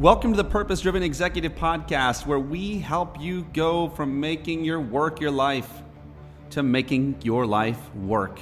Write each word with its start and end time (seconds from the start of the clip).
Welcome 0.00 0.32
to 0.32 0.36
the 0.38 0.48
Purpose 0.48 0.80
Driven 0.80 1.02
Executive 1.02 1.54
Podcast, 1.54 2.24
where 2.24 2.38
we 2.38 2.78
help 2.78 3.20
you 3.20 3.42
go 3.52 3.90
from 3.90 4.18
making 4.18 4.64
your 4.64 4.80
work 4.80 5.20
your 5.20 5.30
life 5.30 5.70
to 6.48 6.62
making 6.62 7.16
your 7.22 7.44
life 7.44 7.94
work. 7.94 8.40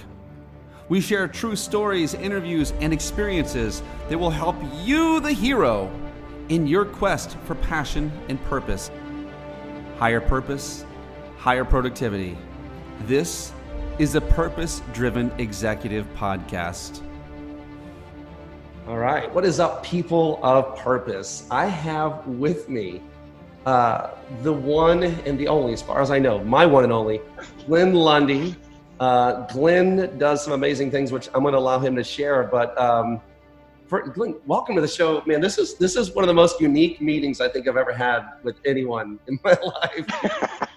We 0.88 1.00
share 1.00 1.26
true 1.26 1.56
stories, 1.56 2.14
interviews, 2.14 2.72
and 2.80 2.92
experiences 2.92 3.82
that 4.08 4.16
will 4.16 4.30
help 4.30 4.54
you, 4.84 5.18
the 5.18 5.32
hero, 5.32 5.90
in 6.48 6.68
your 6.68 6.84
quest 6.84 7.36
for 7.38 7.56
passion 7.56 8.12
and 8.28 8.40
purpose. 8.44 8.92
Higher 9.96 10.20
purpose, 10.20 10.86
higher 11.38 11.64
productivity. 11.64 12.38
This 13.00 13.52
is 13.98 14.14
a 14.14 14.20
Purpose 14.20 14.80
Driven 14.92 15.32
Executive 15.38 16.06
Podcast. 16.14 17.02
All 18.88 18.96
right. 18.96 19.30
What 19.34 19.44
is 19.44 19.60
up, 19.60 19.84
people 19.84 20.40
of 20.42 20.74
purpose? 20.78 21.46
I 21.50 21.66
have 21.66 22.26
with 22.26 22.70
me 22.70 23.02
uh, 23.66 24.12
the 24.42 24.50
one 24.50 25.04
and 25.04 25.38
the 25.38 25.46
only, 25.46 25.74
as 25.74 25.82
far 25.82 26.00
as 26.00 26.10
I 26.10 26.18
know, 26.18 26.42
my 26.42 26.64
one 26.64 26.84
and 26.84 26.92
only, 26.92 27.20
Glenn 27.66 27.92
Lundy. 27.92 28.56
Uh, 28.98 29.46
Glenn 29.48 30.16
does 30.18 30.42
some 30.42 30.54
amazing 30.54 30.90
things, 30.90 31.12
which 31.12 31.28
I'm 31.34 31.42
going 31.42 31.52
to 31.52 31.58
allow 31.58 31.78
him 31.78 31.96
to 31.96 32.02
share. 32.02 32.44
But 32.44 32.80
um, 32.80 33.20
for, 33.88 34.08
Glenn, 34.08 34.36
welcome 34.46 34.74
to 34.76 34.80
the 34.80 34.88
show, 34.88 35.22
man. 35.26 35.42
This 35.42 35.58
is 35.58 35.74
this 35.74 35.94
is 35.94 36.12
one 36.14 36.24
of 36.24 36.28
the 36.28 36.32
most 36.34 36.58
unique 36.58 37.02
meetings 37.02 37.42
I 37.42 37.50
think 37.50 37.68
I've 37.68 37.76
ever 37.76 37.92
had 37.92 38.22
with 38.42 38.56
anyone 38.64 39.18
in 39.28 39.38
my 39.44 39.50
life. 39.62 40.70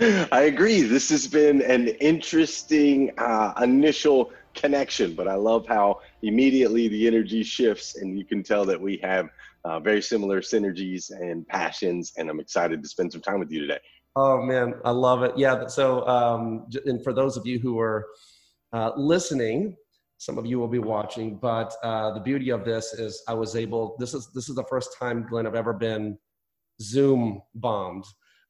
I 0.32 0.40
agree. 0.42 0.80
This 0.80 1.08
has 1.10 1.28
been 1.28 1.62
an 1.62 1.86
interesting 2.00 3.12
uh, 3.16 3.52
initial 3.62 4.32
connection, 4.54 5.14
but 5.14 5.28
I 5.28 5.34
love 5.34 5.68
how 5.68 6.00
immediately 6.22 6.88
the 6.88 7.06
energy 7.06 7.42
shifts 7.42 7.96
and 7.96 8.18
you 8.18 8.24
can 8.24 8.42
tell 8.42 8.64
that 8.64 8.80
we 8.80 8.98
have 9.02 9.28
uh, 9.64 9.80
very 9.80 10.02
similar 10.02 10.40
synergies 10.40 11.10
and 11.10 11.46
passions. 11.48 12.12
And 12.16 12.30
I'm 12.30 12.40
excited 12.40 12.82
to 12.82 12.88
spend 12.88 13.12
some 13.12 13.20
time 13.20 13.38
with 13.40 13.50
you 13.50 13.60
today. 13.60 13.80
Oh 14.16 14.42
man, 14.42 14.74
I 14.84 14.90
love 14.90 15.22
it. 15.22 15.32
Yeah. 15.36 15.66
So, 15.66 16.06
um, 16.06 16.66
and 16.84 17.02
for 17.02 17.12
those 17.12 17.36
of 17.36 17.46
you 17.46 17.58
who 17.58 17.78
are 17.78 18.06
uh, 18.72 18.90
listening, 18.96 19.76
some 20.18 20.36
of 20.36 20.44
you 20.44 20.58
will 20.58 20.68
be 20.68 20.78
watching, 20.78 21.36
but 21.36 21.72
uh, 21.82 22.12
the 22.12 22.20
beauty 22.20 22.50
of 22.50 22.64
this 22.64 22.92
is 22.92 23.22
I 23.26 23.34
was 23.34 23.56
able. 23.56 23.96
This 23.98 24.12
is 24.12 24.30
this 24.34 24.50
is 24.50 24.54
the 24.54 24.64
first 24.64 24.94
time, 24.98 25.26
Glenn, 25.26 25.46
I've 25.46 25.54
ever 25.54 25.72
been 25.72 26.18
Zoom 26.82 27.40
bombed, 27.54 28.04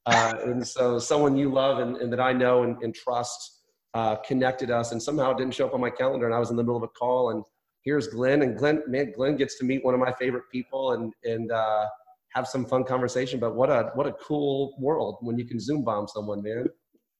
uh, 0.06 0.34
and 0.44 0.66
so 0.66 0.98
someone 0.98 1.36
you 1.36 1.52
love 1.52 1.78
and, 1.78 1.96
and 1.98 2.12
that 2.12 2.20
I 2.20 2.32
know 2.32 2.64
and, 2.64 2.82
and 2.82 2.94
trust 2.94 3.60
uh, 3.94 4.16
connected 4.16 4.70
us 4.70 4.92
and 4.92 5.02
somehow 5.02 5.32
it 5.32 5.38
didn't 5.38 5.54
show 5.54 5.66
up 5.66 5.74
on 5.74 5.80
my 5.80 5.90
calendar 5.90 6.26
and 6.26 6.34
I 6.34 6.38
was 6.38 6.50
in 6.50 6.56
the 6.56 6.62
middle 6.62 6.76
of 6.76 6.82
a 6.82 6.88
call 6.88 7.30
and 7.30 7.44
here's 7.82 8.08
Glenn 8.08 8.42
and 8.42 8.56
Glenn, 8.56 8.82
man, 8.86 9.12
Glenn 9.16 9.36
gets 9.36 9.58
to 9.58 9.64
meet 9.64 9.84
one 9.84 9.94
of 9.94 10.00
my 10.00 10.12
favorite 10.12 10.44
people 10.52 10.92
and, 10.92 11.12
and, 11.24 11.50
uh, 11.50 11.86
have 12.34 12.46
some 12.46 12.64
fun 12.64 12.84
conversation, 12.84 13.40
but 13.40 13.56
what 13.56 13.70
a, 13.70 13.90
what 13.94 14.06
a 14.06 14.12
cool 14.12 14.76
world 14.78 15.16
when 15.20 15.36
you 15.36 15.44
can 15.44 15.58
Zoom 15.58 15.82
bomb 15.82 16.06
someone, 16.06 16.40
man. 16.42 16.66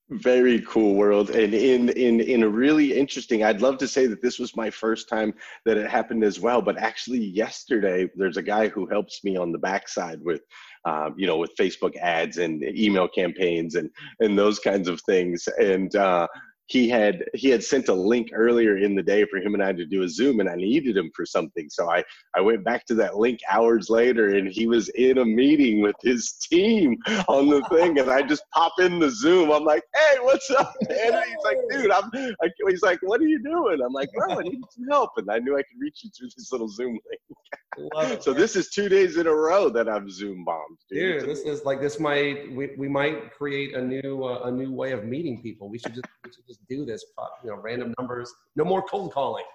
Very 0.09 0.61
cool 0.61 0.95
world. 0.95 1.29
And 1.29 1.53
in, 1.53 1.89
in, 1.89 2.19
in 2.19 2.43
a 2.43 2.49
really 2.49 2.93
interesting, 2.93 3.43
I'd 3.43 3.61
love 3.61 3.77
to 3.79 3.87
say 3.87 4.07
that 4.07 4.21
this 4.21 4.39
was 4.39 4.55
my 4.57 4.69
first 4.69 5.07
time 5.07 5.33
that 5.65 5.77
it 5.77 5.89
happened 5.89 6.23
as 6.23 6.39
well, 6.39 6.61
but 6.61 6.77
actually 6.77 7.19
yesterday, 7.19 8.09
there's 8.15 8.37
a 8.37 8.41
guy 8.41 8.67
who 8.67 8.87
helps 8.87 9.23
me 9.23 9.37
on 9.37 9.51
the 9.51 9.57
backside 9.57 10.19
with 10.21 10.41
um, 10.85 11.13
you 11.17 11.27
know, 11.27 11.37
with 11.37 11.55
Facebook 11.59 11.95
ads 11.97 12.37
and 12.37 12.63
email 12.63 13.07
campaigns 13.07 13.75
and 13.75 13.89
and 14.19 14.37
those 14.37 14.59
kinds 14.59 14.87
of 14.87 14.99
things. 15.01 15.47
And 15.59 15.95
uh, 15.95 16.27
he 16.67 16.87
had 16.87 17.25
he 17.33 17.49
had 17.49 17.63
sent 17.63 17.89
a 17.89 17.93
link 17.93 18.29
earlier 18.33 18.77
in 18.77 18.95
the 18.95 19.03
day 19.03 19.25
for 19.25 19.39
him 19.39 19.53
and 19.53 19.63
I 19.63 19.73
to 19.73 19.85
do 19.85 20.03
a 20.03 20.09
Zoom, 20.09 20.39
and 20.39 20.49
I 20.49 20.55
needed 20.55 20.95
him 20.95 21.11
for 21.15 21.25
something. 21.25 21.69
So 21.69 21.89
I 21.89 22.03
I 22.35 22.41
went 22.41 22.63
back 22.63 22.85
to 22.85 22.95
that 22.95 23.17
link 23.17 23.39
hours 23.49 23.89
later, 23.89 24.35
and 24.35 24.47
he 24.47 24.67
was 24.67 24.89
in 24.89 25.17
a 25.17 25.25
meeting 25.25 25.81
with 25.81 25.95
his 26.01 26.33
team 26.33 26.97
on 27.27 27.49
the 27.49 27.61
thing, 27.69 27.99
and 27.99 28.09
I 28.09 28.21
just 28.21 28.43
pop 28.53 28.73
in 28.79 28.99
the 28.99 29.09
Zoom. 29.09 29.51
I'm 29.51 29.65
like, 29.65 29.83
"Hey, 29.93 30.17
what's 30.21 30.49
up, 30.51 30.73
man?" 30.89 31.13
And 31.13 31.25
he's 31.25 31.43
like, 31.43 31.57
"Dude, 31.69 31.91
I'm." 31.91 32.09
I, 32.41 32.49
he's 32.69 32.81
like, 32.81 32.99
"What 33.01 33.19
are 33.21 33.27
you 33.27 33.41
doing?" 33.43 33.79
I'm 33.85 33.93
like, 33.93 34.09
"Bro, 34.13 34.39
I 34.39 34.43
need 34.43 34.61
some 34.69 34.87
help," 34.89 35.11
and 35.17 35.29
I 35.29 35.39
knew 35.39 35.57
I 35.57 35.63
could 35.63 35.79
reach 35.79 35.99
you 36.03 36.09
through 36.17 36.29
this 36.37 36.51
little 36.51 36.69
Zoom 36.69 36.97
link. 37.09 38.21
so 38.21 38.33
this 38.33 38.55
is 38.55 38.69
two 38.69 38.89
days 38.89 39.17
in 39.17 39.27
a 39.27 39.33
row 39.33 39.69
that 39.69 39.87
I've 39.87 40.09
Zoom 40.09 40.43
bombed. 40.43 40.77
Dude, 40.89 41.21
dude 41.21 41.29
this 41.29 41.39
is 41.41 41.63
like 41.63 41.79
this 41.79 41.99
might 41.99 42.51
we, 42.51 42.71
we 42.77 42.89
might 42.89 43.31
create 43.31 43.75
a 43.75 43.81
new 43.81 44.23
uh, 44.23 44.41
a 44.45 44.51
new 44.51 44.71
way 44.71 44.91
of 44.91 45.05
meeting 45.05 45.41
people. 45.41 45.69
We 45.69 45.79
should 45.79 45.93
just 45.93 46.07
we 46.25 46.31
should 46.31 46.47
just 46.47 46.50
do 46.69 46.85
this, 46.85 47.03
you 47.43 47.49
know, 47.49 47.57
random 47.57 47.93
numbers. 47.99 48.31
No 48.55 48.63
more 48.63 48.81
cold 48.83 49.13
calling. 49.13 49.45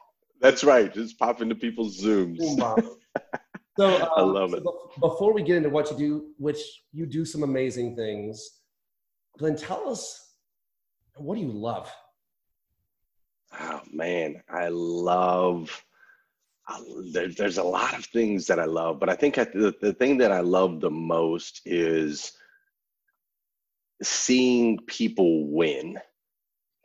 That's 0.41 0.65
right. 0.65 0.93
Just 0.93 1.19
pop 1.19 1.41
into 1.41 1.55
people's 1.55 2.01
Zooms. 2.01 2.39
so 3.79 4.03
um, 4.03 4.09
I 4.17 4.21
love 4.23 4.55
it. 4.55 4.63
before 5.01 5.33
we 5.33 5.43
get 5.43 5.57
into 5.57 5.71
what 5.71 5.91
you 5.91 5.97
do, 5.97 6.27
which 6.39 6.61
you 6.93 7.07
do 7.07 7.25
some 7.25 7.43
amazing 7.43 7.97
things, 7.97 8.61
Glenn, 9.39 9.57
tell 9.57 9.89
us 9.89 10.35
what 11.17 11.37
do 11.37 11.41
you 11.41 11.53
love? 11.53 11.91
Oh 13.59 13.81
man, 13.91 14.43
I 14.49 14.69
love. 14.69 15.85
I, 16.69 16.83
there, 17.13 17.29
there's 17.29 17.59
a 17.59 17.63
lot 17.63 17.97
of 17.97 18.05
things 18.07 18.47
that 18.49 18.59
I 18.59 18.65
love, 18.65 18.99
but 18.99 19.09
I 19.09 19.15
think 19.15 19.39
I, 19.39 19.45
the, 19.45 19.75
the 19.81 19.95
thing 19.95 20.19
that 20.19 20.33
I 20.33 20.41
love 20.41 20.81
the 20.81 20.91
most 20.91 21.63
is 21.65 22.33
seeing 24.03 24.79
people 24.87 25.47
win 25.49 25.99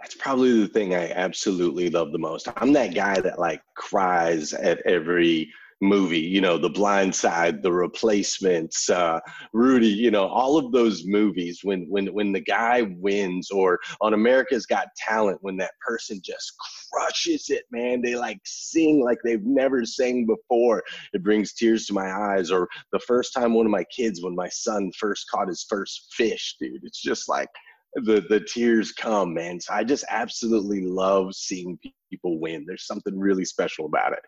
that's 0.01 0.15
probably 0.15 0.59
the 0.59 0.67
thing 0.67 0.95
I 0.95 1.11
absolutely 1.11 1.89
love 1.89 2.11
the 2.11 2.17
most. 2.17 2.47
I'm 2.57 2.73
that 2.73 2.95
guy 2.95 3.19
that 3.21 3.39
like 3.39 3.61
cries 3.75 4.53
at 4.53 4.81
every 4.81 5.51
movie, 5.81 6.19
you 6.19 6.41
know, 6.41 6.57
The 6.57 6.69
Blind 6.69 7.13
Side, 7.13 7.61
The 7.61 7.71
Replacements, 7.71 8.89
uh, 8.89 9.19
Rudy, 9.51 9.87
you 9.87 10.11
know, 10.11 10.27
all 10.27 10.57
of 10.57 10.71
those 10.71 11.05
movies 11.05 11.61
when 11.63 11.87
when 11.89 12.07
when 12.13 12.31
the 12.31 12.39
guy 12.39 12.83
wins 12.97 13.49
or 13.51 13.79
on 13.99 14.13
America's 14.13 14.65
Got 14.65 14.87
Talent 14.95 15.39
when 15.41 15.57
that 15.57 15.73
person 15.85 16.21
just 16.23 16.53
crushes 16.91 17.49
it, 17.49 17.65
man. 17.71 18.01
They 18.01 18.15
like 18.15 18.39
sing 18.45 19.03
like 19.03 19.17
they've 19.23 19.43
never 19.43 19.85
sang 19.85 20.25
before. 20.25 20.83
It 21.13 21.23
brings 21.23 21.53
tears 21.53 21.85
to 21.87 21.93
my 21.93 22.11
eyes. 22.11 22.51
Or 22.51 22.67
the 22.91 22.99
first 22.99 23.33
time 23.33 23.53
one 23.53 23.65
of 23.65 23.71
my 23.71 23.85
kids, 23.85 24.21
when 24.21 24.35
my 24.35 24.49
son 24.49 24.91
first 24.97 25.29
caught 25.29 25.47
his 25.47 25.65
first 25.67 26.13
fish, 26.13 26.55
dude, 26.59 26.83
it's 26.83 27.01
just 27.01 27.27
like 27.27 27.49
the 27.95 28.25
the 28.29 28.39
tears 28.39 28.91
come, 28.91 29.33
man. 29.33 29.59
So 29.59 29.73
I 29.73 29.83
just 29.83 30.05
absolutely 30.09 30.81
love 30.81 31.33
seeing 31.35 31.77
people 32.09 32.39
win. 32.39 32.65
There's 32.67 32.87
something 32.87 33.17
really 33.19 33.45
special 33.45 33.85
about 33.85 34.13
it. 34.13 34.19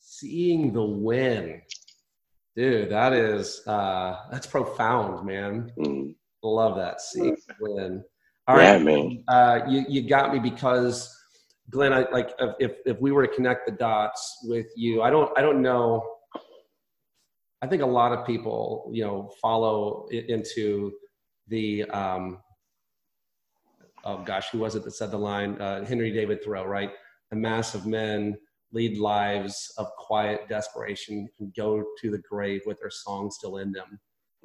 Seeing 0.00 0.72
the 0.72 0.84
win, 0.84 1.60
dude, 2.54 2.90
that 2.90 3.12
is 3.12 3.66
uh, 3.66 4.16
that's 4.30 4.46
profound, 4.46 5.26
man. 5.26 5.72
Mm. 5.78 6.14
Love 6.42 6.76
that. 6.76 7.00
Seeing 7.00 7.36
the 7.48 7.54
win. 7.60 8.04
All 8.48 8.58
yeah, 8.58 8.72
right, 8.74 8.82
man. 8.82 9.24
Uh, 9.28 9.60
you 9.68 9.84
you 9.88 10.08
got 10.08 10.32
me 10.32 10.38
because 10.38 11.12
Glenn, 11.70 11.92
I 11.92 12.06
like 12.12 12.30
if 12.60 12.76
if 12.84 13.00
we 13.00 13.12
were 13.12 13.26
to 13.26 13.34
connect 13.34 13.66
the 13.66 13.72
dots 13.72 14.38
with 14.44 14.66
you, 14.76 15.02
I 15.02 15.10
don't 15.10 15.36
I 15.36 15.42
don't 15.42 15.62
know. 15.62 16.02
I 17.62 17.66
think 17.66 17.82
a 17.82 17.86
lot 17.86 18.12
of 18.12 18.26
people, 18.26 18.90
you 18.92 19.02
know, 19.02 19.32
follow 19.40 20.06
into 20.10 20.92
the 21.48 21.84
um, 21.84 22.38
oh 24.06 24.22
gosh, 24.24 24.48
who 24.50 24.58
was 24.58 24.76
it 24.76 24.84
that 24.84 24.92
said 24.92 25.10
the 25.10 25.18
line? 25.18 25.60
Uh, 25.60 25.84
Henry 25.84 26.12
David 26.12 26.42
Thoreau, 26.42 26.64
right? 26.64 26.92
A 27.32 27.36
mass 27.36 27.74
of 27.74 27.86
men 27.86 28.36
lead 28.72 28.98
lives 28.98 29.72
of 29.78 29.88
quiet 29.98 30.48
desperation 30.48 31.28
and 31.40 31.52
go 31.54 31.84
to 32.00 32.10
the 32.10 32.22
grave 32.30 32.62
with 32.66 32.78
their 32.80 32.90
song 32.90 33.30
still 33.30 33.58
in 33.58 33.72
them. 33.72 34.00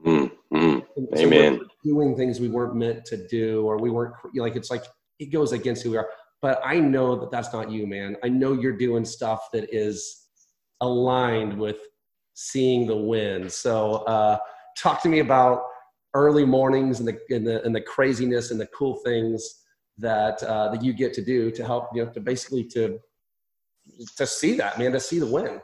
Mm-hmm. 0.06 0.80
So 1.16 1.26
Amen. 1.26 1.62
doing 1.84 2.16
things 2.16 2.40
we 2.40 2.50
weren't 2.50 2.76
meant 2.76 3.06
to 3.06 3.28
do, 3.28 3.64
or 3.66 3.78
we 3.78 3.90
weren't 3.90 4.16
like 4.36 4.56
it's 4.56 4.72
like 4.72 4.84
it 5.20 5.28
goes 5.28 5.52
against 5.52 5.84
who 5.84 5.92
we 5.92 5.98
are. 5.98 6.10
But 6.42 6.60
I 6.66 6.80
know 6.80 7.16
that 7.18 7.32
that's 7.32 7.54
not 7.54 7.70
you, 7.70 7.86
man. 7.86 8.18
I 8.24 8.30
know 8.30 8.54
you're 8.54 8.78
doing 8.78 9.06
stuff 9.06 9.50
that 9.54 9.74
is 9.74 10.28
aligned 10.82 11.58
with 11.58 11.78
seeing 12.34 12.88
the 12.88 12.98
wind. 12.98 13.52
So, 13.52 13.98
uh, 14.08 14.40
talk 14.76 15.04
to 15.04 15.10
me 15.10 15.20
about 15.20 15.64
early 16.14 16.46
mornings 16.46 17.00
and 17.00 17.08
the 17.08 17.20
and 17.36 17.46
the 17.46 17.64
and 17.64 17.76
the 17.76 17.82
craziness 17.82 18.52
and 18.52 18.60
the 18.60 18.68
cool 18.68 18.96
things 19.06 19.61
that 19.98 20.42
uh, 20.44 20.70
that 20.70 20.84
you 20.84 20.94
get 20.94 21.14
to 21.14 21.24
do 21.24 21.52
to 21.52 21.66
help 21.66 21.90
you 21.94 22.06
know 22.06 22.12
to 22.12 22.20
basically 22.20 22.64
to 22.64 23.00
to 24.18 24.26
see 24.26 24.56
that 24.56 24.78
man 24.80 24.92
to 24.92 25.00
see 25.00 25.20
the 25.20 25.26
win. 25.26 25.62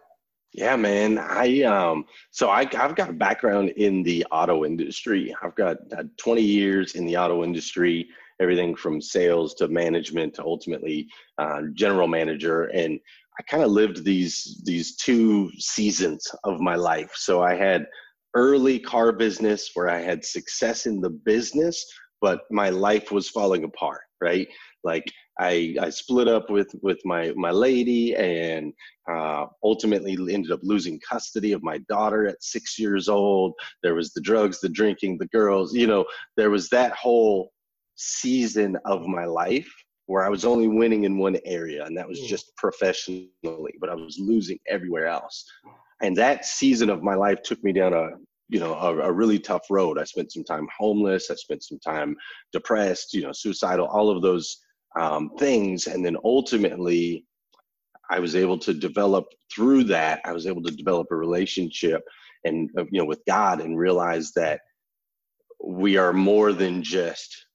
Yeah 0.54 0.76
man. 0.76 1.18
I 1.18 1.62
um 1.64 2.06
so 2.32 2.50
i 2.50 2.62
i've 2.62 2.96
got 2.96 3.10
a 3.10 3.14
background 3.14 3.70
in 3.70 4.04
the 4.04 4.26
auto 4.32 4.66
industry. 4.66 5.36
I've 5.44 5.56
got 5.56 5.78
uh, 5.98 6.04
20 6.18 6.42
years 6.42 6.96
in 6.96 7.06
the 7.06 7.18
auto 7.18 7.44
industry 7.44 8.08
everything 8.40 8.76
from 8.76 9.02
sales 9.02 9.56
to 9.56 9.68
management 9.68 10.36
to 10.36 10.44
ultimately 10.44 11.08
uh, 11.40 11.62
general 11.74 12.08
manager. 12.08 12.66
And 12.66 13.00
i 13.40 13.44
kind 13.44 13.64
of 13.64 13.72
lived 13.72 14.04
these 14.04 14.62
these 14.66 14.96
two 14.96 15.52
seasons 15.58 16.28
of 16.44 16.60
my 16.60 16.76
life. 16.76 17.12
So 17.16 17.44
i 17.44 17.56
had 17.56 17.88
early 18.38 18.80
car 18.80 19.12
business 19.12 19.72
where 19.74 19.90
I 19.90 20.00
had 20.00 20.24
success 20.24 20.86
in 20.86 21.02
the 21.02 21.10
business, 21.10 21.84
but 22.22 22.42
my 22.52 22.70
life 22.70 23.12
was 23.12 23.30
falling 23.30 23.64
apart, 23.64 24.02
right? 24.22 24.48
Like 24.84 25.12
I, 25.40 25.76
I 25.82 25.90
split 25.90 26.28
up 26.28 26.50
with 26.50 26.74
with 26.82 27.00
my 27.06 27.34
my 27.36 27.52
lady 27.52 28.16
and 28.16 28.74
uh, 29.10 29.46
ultimately 29.64 30.14
ended 30.14 30.52
up 30.52 30.60
losing 30.64 31.00
custody 31.08 31.52
of 31.52 31.64
my 31.64 31.80
daughter 31.90 32.28
at 32.28 32.44
six 32.44 32.80
years 32.80 33.10
old. 33.10 33.54
There 33.84 33.96
was 33.96 34.14
the 34.14 34.22
drugs, 34.22 34.60
the 34.60 34.70
drinking, 34.70 35.18
the 35.18 35.28
girls. 35.28 35.74
You 35.74 35.88
know, 35.88 36.06
there 36.36 36.50
was 36.50 36.70
that 36.70 36.94
whole 36.94 37.52
season 37.96 38.78
of 38.86 39.08
my 39.08 39.26
life 39.26 39.72
where 40.08 40.26
I 40.26 40.30
was 40.30 40.46
only 40.46 40.68
winning 40.68 41.04
in 41.04 41.18
one 41.18 41.38
area, 41.46 41.86
and 41.86 41.98
that 41.98 42.08
was 42.08 42.20
hmm. 42.20 42.28
just 42.28 42.56
professionally, 42.56 43.30
but 43.44 43.90
I 43.90 43.96
was 43.96 44.18
losing 44.20 44.58
everywhere 44.68 45.08
else. 45.08 45.46
And 46.02 46.16
that 46.18 46.46
season 46.46 46.90
of 46.90 47.04
my 47.04 47.16
life 47.16 47.42
took 47.44 47.62
me 47.64 47.74
down 47.74 47.94
a 47.94 48.10
you 48.50 48.60
know 48.60 48.74
a, 48.76 48.98
a, 49.00 49.12
really 49.12 49.40
tough 49.40 49.64
road. 49.70 50.00
I 50.00 50.04
spent 50.06 50.32
some 50.32 50.44
time 50.44 50.68
homeless. 50.78 51.30
I 51.30 51.36
spent 51.36 51.64
some 51.64 51.80
time 51.80 52.16
depressed. 52.54 53.14
You 53.14 53.24
know, 53.24 53.32
suicidal. 53.32 53.88
All 53.88 54.10
of 54.10 54.22
those 54.22 54.58
um, 54.98 55.32
things, 55.38 55.88
and 55.88 56.06
then 56.06 56.18
ultimately, 56.24 57.26
I 58.10 58.20
was 58.20 58.36
able 58.36 58.58
to 58.60 58.74
develop 58.74 59.26
through 59.54 59.86
that. 59.86 60.22
I 60.26 60.32
was 60.32 60.48
able 60.48 60.64
to 60.64 60.72
develop 60.72 61.08
a 61.12 61.16
relationship 61.16 62.04
and 62.48 62.70
uh, 62.78 62.86
you 62.92 63.00
know 63.00 63.06
with 63.06 63.22
God 63.28 63.62
and 63.62 63.78
realize 63.78 64.32
that 64.34 64.62
we 65.64 65.98
are 65.98 66.14
more 66.14 66.54
than 66.54 66.84
just 66.84 67.46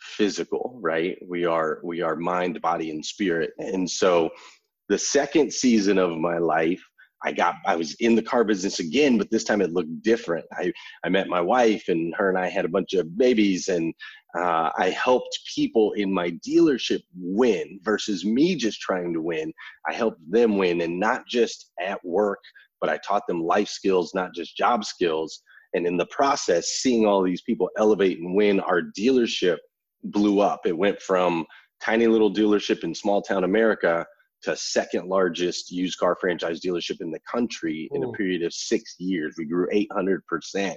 physical 0.00 0.78
right 0.82 1.18
we 1.26 1.44
are 1.44 1.78
we 1.84 2.00
are 2.00 2.16
mind 2.16 2.60
body 2.62 2.90
and 2.90 3.04
spirit 3.04 3.50
and 3.58 3.88
so 3.88 4.30
the 4.88 4.98
second 4.98 5.52
season 5.52 5.98
of 5.98 6.16
my 6.18 6.38
life 6.38 6.82
i 7.24 7.32
got 7.32 7.56
i 7.66 7.76
was 7.76 7.94
in 8.00 8.14
the 8.14 8.22
car 8.22 8.44
business 8.44 8.80
again 8.80 9.18
but 9.18 9.30
this 9.30 9.44
time 9.44 9.60
it 9.60 9.72
looked 9.72 10.02
different. 10.02 10.44
I 10.52 10.72
i 11.04 11.08
met 11.08 11.28
my 11.28 11.40
wife 11.40 11.84
and 11.88 12.14
her 12.16 12.28
and 12.28 12.38
i 12.38 12.48
had 12.48 12.64
a 12.64 12.68
bunch 12.68 12.94
of 12.94 13.16
babies 13.16 13.68
and 13.68 13.94
uh, 14.38 14.70
i 14.76 14.90
helped 14.90 15.40
people 15.54 15.92
in 15.92 16.12
my 16.12 16.30
dealership 16.46 17.00
win 17.16 17.80
versus 17.82 18.24
me 18.24 18.54
just 18.54 18.80
trying 18.80 19.12
to 19.12 19.20
win. 19.20 19.52
I 19.88 19.92
helped 19.92 20.20
them 20.30 20.56
win 20.56 20.80
and 20.82 20.98
not 21.00 21.26
just 21.26 21.70
at 21.80 22.04
work 22.04 22.40
but 22.80 22.90
i 22.90 22.98
taught 22.98 23.26
them 23.26 23.42
life 23.42 23.68
skills 23.68 24.14
not 24.14 24.34
just 24.34 24.56
job 24.56 24.84
skills. 24.84 25.42
And 25.72 25.86
in 25.86 25.96
the 25.96 26.06
process 26.06 26.66
seeing 26.66 27.06
all 27.06 27.22
these 27.22 27.42
people 27.42 27.70
elevate 27.78 28.18
and 28.18 28.34
win 28.34 28.58
our 28.58 28.82
dealership 28.98 29.58
blew 30.02 30.40
up. 30.40 30.62
It 30.64 30.76
went 30.76 31.00
from 31.00 31.46
tiny 31.80 32.06
little 32.06 32.32
dealership 32.32 32.84
in 32.84 32.94
small 32.94 33.22
town 33.22 33.44
America 33.44 34.06
to 34.42 34.56
second 34.56 35.06
largest 35.06 35.70
used 35.70 35.98
car 35.98 36.16
franchise 36.20 36.60
dealership 36.60 37.00
in 37.00 37.10
the 37.10 37.20
country 37.30 37.88
Ooh. 37.92 37.96
in 37.96 38.04
a 38.04 38.12
period 38.12 38.42
of 38.42 38.52
six 38.52 38.96
years. 38.98 39.34
We 39.38 39.44
grew 39.44 39.68
800%. 39.72 40.76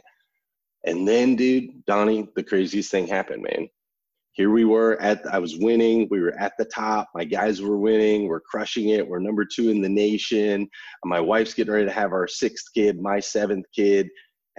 And 0.86 1.08
then, 1.08 1.36
dude, 1.36 1.86
Donnie, 1.86 2.28
the 2.36 2.44
craziest 2.44 2.92
thing 2.92 3.08
happened, 3.08 3.44
man. 3.44 3.68
Here 4.34 4.50
we 4.50 4.66
were 4.66 5.00
at, 5.00 5.26
I 5.32 5.38
was 5.38 5.58
winning. 5.58 6.08
We 6.10 6.20
were 6.20 6.38
at 6.40 6.54
the 6.58 6.66
top. 6.66 7.08
My 7.14 7.24
guys 7.24 7.62
were 7.62 7.78
winning. 7.78 8.28
We're 8.28 8.42
crushing 8.42 8.90
it. 8.90 9.08
We're 9.08 9.20
number 9.20 9.46
two 9.46 9.70
in 9.70 9.80
the 9.80 9.90
nation. 9.90 10.68
My 11.06 11.20
wife's 11.20 11.54
getting 11.54 11.74
ready 11.74 11.86
to 11.86 11.92
have 11.92 12.12
our 12.14 12.28
sixth 12.28 12.66
kid, 12.74 13.00
my 13.00 13.20
seventh 13.20 13.68
kid 13.76 14.10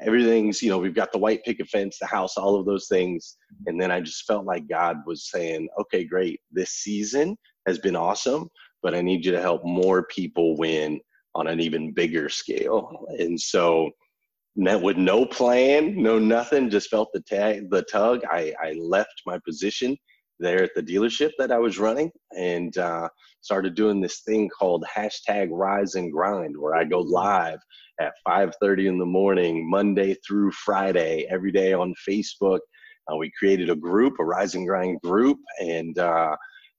everything's 0.01 0.61
you 0.61 0.71
know 0.71 0.79
we've 0.79 0.95
got 0.95 1.13
the 1.13 1.19
white 1.19 1.45
picket 1.45 1.69
fence 1.69 1.99
the 2.01 2.07
house 2.07 2.37
all 2.37 2.59
of 2.59 2.67
those 2.67 2.89
things 2.89 3.37
and 3.67 3.81
then 3.81 3.91
i 3.91 4.01
just 4.01 4.25
felt 4.27 4.45
like 4.45 4.69
god 4.69 4.97
was 5.07 5.31
saying 5.31 5.69
okay 5.79 6.05
great 6.05 6.41
this 6.51 6.71
season 6.71 7.37
has 7.67 7.79
been 7.79 7.95
awesome 7.95 8.49
but 8.85 8.95
i 8.95 9.01
need 9.01 9.25
you 9.25 9.33
to 9.33 9.41
help 9.41 9.65
more 9.65 10.05
people 10.05 10.57
win 10.57 11.01
on 11.35 11.49
an 11.49 11.59
even 11.59 11.93
bigger 11.93 12.29
scale. 12.29 13.07
And 13.19 13.41
so 13.41 13.91
met 14.57 14.81
with 14.81 14.97
no 14.97 15.27
plan 15.27 16.01
no 16.01 16.17
nothing 16.17 16.71
just 16.71 16.89
felt 16.89 17.09
the 17.13 17.21
tag 17.23 17.69
the 17.71 17.83
tug. 17.83 18.21
I 18.31 18.55
i 18.63 18.73
left 18.75 19.23
my 19.27 19.39
position 19.45 19.97
there 20.39 20.63
at 20.63 20.71
the 20.77 20.83
dealership 20.83 21.33
that 21.39 21.51
i 21.51 21.59
was 21.59 21.79
running 21.79 22.11
and 22.37 22.79
uh, 22.79 23.09
started 23.41 23.75
doing 23.75 24.01
this 24.01 24.21
thing 24.23 24.49
called 24.49 24.85
hashtag 24.97 25.49
rise 25.51 25.97
and 25.97 26.13
grind 26.13 26.57
where 26.57 26.77
i 26.77 26.85
go 26.85 27.01
live 27.01 27.59
at 28.01 28.13
5.30 28.27 28.87
in 28.87 28.99
the 28.99 29.05
morning 29.05 29.69
monday 29.69 30.15
through 30.27 30.53
friday 30.53 31.27
every 31.29 31.51
day 31.51 31.73
on 31.73 31.93
facebook. 32.09 32.61
Uh, 33.13 33.17
we 33.17 33.33
created 33.37 33.71
a 33.71 33.77
group 33.77 34.15
a 34.21 34.25
rise 34.25 34.55
and 34.55 34.69
grind 34.69 35.01
group 35.03 35.39
and 35.61 35.99
uh, 35.99 36.37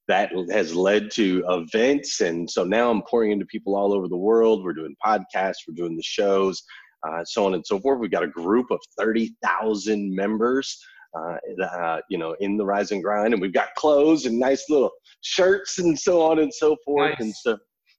that 0.08 0.32
has 0.52 0.76
led 0.76 1.10
to 1.12 1.44
events 1.50 2.22
and 2.22 2.50
so 2.50 2.64
now 2.64 2.90
i'm 2.90 3.02
pouring 3.04 3.32
into 3.32 3.46
people 3.46 3.76
all 3.76 3.94
over 3.94 4.08
the 4.08 4.18
world 4.18 4.64
we're 4.64 4.74
doing 4.74 4.96
podcasts 5.06 5.66
we're 5.68 5.76
doing 5.76 5.96
the 5.96 6.04
shows 6.04 6.62
uh, 7.08 7.24
so 7.24 7.46
on 7.46 7.54
and 7.54 7.66
so 7.66 7.80
forth 7.80 8.00
we've 8.00 8.12
got 8.12 8.24
a 8.24 8.28
group 8.28 8.68
of 8.72 8.80
30000 9.00 10.16
members 10.16 10.80
uh, 11.18 11.38
uh, 11.64 12.02
you 12.10 12.18
know, 12.18 12.36
in 12.42 12.58
the 12.58 12.66
rise 12.66 12.92
and 12.92 13.02
grind, 13.02 13.34
and 13.34 13.42
we've 13.42 13.54
got 13.54 13.74
clothes 13.76 14.26
and 14.26 14.38
nice 14.38 14.70
little 14.70 14.92
shirts 15.22 15.80
and 15.80 15.98
so 15.98 16.22
on 16.22 16.40
and 16.40 16.54
so 16.54 16.76
forth. 16.84 17.12
Nice. 17.12 17.22
And 17.22 17.34
so, 17.34 17.58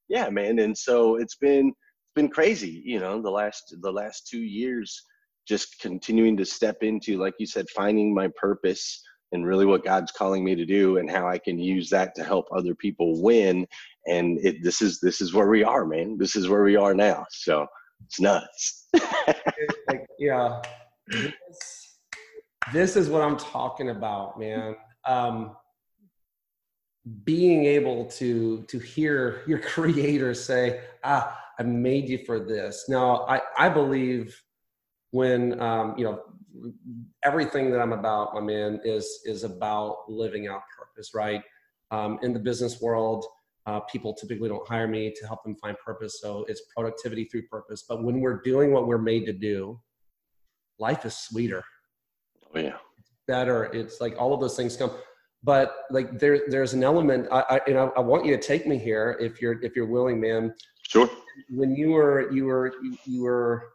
yeah, 0.08 0.28
man. 0.28 0.58
And 0.58 0.76
so 0.76 1.16
it's 1.16 1.36
been 1.36 1.72
been 2.14 2.28
crazy, 2.28 2.82
you 2.84 2.98
know, 2.98 3.22
the 3.22 3.30
last 3.30 3.74
the 3.80 3.90
last 3.90 4.26
two 4.28 4.42
years, 4.42 5.02
just 5.48 5.80
continuing 5.80 6.36
to 6.36 6.44
step 6.44 6.82
into, 6.82 7.18
like 7.18 7.34
you 7.38 7.46
said, 7.46 7.66
finding 7.74 8.14
my 8.14 8.28
purpose 8.38 9.02
and 9.32 9.46
really 9.46 9.66
what 9.66 9.84
God's 9.84 10.12
calling 10.12 10.44
me 10.44 10.54
to 10.54 10.64
do, 10.64 10.98
and 10.98 11.10
how 11.10 11.28
I 11.28 11.38
can 11.38 11.58
use 11.58 11.90
that 11.90 12.14
to 12.16 12.24
help 12.24 12.46
other 12.52 12.74
people 12.74 13.22
win. 13.22 13.66
And 14.06 14.38
it, 14.44 14.62
this 14.62 14.82
is 14.82 15.00
this 15.00 15.20
is 15.20 15.34
where 15.34 15.48
we 15.48 15.64
are, 15.64 15.84
man. 15.84 16.16
This 16.18 16.36
is 16.36 16.48
where 16.48 16.62
we 16.62 16.76
are 16.76 16.94
now. 16.94 17.26
So 17.30 17.66
it's 18.04 18.20
nuts. 18.20 18.88
like, 19.88 20.06
yeah, 20.18 20.62
this, 21.08 21.98
this 22.72 22.96
is 22.96 23.08
what 23.08 23.22
I'm 23.22 23.36
talking 23.36 23.90
about, 23.90 24.38
man. 24.38 24.76
Um, 25.04 25.56
being 27.24 27.64
able 27.64 28.06
to 28.06 28.62
to 28.62 28.78
hear 28.78 29.42
your 29.46 29.58
creator 29.74 30.34
say, 30.34 30.80
"Ah, 31.04 31.38
I 31.58 31.62
made 31.62 32.08
you 32.08 32.18
for 32.18 32.38
this. 32.38 32.84
Now, 32.88 33.26
I, 33.28 33.40
I 33.58 33.68
believe 33.68 34.40
when, 35.10 35.60
um, 35.60 35.94
you 35.96 36.04
know, 36.04 36.20
everything 37.24 37.70
that 37.70 37.80
I'm 37.80 37.92
about, 37.92 38.34
my 38.34 38.40
man, 38.40 38.80
is, 38.84 39.20
is 39.24 39.44
about 39.44 40.08
living 40.08 40.46
out 40.48 40.62
purpose, 40.78 41.12
right? 41.14 41.42
Um, 41.90 42.18
in 42.22 42.32
the 42.32 42.38
business 42.38 42.80
world, 42.80 43.24
uh, 43.66 43.80
people 43.80 44.14
typically 44.14 44.48
don't 44.48 44.66
hire 44.66 44.86
me 44.86 45.12
to 45.18 45.26
help 45.26 45.42
them 45.42 45.56
find 45.56 45.76
purpose. 45.84 46.20
So 46.20 46.44
it's 46.48 46.62
productivity 46.74 47.24
through 47.24 47.46
purpose. 47.48 47.84
But 47.88 48.02
when 48.04 48.20
we're 48.20 48.40
doing 48.42 48.72
what 48.72 48.86
we're 48.86 48.98
made 48.98 49.26
to 49.26 49.32
do, 49.32 49.80
life 50.78 51.04
is 51.04 51.16
sweeter. 51.16 51.64
Oh, 52.54 52.60
yeah. 52.60 52.76
It's 52.98 53.12
better. 53.26 53.64
It's 53.64 54.00
like 54.00 54.14
all 54.18 54.32
of 54.32 54.40
those 54.40 54.56
things 54.56 54.76
come. 54.76 54.92
But 55.42 55.76
like 55.90 56.18
there, 56.18 56.42
there's 56.48 56.74
an 56.74 56.82
element, 56.84 57.28
I, 57.30 57.44
I, 57.50 57.60
and 57.66 57.78
I, 57.78 57.84
I 57.96 58.00
want 58.00 58.24
you 58.24 58.36
to 58.36 58.42
take 58.42 58.66
me 58.66 58.78
here 58.78 59.16
if 59.20 59.40
you're, 59.40 59.62
if 59.62 59.76
you're 59.76 59.86
willing, 59.86 60.20
man. 60.20 60.54
Sure 60.82 61.08
when 61.50 61.74
you 61.74 61.90
were 61.90 62.30
you 62.32 62.46
were 62.46 62.72
you, 62.82 62.98
you 63.04 63.22
were 63.22 63.72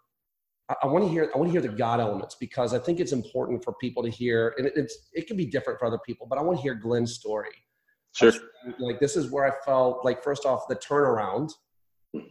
I, 0.82 0.88
want 0.88 1.04
to 1.04 1.10
hear 1.10 1.32
I 1.34 1.38
want 1.38 1.50
to 1.50 1.52
hear 1.52 1.62
the 1.62 1.76
God 1.76 2.00
elements 2.00 2.36
because 2.36 2.74
I 2.74 2.80
think 2.80 3.00
it's 3.00 3.12
important 3.12 3.64
for 3.64 3.74
people 3.74 4.04
to 4.04 4.10
hear, 4.10 4.54
and 4.58 4.68
it's 4.76 5.10
it 5.14 5.28
can 5.28 5.38
be 5.38 5.46
different 5.46 5.80
for 5.80 5.86
other 5.86 6.00
people, 6.06 6.28
but 6.28 6.38
I 6.38 6.42
want 6.42 6.58
to 6.58 6.62
hear 6.62 6.76
Glenn's 6.76 7.14
story. 7.16 7.52
Sure. 8.14 8.34
Like 8.80 9.00
this 9.00 9.16
is 9.16 9.32
where 9.32 9.46
I 9.46 9.52
felt 9.66 10.04
like 10.04 10.24
first 10.24 10.46
off 10.46 10.68
the 10.68 10.76
turnaround 10.76 11.52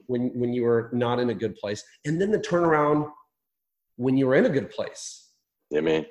when 0.06 0.28
when 0.38 0.52
you 0.52 0.62
were 0.62 0.90
not 0.92 1.18
in 1.18 1.30
a 1.30 1.34
good 1.34 1.56
place, 1.56 1.82
and 2.04 2.20
then 2.20 2.30
the 2.30 2.38
turnaround 2.38 3.10
when 3.96 4.16
you 4.16 4.26
were 4.26 4.34
in 4.34 4.46
a 4.46 4.50
good 4.50 4.70
place. 4.70 5.28
Yeah, 5.70 5.80
man. 5.80 6.06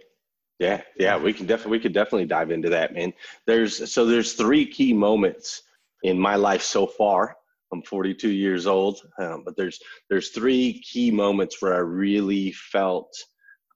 Yeah, 0.59 0.81
yeah, 0.97 1.17
we 1.17 1.31
can 1.31 1.45
definitely 1.45 1.77
we 1.77 1.79
could 1.81 1.93
definitely 1.93 2.25
dive 2.25 2.51
into 2.51 2.69
that, 2.69 2.93
man. 2.93 3.13
There's 3.47 3.91
so 3.91 4.05
there's 4.05 4.33
three 4.33 4.65
key 4.65 4.93
moments 4.93 5.63
in 6.03 6.19
my 6.19 6.35
life 6.35 6.61
so 6.61 6.85
far 6.85 7.37
I'm 7.71 7.83
42 7.83 8.29
years 8.29 8.67
old, 8.67 8.99
um, 9.21 9.43
but 9.45 9.55
there's 9.55 9.79
there's 10.09 10.29
three 10.29 10.81
key 10.81 11.11
moments 11.11 11.61
where 11.61 11.75
I 11.75 11.79
really 11.79 12.51
felt, 12.51 13.11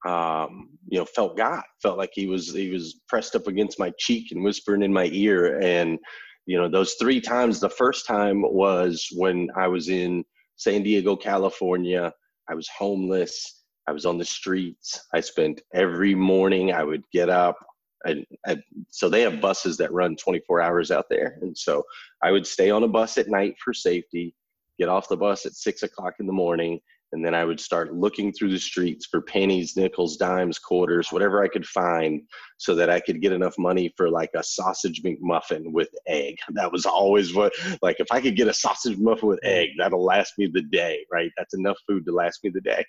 um, 0.07 0.69
you 0.89 0.99
know, 0.99 1.05
felt 1.05 1.37
God, 1.37 1.63
felt 1.81 1.97
like 1.97 2.11
He 2.13 2.27
was 2.27 2.53
He 2.53 2.71
was 2.71 3.01
pressed 3.07 3.35
up 3.35 3.47
against 3.47 3.79
my 3.79 3.91
cheek 3.99 4.31
and 4.31 4.43
whispering 4.43 4.83
in 4.83 4.93
my 4.93 5.09
ear, 5.11 5.59
and 5.61 5.99
you 6.45 6.57
know, 6.57 6.67
those 6.67 6.95
three 6.95 7.21
times. 7.21 7.59
The 7.59 7.69
first 7.69 8.05
time 8.05 8.41
was 8.41 9.07
when 9.15 9.49
I 9.55 9.67
was 9.67 9.89
in 9.89 10.23
San 10.57 10.83
Diego, 10.83 11.15
California. 11.15 12.11
I 12.49 12.55
was 12.55 12.67
homeless. 12.77 13.63
I 13.87 13.91
was 13.91 14.05
on 14.05 14.17
the 14.17 14.25
streets. 14.25 14.99
I 15.13 15.19
spent 15.19 15.61
every 15.73 16.15
morning. 16.15 16.73
I 16.73 16.83
would 16.83 17.03
get 17.11 17.29
up, 17.29 17.57
and, 18.05 18.25
and, 18.47 18.61
so 18.89 19.09
they 19.09 19.21
have 19.21 19.41
buses 19.41 19.77
that 19.77 19.91
run 19.91 20.15
24 20.15 20.61
hours 20.61 20.91
out 20.91 21.05
there 21.09 21.37
and 21.41 21.57
so 21.57 21.83
i 22.21 22.31
would 22.31 22.45
stay 22.45 22.69
on 22.69 22.83
a 22.83 22.87
bus 22.87 23.17
at 23.17 23.29
night 23.29 23.55
for 23.63 23.73
safety 23.73 24.35
get 24.79 24.89
off 24.89 25.09
the 25.09 25.17
bus 25.17 25.45
at 25.45 25.53
six 25.53 25.83
o'clock 25.83 26.15
in 26.19 26.27
the 26.27 26.33
morning 26.33 26.79
and 27.13 27.23
then 27.23 27.35
I 27.35 27.45
would 27.45 27.59
start 27.59 27.93
looking 27.93 28.33
through 28.33 28.49
the 28.49 28.59
streets 28.59 29.05
for 29.05 29.21
pennies, 29.21 29.77
nickels, 29.77 30.17
dimes, 30.17 30.57
quarters, 30.57 31.11
whatever 31.11 31.43
I 31.43 31.47
could 31.47 31.65
find, 31.65 32.23
so 32.57 32.73
that 32.73 32.89
I 32.89 32.99
could 32.99 33.21
get 33.21 33.31
enough 33.31 33.53
money 33.59 33.93
for 33.95 34.09
like 34.09 34.31
a 34.35 34.43
sausage 34.43 35.03
McMuffin 35.03 35.71
with 35.71 35.89
egg. 36.07 36.37
That 36.53 36.71
was 36.71 36.85
always 36.85 37.33
what, 37.35 37.53
like, 37.83 37.99
if 37.99 38.07
I 38.11 38.19
could 38.19 38.35
get 38.35 38.47
a 38.47 38.53
sausage 38.53 38.97
muffin 38.97 39.29
with 39.29 39.39
egg, 39.43 39.69
that'll 39.77 40.03
last 40.03 40.33
me 40.37 40.49
the 40.51 40.63
day, 40.63 41.05
right? 41.11 41.31
That's 41.37 41.53
enough 41.53 41.77
food 41.87 42.05
to 42.05 42.11
last 42.11 42.39
me 42.43 42.49
the 42.51 42.61
day. 42.61 42.83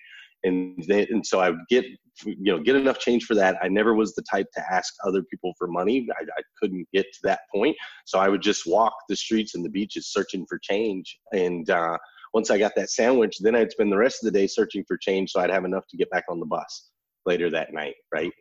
And 0.45 0.81
and 0.89 1.25
so 1.25 1.39
I 1.41 1.49
would 1.49 1.67
get, 1.69 1.85
you 2.25 2.53
know, 2.53 2.59
get 2.59 2.75
enough 2.75 2.99
change 2.99 3.25
for 3.25 3.35
that. 3.35 3.57
I 3.61 3.67
never 3.67 3.93
was 3.93 4.15
the 4.15 4.23
type 4.31 4.47
to 4.55 4.63
ask 4.71 4.93
other 5.05 5.23
people 5.23 5.53
for 5.57 5.67
money. 5.67 6.07
I, 6.17 6.23
I 6.23 6.41
couldn't 6.61 6.87
get 6.93 7.05
to 7.13 7.19
that 7.23 7.41
point. 7.53 7.75
So 8.05 8.19
I 8.19 8.29
would 8.29 8.41
just 8.41 8.65
walk 8.65 8.93
the 9.09 9.15
streets 9.15 9.55
and 9.55 9.65
the 9.65 9.69
beaches 9.69 10.11
searching 10.11 10.45
for 10.47 10.59
change. 10.61 11.17
And, 11.33 11.69
uh, 11.69 11.97
once 12.33 12.51
I 12.51 12.57
got 12.57 12.73
that 12.75 12.89
sandwich, 12.89 13.37
then 13.39 13.55
I'd 13.55 13.71
spend 13.71 13.89
the 13.91 13.97
rest 13.97 14.21
of 14.21 14.31
the 14.31 14.37
day 14.37 14.45
searching 14.45 14.83
for 14.85 14.97
change 14.97 15.31
so 15.31 15.39
I'd 15.39 15.49
have 15.49 15.63
enough 15.63 15.87
to 15.87 15.97
get 15.97 16.09
back 16.09 16.25
on 16.29 16.41
the 16.41 16.45
bus 16.45 16.89
later 17.25 17.49
that 17.49 17.73
night, 17.73 17.95
right? 18.13 18.31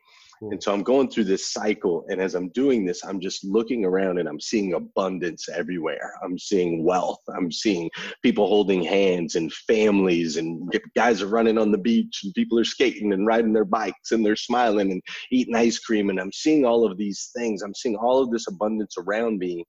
And 0.50 0.62
so 0.62 0.72
I'm 0.72 0.82
going 0.82 1.08
through 1.08 1.24
this 1.24 1.52
cycle. 1.52 2.04
And 2.08 2.20
as 2.20 2.34
I'm 2.34 2.48
doing 2.50 2.84
this, 2.84 3.04
I'm 3.04 3.20
just 3.20 3.44
looking 3.44 3.84
around 3.84 4.18
and 4.18 4.28
I'm 4.28 4.40
seeing 4.40 4.74
abundance 4.74 5.48
everywhere. 5.48 6.12
I'm 6.22 6.38
seeing 6.38 6.84
wealth. 6.84 7.20
I'm 7.34 7.50
seeing 7.50 7.90
people 8.22 8.46
holding 8.46 8.82
hands 8.82 9.36
and 9.36 9.52
families 9.52 10.36
and 10.36 10.70
guys 10.94 11.22
are 11.22 11.28
running 11.28 11.58
on 11.58 11.72
the 11.72 11.78
beach 11.78 12.20
and 12.24 12.34
people 12.34 12.58
are 12.58 12.64
skating 12.64 13.12
and 13.12 13.26
riding 13.26 13.52
their 13.52 13.64
bikes 13.64 14.12
and 14.12 14.24
they're 14.24 14.36
smiling 14.36 14.92
and 14.92 15.02
eating 15.30 15.56
ice 15.56 15.78
cream. 15.78 16.10
And 16.10 16.20
I'm 16.20 16.32
seeing 16.32 16.64
all 16.64 16.84
of 16.90 16.98
these 16.98 17.30
things. 17.36 17.62
I'm 17.62 17.74
seeing 17.74 17.96
all 17.96 18.22
of 18.22 18.30
this 18.30 18.46
abundance 18.48 18.96
around 18.98 19.38
me. 19.38 19.64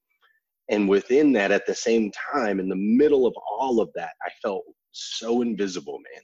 And 0.69 0.89
within 0.89 1.31
that, 1.33 1.51
at 1.51 1.65
the 1.67 1.75
same 1.75 2.11
time, 2.33 2.59
in 2.59 2.69
the 2.69 2.75
middle 2.75 3.27
of 3.27 3.33
all 3.59 3.79
of 3.79 3.89
that, 3.95 4.11
I 4.23 4.29
felt 4.41 4.63
so 4.91 5.41
invisible, 5.41 5.99
man. 6.13 6.23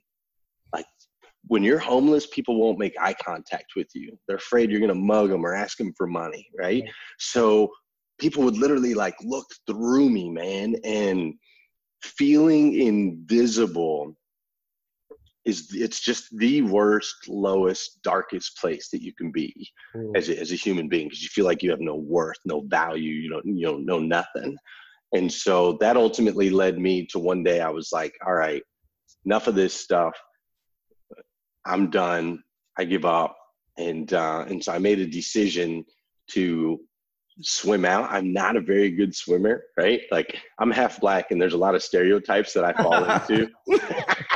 When 1.48 1.64
you're 1.64 1.80
homeless, 1.80 2.28
people 2.28 2.60
won't 2.60 2.80
make 2.80 2.94
eye 3.00 3.16
contact 3.24 3.74
with 3.76 3.88
you. 3.94 4.18
They're 4.28 4.38
afraid 4.38 4.70
you're 4.70 4.80
going 4.80 4.90
to 4.90 4.96
mug 4.96 5.30
them 5.30 5.46
or 5.46 5.56
ask 5.56 5.78
them 5.78 5.94
for 5.98 6.08
money, 6.08 6.48
right? 6.58 6.84
So 7.20 7.72
people 8.20 8.44
would 8.44 8.58
literally 8.58 8.94
like 8.94 9.16
look 9.22 9.48
through 9.68 10.10
me, 10.10 10.30
man, 10.30 10.76
and 10.84 11.34
feeling 12.04 12.76
invisible 12.76 14.16
is 15.44 15.70
it's 15.74 16.00
just 16.00 16.26
the 16.38 16.62
worst, 16.62 17.28
lowest, 17.28 18.02
darkest 18.04 18.58
place 18.58 18.90
that 18.90 19.02
you 19.02 19.12
can 19.14 19.32
be 19.32 19.70
mm. 19.96 20.16
as, 20.16 20.30
a, 20.30 20.40
as 20.40 20.52
a 20.52 20.56
human 20.56 20.88
being 20.88 21.08
because 21.08 21.24
you 21.24 21.30
feel 21.30 21.46
like 21.46 21.64
you 21.64 21.72
have 21.72 21.80
no 21.80 21.96
worth, 21.96 22.38
no 22.46 22.62
value, 22.68 23.14
you 23.14 23.30
don't, 23.30 23.46
you 23.46 23.66
know, 23.66 23.78
know 23.78 24.00
nothing. 24.00 24.56
And 25.14 25.32
so 25.32 25.78
that 25.82 25.98
ultimately 25.98 26.50
led 26.50 26.78
me 26.78 27.08
to 27.08 27.20
one 27.20 27.44
day 27.44 27.60
I 27.60 27.70
was 27.70 27.90
like, 27.92 28.14
all 28.26 28.36
right, 28.36 28.62
enough 29.26 29.48
of 29.48 29.56
this 29.56 29.74
stuff. 29.74 30.14
I'm 31.66 31.90
done. 31.90 32.44
I 32.78 32.86
give 32.86 33.06
up. 33.06 33.38
And 33.78 34.14
uh, 34.14 34.46
and 34.48 34.64
so 34.64 34.74
I 34.74 34.80
made 34.80 35.00
a 35.00 35.08
decision 35.08 35.86
to 36.32 36.80
swim 37.40 37.86
out. 37.86 38.12
I'm 38.12 38.34
not 38.34 38.56
a 38.58 38.62
very 38.62 38.92
good 38.92 39.16
swimmer, 39.16 39.64
right? 39.78 40.02
Like 40.12 40.38
I'm 40.60 40.72
half 40.72 41.00
black, 41.00 41.32
and 41.32 41.42
there's 41.42 41.54
a 41.54 41.58
lot 41.58 41.76
of 41.76 41.82
stereotypes 41.82 42.54
that 42.54 42.66
I 42.66 42.74
fall 42.74 43.04
into. 43.06 43.50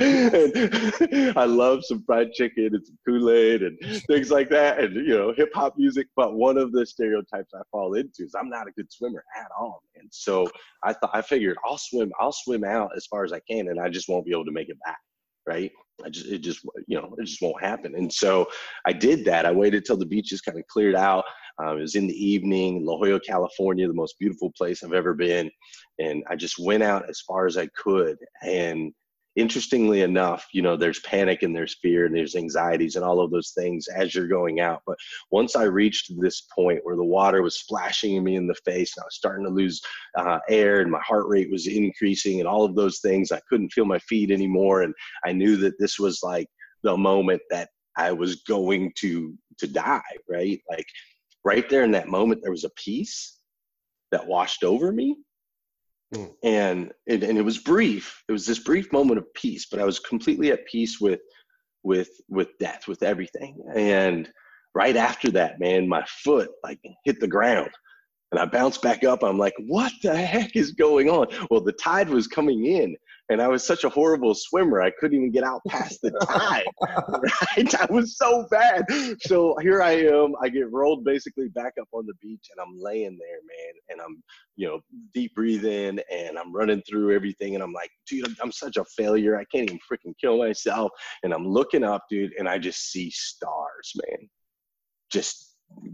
I 0.00 1.44
love 1.44 1.84
some 1.84 2.04
fried 2.04 2.32
chicken 2.32 2.72
and 2.72 2.86
some 2.86 2.96
Kool-Aid 3.04 3.64
and 3.64 3.76
things 4.06 4.30
like 4.30 4.48
that, 4.50 4.78
and 4.78 4.94
you 4.94 5.18
know, 5.18 5.32
hip 5.36 5.50
hop 5.52 5.76
music. 5.76 6.06
But 6.14 6.34
one 6.34 6.56
of 6.56 6.70
the 6.70 6.86
stereotypes 6.86 7.52
I 7.52 7.62
fall 7.72 7.94
into 7.94 8.22
is 8.22 8.36
I'm 8.38 8.48
not 8.48 8.68
a 8.68 8.70
good 8.72 8.92
swimmer 8.92 9.24
at 9.36 9.48
all, 9.58 9.82
and 9.96 10.08
so 10.12 10.48
I 10.84 10.92
thought 10.92 11.10
I 11.12 11.22
figured 11.22 11.56
I'll 11.64 11.78
swim, 11.78 12.12
I'll 12.20 12.30
swim 12.30 12.62
out 12.62 12.90
as 12.96 13.06
far 13.06 13.24
as 13.24 13.32
I 13.32 13.40
can, 13.50 13.70
and 13.70 13.80
I 13.80 13.88
just 13.88 14.08
won't 14.08 14.24
be 14.24 14.30
able 14.30 14.44
to 14.44 14.52
make 14.52 14.68
it 14.68 14.78
back, 14.84 14.98
right? 15.48 15.72
I 16.04 16.10
just 16.10 16.26
it 16.26 16.38
just 16.38 16.60
you 16.86 17.00
know 17.00 17.14
it 17.18 17.24
just 17.24 17.42
won't 17.42 17.62
happen. 17.62 17.94
And 17.96 18.12
so 18.12 18.46
I 18.86 18.92
did 18.92 19.24
that. 19.24 19.46
I 19.46 19.52
waited 19.52 19.84
till 19.84 19.96
the 19.96 20.06
beaches 20.06 20.40
kind 20.40 20.58
of 20.58 20.66
cleared 20.68 20.94
out. 20.94 21.24
Um, 21.58 21.78
it 21.78 21.80
was 21.80 21.96
in 21.96 22.06
the 22.06 22.14
evening 22.14 22.84
La 22.84 22.96
Jolla, 22.96 23.18
California, 23.20 23.88
the 23.88 23.94
most 23.94 24.16
beautiful 24.20 24.52
place 24.56 24.84
I've 24.84 24.92
ever 24.92 25.14
been, 25.14 25.50
and 25.98 26.22
I 26.30 26.36
just 26.36 26.58
went 26.60 26.84
out 26.84 27.08
as 27.08 27.20
far 27.26 27.46
as 27.46 27.56
I 27.56 27.66
could 27.68 28.16
and 28.42 28.92
interestingly 29.38 30.02
enough, 30.02 30.48
you 30.52 30.62
know, 30.62 30.76
there's 30.76 30.98
panic 31.00 31.44
and 31.44 31.54
there's 31.54 31.76
fear 31.80 32.06
and 32.06 32.14
there's 32.14 32.34
anxieties 32.34 32.96
and 32.96 33.04
all 33.04 33.20
of 33.20 33.30
those 33.30 33.52
things 33.56 33.86
as 33.86 34.12
you're 34.12 34.26
going 34.26 34.58
out. 34.58 34.82
But 34.84 34.98
once 35.30 35.54
I 35.54 35.62
reached 35.62 36.12
this 36.18 36.40
point 36.52 36.80
where 36.82 36.96
the 36.96 37.04
water 37.04 37.40
was 37.40 37.60
splashing 37.60 38.22
me 38.24 38.34
in 38.34 38.48
the 38.48 38.56
face 38.64 38.96
and 38.96 39.04
I 39.04 39.06
was 39.06 39.14
starting 39.14 39.44
to 39.44 39.52
lose 39.52 39.80
uh, 40.16 40.40
air 40.48 40.80
and 40.80 40.90
my 40.90 41.00
heart 41.06 41.26
rate 41.28 41.52
was 41.52 41.68
increasing 41.68 42.40
and 42.40 42.48
all 42.48 42.64
of 42.64 42.74
those 42.74 42.98
things, 42.98 43.30
I 43.30 43.40
couldn't 43.48 43.70
feel 43.70 43.84
my 43.84 44.00
feet 44.00 44.32
anymore. 44.32 44.82
And 44.82 44.92
I 45.24 45.32
knew 45.32 45.56
that 45.58 45.78
this 45.78 46.00
was 46.00 46.20
like 46.24 46.48
the 46.82 46.96
moment 46.96 47.40
that 47.50 47.68
I 47.96 48.10
was 48.10 48.42
going 48.42 48.92
to 48.96 49.34
to 49.58 49.68
die, 49.68 50.02
right? 50.28 50.60
Like 50.68 50.86
right 51.44 51.68
there 51.68 51.84
in 51.84 51.92
that 51.92 52.08
moment, 52.08 52.42
there 52.42 52.50
was 52.50 52.64
a 52.64 52.70
peace 52.70 53.38
that 54.10 54.26
washed 54.26 54.64
over 54.64 54.90
me 54.92 55.16
Mm. 56.14 56.32
And 56.42 56.92
it, 57.06 57.22
and 57.22 57.36
it 57.36 57.42
was 57.42 57.58
brief. 57.58 58.22
It 58.28 58.32
was 58.32 58.46
this 58.46 58.58
brief 58.58 58.92
moment 58.92 59.18
of 59.18 59.32
peace, 59.34 59.66
but 59.70 59.80
I 59.80 59.84
was 59.84 59.98
completely 59.98 60.50
at 60.52 60.66
peace 60.66 61.00
with 61.00 61.20
with 61.82 62.10
with 62.28 62.48
death, 62.58 62.88
with 62.88 63.02
everything. 63.02 63.58
And 63.74 64.28
right 64.74 64.96
after 64.96 65.30
that, 65.32 65.60
man, 65.60 65.88
my 65.88 66.04
foot 66.06 66.50
like 66.64 66.80
hit 67.04 67.20
the 67.20 67.28
ground 67.28 67.70
and 68.32 68.40
I 68.40 68.44
bounced 68.44 68.82
back 68.82 69.04
up. 69.04 69.22
I'm 69.22 69.38
like, 69.38 69.54
what 69.66 69.92
the 70.02 70.16
heck 70.16 70.56
is 70.56 70.72
going 70.72 71.08
on? 71.08 71.26
Well, 71.50 71.60
the 71.60 71.72
tide 71.72 72.10
was 72.10 72.26
coming 72.26 72.66
in, 72.66 72.96
and 73.30 73.42
I 73.42 73.48
was 73.48 73.64
such 73.64 73.84
a 73.84 73.88
horrible 73.88 74.34
swimmer. 74.34 74.80
I 74.80 74.90
couldn't 74.90 75.16
even 75.16 75.30
get 75.30 75.44
out 75.44 75.60
past 75.68 76.00
the 76.02 76.10
tide. 76.22 76.64
right? 76.80 77.74
I 77.80 77.86
was 77.90 78.16
so 78.16 78.46
bad. 78.50 78.84
So 79.20 79.56
here 79.60 79.82
I 79.82 79.92
am. 79.92 80.34
I 80.42 80.48
get 80.48 80.72
rolled 80.72 81.04
basically 81.04 81.48
back 81.48 81.74
up 81.80 81.88
on 81.92 82.06
the 82.06 82.14
beach, 82.22 82.46
and 82.50 82.60
I'm 82.60 82.80
laying 82.80 83.18
there, 83.18 83.40
man. 83.42 83.74
And 83.90 84.00
I'm, 84.00 84.22
you 84.56 84.68
know, 84.68 84.80
deep 85.12 85.34
breathing, 85.34 85.98
and 86.10 86.38
I'm 86.38 86.54
running 86.54 86.82
through 86.88 87.14
everything, 87.14 87.54
and 87.54 87.62
I'm 87.62 87.72
like, 87.72 87.90
dude, 88.08 88.36
I'm 88.42 88.52
such 88.52 88.76
a 88.76 88.84
failure. 88.96 89.36
I 89.36 89.44
can't 89.44 89.70
even 89.70 89.78
freaking 89.90 90.14
kill 90.20 90.38
myself. 90.38 90.90
And 91.22 91.34
I'm 91.34 91.46
looking 91.46 91.84
up, 91.84 92.04
dude, 92.10 92.32
and 92.38 92.48
I 92.48 92.58
just 92.58 92.90
see 92.90 93.10
stars, 93.10 93.92
man. 94.08 94.28
Just 95.10 95.47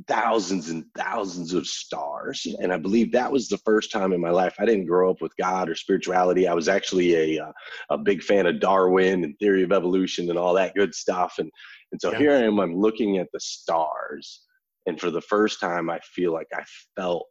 thousands 0.07 0.71
and 0.71 0.85
thousands 0.97 1.53
of 1.53 1.67
stars. 1.67 2.47
And 2.61 2.73
I 2.73 2.77
believe 2.77 3.13
that 3.13 3.31
was 3.31 3.49
the 3.49 3.59
first 3.59 3.91
time 3.91 4.13
in 4.13 4.21
my 4.21 4.31
life 4.31 4.55
I 4.59 4.65
didn't 4.65 4.87
grow 4.87 5.11
up 5.11 5.21
with 5.21 5.37
God 5.37 5.69
or 5.69 5.75
spirituality. 5.75 6.47
I 6.47 6.55
was 6.55 6.69
actually 6.69 7.37
a, 7.37 7.45
uh, 7.45 7.53
a 7.91 7.99
big 7.99 8.23
fan 8.23 8.47
of 8.47 8.61
Darwin 8.61 9.25
and 9.25 9.39
theory 9.39 9.63
of 9.63 9.73
evolution 9.73 10.31
and 10.31 10.39
all 10.39 10.55
that 10.55 10.75
good 10.75 10.95
stuff. 10.95 11.35
And, 11.39 11.51
and 11.93 12.01
so 12.01 12.13
yeah. 12.13 12.19
here 12.19 12.33
I 12.33 12.43
am, 12.43 12.61
I'm 12.61 12.77
looking 12.77 13.19
at 13.19 13.29
the 13.33 13.41
stars. 13.41 14.43
And 14.87 15.01
for 15.01 15.11
the 15.11 15.21
first 15.21 15.61
time, 15.61 15.91
I 15.91 15.99
feel 16.01 16.33
like 16.33 16.49
I 16.55 16.63
felt 16.97 17.29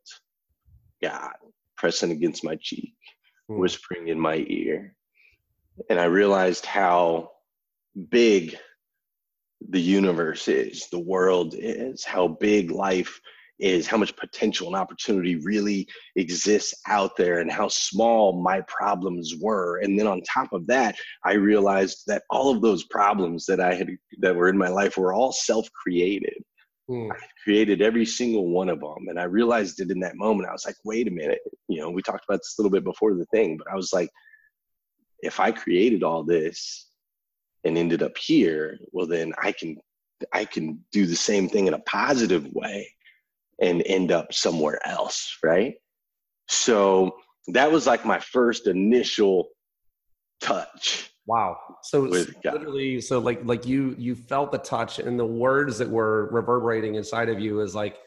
God 1.01 1.33
pressing 1.77 2.11
against 2.11 2.43
my 2.43 2.57
cheek, 2.61 2.95
mm. 3.49 3.57
whispering 3.59 4.07
in 4.07 4.19
my 4.19 4.45
ear. 4.47 4.95
And 5.89 5.99
I 5.99 6.05
realized 6.05 6.65
how 6.65 7.31
big 8.09 8.57
the 9.69 9.81
universe 9.81 10.47
is, 10.47 10.87
the 10.91 10.99
world 10.99 11.55
is, 11.57 12.03
how 12.03 12.27
big 12.27 12.71
life 12.71 13.19
is, 13.59 13.87
how 13.87 13.97
much 13.97 14.15
potential 14.17 14.67
and 14.67 14.75
opportunity 14.75 15.35
really 15.35 15.87
exists 16.15 16.73
out 16.87 17.15
there, 17.15 17.39
and 17.39 17.51
how 17.51 17.67
small 17.67 18.41
my 18.41 18.61
problems 18.61 19.35
were. 19.39 19.77
And 19.77 19.97
then 19.97 20.07
on 20.07 20.21
top 20.21 20.51
of 20.53 20.65
that, 20.67 20.95
I 21.23 21.33
realized 21.33 22.03
that 22.07 22.23
all 22.29 22.51
of 22.53 22.61
those 22.61 22.83
problems 22.85 23.45
that 23.45 23.59
I 23.59 23.75
had 23.75 23.89
that 24.19 24.35
were 24.35 24.49
in 24.49 24.57
my 24.57 24.69
life 24.69 24.97
were 24.97 25.13
all 25.13 25.31
self-created. 25.31 26.43
Hmm. 26.89 27.11
I 27.11 27.15
created 27.43 27.81
every 27.81 28.05
single 28.05 28.49
one 28.49 28.69
of 28.69 28.81
them. 28.81 29.07
And 29.07 29.19
I 29.19 29.23
realized 29.23 29.79
it 29.79 29.91
in 29.91 29.99
that 30.01 30.17
moment. 30.17 30.49
I 30.49 30.51
was 30.51 30.65
like, 30.65 30.75
wait 30.83 31.07
a 31.07 31.11
minute. 31.11 31.39
You 31.69 31.79
know, 31.79 31.89
we 31.89 32.01
talked 32.01 32.25
about 32.27 32.39
this 32.39 32.55
a 32.57 32.61
little 32.61 32.71
bit 32.71 32.83
before 32.83 33.13
the 33.13 33.25
thing, 33.27 33.57
but 33.57 33.71
I 33.71 33.75
was 33.75 33.93
like, 33.93 34.09
if 35.19 35.39
I 35.39 35.51
created 35.51 36.03
all 36.03 36.23
this, 36.23 36.89
and 37.63 37.77
ended 37.77 38.03
up 38.03 38.17
here 38.17 38.77
well 38.91 39.07
then 39.07 39.33
i 39.41 39.51
can 39.51 39.77
i 40.33 40.45
can 40.45 40.79
do 40.91 41.05
the 41.05 41.15
same 41.15 41.49
thing 41.49 41.67
in 41.67 41.73
a 41.73 41.79
positive 41.79 42.47
way 42.53 42.87
and 43.61 43.83
end 43.85 44.11
up 44.11 44.33
somewhere 44.33 44.79
else 44.85 45.37
right? 45.43 45.75
So 46.49 47.15
that 47.47 47.71
was 47.71 47.87
like 47.87 48.05
my 48.05 48.19
first 48.19 48.67
initial 48.67 49.49
touch 50.41 51.13
wow. 51.25 51.57
So 51.83 52.01
literally 52.01 53.01
so 53.01 53.19
like 53.19 53.41
like 53.45 53.65
you 53.65 53.95
you 53.97 54.15
felt 54.15 54.51
the 54.51 54.57
touch 54.57 54.99
and 54.99 55.19
the 55.19 55.25
words 55.25 55.77
that 55.77 55.89
were 55.89 56.29
reverberating 56.31 56.95
inside 56.95 57.29
of 57.29 57.39
you 57.39 57.61
is 57.61 57.73
like 57.73 57.97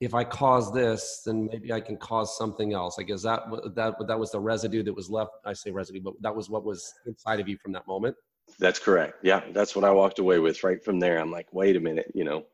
if 0.00 0.12
i 0.12 0.24
cause 0.24 0.72
this 0.72 1.22
then 1.24 1.46
maybe 1.46 1.72
i 1.72 1.80
can 1.80 1.96
cause 1.96 2.36
something 2.36 2.72
else. 2.72 2.98
Like 2.98 3.10
is 3.10 3.22
that 3.22 3.42
that 3.74 3.94
that 4.06 4.18
was 4.18 4.30
the 4.30 4.40
residue 4.40 4.82
that 4.82 4.94
was 4.94 5.10
left? 5.10 5.32
I 5.44 5.52
say 5.52 5.70
residue 5.70 6.00
but 6.02 6.14
that 6.20 6.34
was 6.34 6.48
what 6.48 6.64
was 6.64 6.92
inside 7.06 7.40
of 7.40 7.48
you 7.48 7.56
from 7.58 7.72
that 7.72 7.86
moment 7.86 8.16
that's 8.58 8.78
correct. 8.78 9.18
Yeah, 9.22 9.42
that's 9.52 9.74
what 9.74 9.84
I 9.84 9.90
walked 9.90 10.18
away 10.18 10.38
with 10.38 10.62
right 10.64 10.82
from 10.82 11.00
there. 11.00 11.18
I'm 11.18 11.30
like, 11.30 11.52
wait 11.52 11.76
a 11.76 11.80
minute, 11.80 12.10
you 12.14 12.24
know, 12.24 12.44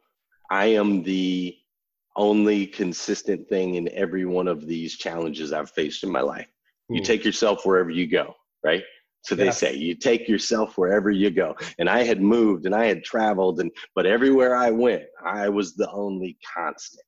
I 0.51 0.67
am 0.67 1.03
the 1.03 1.57
only 2.17 2.67
consistent 2.67 3.49
thing 3.49 3.77
in 3.77 3.89
every 3.93 4.25
one 4.25 4.49
of 4.49 4.67
these 4.67 4.97
challenges 4.97 5.53
I've 5.53 5.71
faced 5.71 6.03
in 6.03 6.11
my 6.11 6.21
life. 6.21 6.49
You 6.89 6.99
hmm. 6.99 7.05
take 7.05 7.25
yourself 7.25 7.65
wherever 7.65 7.91
you 7.91 8.07
go, 8.07 8.35
right? 8.65 8.83
So 9.23 9.35
they 9.35 9.51
say 9.51 9.75
you 9.75 9.95
take 9.95 10.29
yourself 10.29 10.79
wherever 10.79 11.11
you 11.11 11.31
go. 11.31 11.55
And 11.79 11.89
I 11.89 12.05
had 12.05 12.23
moved 12.23 12.65
and 12.65 12.75
I 12.75 12.87
had 12.87 13.05
traveled 13.05 13.61
and 13.61 13.71
but 13.95 14.07
everywhere 14.07 14.57
I 14.57 14.71
went, 14.71 15.05
I 15.23 15.49
was 15.49 15.75
the 15.75 15.91
only 15.91 16.39
constant. 16.55 17.05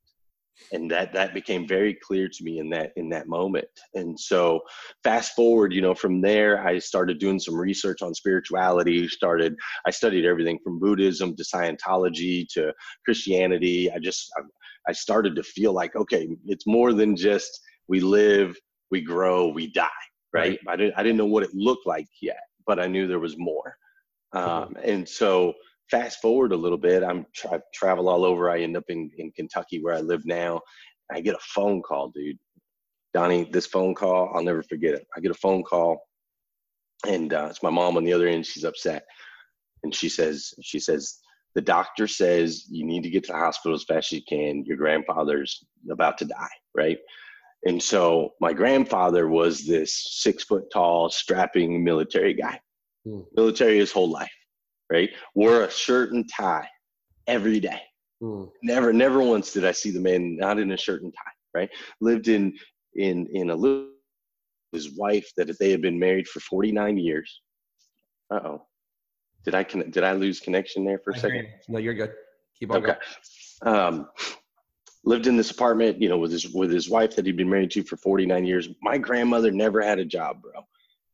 And 0.73 0.91
that 0.91 1.13
that 1.13 1.35
became 1.35 1.67
very 1.67 1.95
clear 1.95 2.29
to 2.29 2.45
me 2.45 2.59
in 2.59 2.71
that 2.71 2.93
in 2.97 3.09
that 3.11 3.27
moment. 3.27 3.67
And 3.95 4.19
so 4.19 4.61
fast 5.03 5.35
forward, 5.35 5.73
you 5.73 5.81
know, 5.81 5.95
from 5.95 6.21
there 6.21 6.67
I 6.67 6.79
started 6.79 7.19
doing 7.19 7.41
some 7.41 7.57
research 7.57 8.03
on 8.03 8.15
spirituality, 8.15 9.09
started 9.09 9.57
I 9.87 9.91
studied 9.91 10.25
everything 10.25 10.59
from 10.63 10.79
Buddhism 10.79 11.37
to 11.37 11.45
Scientology 11.45 12.47
to 12.55 12.73
Christianity. 13.05 13.91
I 13.91 13.99
just 13.99 14.31
I, 14.37 14.43
I 14.89 14.93
started 14.93 15.35
to 15.37 15.43
feel 15.43 15.73
like 15.73 15.97
okay, 15.97 16.29
it's 16.47 16.67
more 16.67 16.93
than 16.93 17.17
just 17.17 17.61
we 17.89 18.01
live, 18.01 18.57
we 18.91 19.01
grow, 19.01 19.49
we 19.49 19.73
die 19.73 19.89
right? 20.33 20.59
I 20.69 20.77
didn't 20.77 20.95
I 20.97 21.03
didn't 21.03 21.19
know 21.19 21.27
what 21.27 21.43
it 21.43 21.55
looked 21.55 21.87
like 21.87 22.09
yet, 22.21 22.41
but 22.67 22.81
I 22.81 22.87
knew 22.87 23.07
there 23.07 23.19
was 23.19 23.37
more. 23.39 23.77
Um, 24.33 24.77
and 24.83 25.07
so 25.09 25.53
fast 25.93 26.21
forward 26.23 26.53
a 26.53 26.57
little 26.57 26.79
bit, 26.79 27.05
I'm 27.05 27.27
I 27.53 27.61
travel 27.75 28.09
all 28.09 28.25
over. 28.25 28.51
I 28.51 28.61
end 28.61 28.77
up 28.77 28.85
in 28.89 29.11
in 29.19 29.31
Kentucky 29.33 29.81
where 29.81 29.95
I 29.95 30.01
live 30.01 30.25
now. 30.25 30.61
I 31.13 31.21
get 31.21 31.37
a 31.37 31.41
phone 31.55 31.83
call, 31.83 32.09
dude. 32.09 32.39
Donnie, 33.13 33.49
this 33.53 33.67
phone 33.67 33.95
call, 33.95 34.33
I'll 34.35 34.43
never 34.43 34.63
forget 34.63 34.95
it. 34.95 35.07
I 35.15 35.21
get 35.21 35.31
a 35.31 35.35
phone 35.35 35.63
call, 35.63 36.09
and 37.07 37.33
uh, 37.35 37.49
it's 37.51 37.63
my 37.63 37.71
mom 37.71 37.99
on 37.99 38.05
the 38.05 38.13
other 38.13 38.27
end. 38.27 38.47
She's 38.47 38.65
upset, 38.65 39.05
and 39.83 39.95
she 39.95 40.09
says, 40.09 40.55
she 40.63 40.81
says, 40.81 41.19
the 41.55 41.61
doctor 41.61 42.09
says 42.09 42.65
you 42.71 42.87
need 42.87 43.03
to 43.03 43.11
get 43.11 43.25
to 43.25 43.33
the 43.33 43.39
hospital 43.39 43.77
as 43.77 43.85
fast 43.85 44.13
as 44.13 44.19
you 44.19 44.25
can. 44.27 44.65
Your 44.65 44.79
grandfather's 44.79 45.63
about 45.91 46.17
to 46.19 46.25
die, 46.25 46.57
right? 46.75 46.99
And 47.65 47.81
so 47.83 48.33
my 48.41 48.55
grandfather 48.55 49.29
was 49.29 49.67
this 49.67 49.95
six 50.23 50.45
foot 50.45 50.65
tall, 50.73 51.11
strapping 51.11 51.85
military 51.85 52.33
guy, 52.33 52.59
hmm. 53.05 53.21
military 53.37 53.77
his 53.79 53.93
whole 53.93 54.11
life, 54.11 54.33
right? 54.93 55.11
Wore 55.35 55.65
a 55.65 55.71
shirt 55.71 56.13
and 56.13 56.29
tie 56.29 56.69
every 57.27 57.59
day. 57.59 57.81
Hmm. 58.21 58.45
Never, 58.63 58.93
never 58.93 59.21
once 59.23 59.53
did 59.53 59.65
I 59.65 59.73
see 59.73 59.91
the 59.91 60.01
man 60.01 60.37
not 60.37 60.59
in 60.59 60.71
a 60.73 60.77
shirt 60.77 61.03
and 61.03 61.13
tie, 61.13 61.61
right? 61.61 61.71
Lived 62.01 62.29
in, 62.29 62.53
in, 62.95 63.27
in 63.33 63.51
a 63.51 63.57
little, 63.57 63.89
his 64.73 64.97
wife 64.97 65.31
that 65.37 65.59
they 65.59 65.71
had 65.71 65.83
been 65.83 65.99
married 65.99 66.29
for 66.29 66.41
49 66.41 66.99
years. 66.99 67.41
Uh 68.31 68.41
oh. 68.45 68.67
Did 69.45 69.55
I, 69.55 69.65
did 69.65 70.05
I 70.05 70.13
lose 70.13 70.41
connection 70.41 70.85
there 70.85 70.99
for 70.99 71.11
a 71.11 71.19
second? 71.19 71.49
No, 71.69 71.79
you're 71.79 71.95
good. 71.95 72.13
Keep 72.59 72.71
on 72.71 72.77
okay. 72.77 72.95
Going. 73.65 73.77
Um, 73.77 74.09
lived 75.05 75.27
in 75.27 75.37
this 75.37 75.51
apartment, 75.51 76.01
you 76.01 76.09
know, 76.09 76.19
with 76.19 76.31
his 76.31 76.49
with 76.51 76.71
his 76.71 76.89
wife 76.89 77.17
that 77.17 77.27
he'd 77.27 77.37
been 77.37 77.51
married 77.51 77.73
to 77.73 77.83
for 77.83 77.97
49 77.97 78.47
years. 78.47 78.69
My 78.83 78.99
grandmother 78.99 79.51
never 79.51 79.83
had 79.83 79.99
a 79.99 80.05
job, 80.05 80.43
bro. 80.43 80.53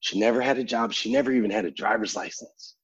She 0.00 0.20
never 0.20 0.40
had 0.40 0.58
a 0.58 0.64
job. 0.64 0.92
She 0.92 1.11
never 1.11 1.32
even 1.32 1.50
had 1.50 1.64
a 1.64 1.70
driver's 1.70 2.14
license. 2.14 2.76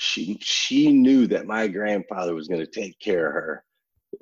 She 0.00 0.38
she 0.40 0.90
knew 0.90 1.26
that 1.26 1.46
my 1.46 1.68
grandfather 1.68 2.34
was 2.34 2.48
going 2.48 2.62
to 2.62 2.80
take 2.80 2.98
care 3.00 3.26
of 3.26 3.34
her, 3.34 3.64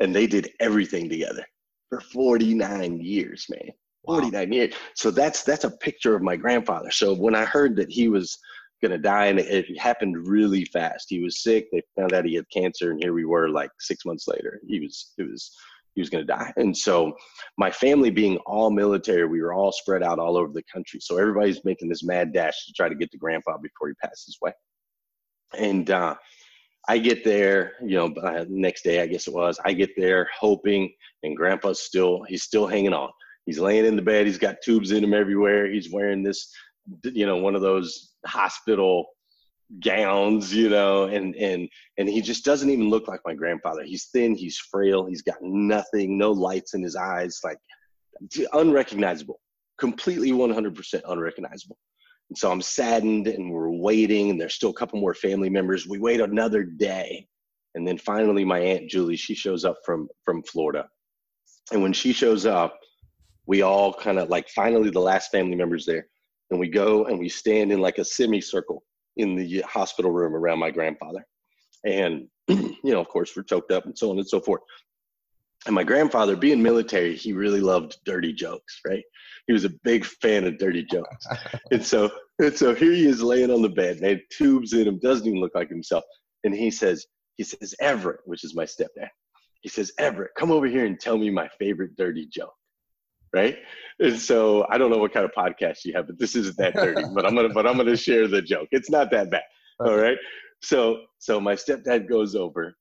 and 0.01 0.15
they 0.15 0.27
did 0.27 0.51
everything 0.59 1.09
together 1.09 1.45
for 1.89 2.01
49 2.01 3.01
years, 3.01 3.47
man. 3.49 3.71
49 4.05 4.33
wow. 4.33 4.55
years. 4.55 4.75
So 4.97 5.13
that's 5.13 5.45
that's 5.45 5.63
a 5.63 5.71
picture 5.71 6.17
of 6.17 6.23
my 6.23 6.35
grandfather. 6.35 6.91
So 6.91 7.15
when 7.15 7.37
I 7.37 7.45
heard 7.45 7.77
that 7.77 7.91
he 7.91 8.09
was 8.09 8.39
going 8.83 8.91
to 8.91 8.99
die, 8.99 9.27
and 9.27 9.39
it, 9.39 9.71
it 9.71 9.79
happened 9.79 10.27
really 10.27 10.65
fast. 10.65 11.07
He 11.09 11.21
was 11.21 11.45
sick. 11.45 11.69
They 11.71 11.83
found 11.97 12.13
out 12.13 12.25
he 12.25 12.35
had 12.35 12.51
cancer, 12.53 12.91
and 12.91 13.01
here 13.01 13.13
we 13.13 13.25
were, 13.25 13.49
like 13.49 13.71
six 13.79 14.05
months 14.05 14.27
later. 14.27 14.61
He 14.67 14.81
was 14.81 15.13
it 15.17 15.31
was 15.31 15.57
he 15.95 16.01
was 16.01 16.11
going 16.11 16.27
to 16.27 16.33
die. 16.33 16.53
And 16.57 16.77
so, 16.77 17.13
my 17.57 17.71
family 17.71 18.11
being 18.11 18.39
all 18.47 18.71
military, 18.73 19.27
we 19.27 19.43
were 19.43 19.55
all 19.55 19.71
spread 19.71 20.03
out 20.03 20.19
all 20.19 20.37
over 20.37 20.53
the 20.53 20.63
country. 20.73 20.99
So 21.01 21.19
everybody's 21.19 21.65
making 21.65 21.89
this 21.89 22.05
mad 22.05 22.33
dash 22.33 22.67
to 22.67 22.73
try 22.73 22.89
to 22.89 22.97
get 22.97 23.13
to 23.13 23.19
Grandpa 23.19 23.59
before 23.59 23.89
he 23.89 23.95
passes 24.03 24.37
away. 24.43 24.53
And 25.57 25.91
uh, 25.91 26.17
I 26.89 26.99
get 26.99 27.25
there, 27.25 27.73
you 27.83 27.97
know, 27.97 28.15
uh, 28.23 28.45
next 28.49 28.83
day 28.83 29.01
I 29.01 29.07
guess 29.07 29.27
it 29.27 29.35
was. 29.35 29.59
I 29.65 29.73
get 29.73 29.91
there 29.97 30.29
hoping, 30.39 30.93
and 31.23 31.37
Grandpa's 31.37 31.81
still 31.81 32.23
he's 32.23 32.43
still 32.43 32.67
hanging 32.67 32.95
on. 32.95 33.11
He's 33.47 33.59
laying 33.59 33.87
in 33.87 33.97
the 33.97 34.03
bed. 34.03 34.27
He's 34.27 34.39
got 34.39 34.57
tubes 34.63 34.91
in 34.91 35.03
him 35.03 35.15
everywhere. 35.15 35.71
He's 35.71 35.91
wearing 35.91 36.23
this, 36.23 36.53
you 37.05 37.27
know, 37.27 37.37
one 37.37 37.55
of 37.55 37.63
those 37.63 38.13
hospital 38.27 39.07
gowns, 39.81 40.55
you 40.55 40.69
know, 40.69 41.05
and 41.05 41.35
and 41.37 41.69
and 41.99 42.09
he 42.09 42.21
just 42.21 42.45
doesn't 42.45 42.71
even 42.71 42.89
look 42.89 43.09
like 43.09 43.21
my 43.25 43.35
grandfather. 43.35 43.85
He's 43.85 44.07
thin, 44.07 44.35
he's 44.35 44.59
frail, 44.59 45.07
he's 45.07 45.23
got 45.23 45.37
nothing, 45.43 46.17
no 46.19 46.33
lights 46.33 46.75
in 46.75 46.83
his 46.83 46.97
eyes, 46.97 47.41
like 47.45 47.59
unrecognizable, 48.53 49.41
completely 49.79 50.31
100% 50.31 51.01
unrecognizable. 51.07 51.77
And 52.31 52.37
so 52.37 52.51
I'm 52.51 52.61
saddened, 52.61 53.27
and 53.27 53.51
we're 53.51 53.71
waiting, 53.71 54.31
and 54.31 54.41
there's 54.41 54.55
still 54.55 54.71
a 54.71 54.75
couple 54.75 55.01
more 55.01 55.15
family 55.15 55.49
members. 55.49 55.87
We 55.87 55.99
wait 55.99 56.21
another 56.21 56.63
day, 56.63 57.27
and 57.75 57.87
then 57.87 57.97
finally, 57.97 58.45
my 58.45 58.59
aunt 58.59 58.91
Julie, 58.91 59.17
she 59.17 59.35
shows 59.35 59.65
up 59.65 59.79
from 59.85 60.09
from 60.25 60.43
Florida, 60.43 60.89
and 61.73 61.83
when 61.83 61.93
she 61.93 62.13
shows 62.13 62.45
up, 62.45 62.79
we 63.47 63.63
all 63.63 63.95
kind 63.95 64.19
of 64.19 64.29
like 64.29 64.49
finally 64.51 64.91
the 64.91 65.01
last 65.01 65.31
family 65.31 65.57
members 65.57 65.87
there, 65.87 66.07
and 66.51 66.61
we 66.61 66.69
go 66.69 67.07
and 67.07 67.19
we 67.19 67.29
stand 67.29 67.73
in 67.73 67.81
like 67.81 67.99
a 67.99 68.05
semicircle 68.05 68.83
in 69.19 69.35
the 69.35 69.61
hospital 69.63 70.11
room 70.11 70.35
around 70.35 70.59
my 70.59 70.71
grandfather. 70.71 71.27
And, 71.85 72.29
you 72.49 72.77
know, 72.85 73.01
of 73.01 73.09
course, 73.09 73.37
we're 73.37 73.43
choked 73.43 73.73
up 73.73 73.85
and 73.85 73.97
so 73.97 74.11
on 74.11 74.19
and 74.19 74.27
so 74.27 74.41
forth. 74.41 74.63
And 75.67 75.75
my 75.75 75.85
grandfather, 75.85 76.37
being 76.37 76.63
military, 76.63 77.17
he 77.17 77.33
really 77.33 77.61
loved 77.61 77.99
dirty 78.05 78.33
jokes, 78.33 78.81
right? 78.87 79.03
He 79.47 79.53
was 79.53 79.65
a 79.65 79.73
big 79.83 80.05
fan 80.05 80.45
of 80.45 80.59
dirty 80.59 80.85
jokes. 80.85 81.27
and 81.71 81.85
so 81.85 82.11
and 82.39 82.57
so 82.57 82.75
here 82.75 82.93
he 82.93 83.07
is 83.07 83.23
laying 83.23 83.51
on 83.51 83.63
the 83.63 83.69
bed, 83.69 83.97
and 83.97 84.07
had 84.07 84.23
tubes 84.31 84.73
in 84.73 84.87
him, 84.87 84.99
doesn't 85.01 85.27
even 85.27 85.41
look 85.41 85.55
like 85.55 85.69
himself. 85.69 86.05
And 86.45 86.55
he 86.55 86.71
says, 86.71 87.07
he 87.37 87.45
says, 87.45 87.75
Everett, 87.81 88.21
which 88.25 88.45
is 88.45 88.55
my 88.55 88.65
stepdad. 88.65 89.09
He 89.63 89.69
says, 89.69 89.91
Everett, 89.99 90.31
come 90.39 90.53
over 90.53 90.67
here 90.67 90.87
and 90.87 91.01
tell 91.01 91.19
me 91.19 91.31
my 91.31 91.49
favorite 91.59 91.97
dirty 91.97 92.27
joke 92.27 92.55
right? 93.33 93.59
And 93.99 94.19
so 94.19 94.67
I 94.71 94.79
don't 94.79 94.91
know 94.91 94.99
what 94.99 95.13
kind 95.13 95.25
of 95.25 95.33
podcast 95.33 95.85
you 95.85 95.93
have, 95.95 96.07
but 96.07 96.19
this 96.19 96.35
isn't 96.37 96.57
that 96.59 96.75
dirty. 96.75 97.03
but 97.15 97.27
I'm 97.27 97.35
gonna 97.35 97.51
but 97.51 97.67
I'm 97.67 97.77
gonna 97.77 97.97
share 97.97 98.29
the 98.29 98.43
joke. 98.43 98.69
It's 98.71 98.91
not 98.91 99.11
that 99.11 99.31
bad. 99.31 99.43
All 99.81 99.97
right. 99.97 100.19
So 100.63 101.03
so 101.19 101.41
my 101.41 101.55
stepdad 101.55 102.09
goes 102.09 102.35
over. 102.35 102.77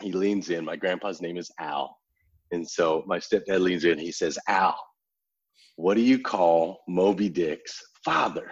He 0.00 0.12
leans 0.12 0.50
in. 0.50 0.64
My 0.64 0.76
grandpa's 0.76 1.22
name 1.22 1.36
is 1.36 1.50
Al. 1.58 1.96
And 2.52 2.68
so 2.68 3.02
my 3.06 3.18
stepdad 3.18 3.60
leans 3.60 3.84
in. 3.84 3.98
He 3.98 4.12
says, 4.12 4.38
Al, 4.48 4.78
what 5.76 5.94
do 5.94 6.00
you 6.00 6.20
call 6.20 6.80
Moby 6.88 7.28
Dick's 7.28 7.82
father? 8.04 8.50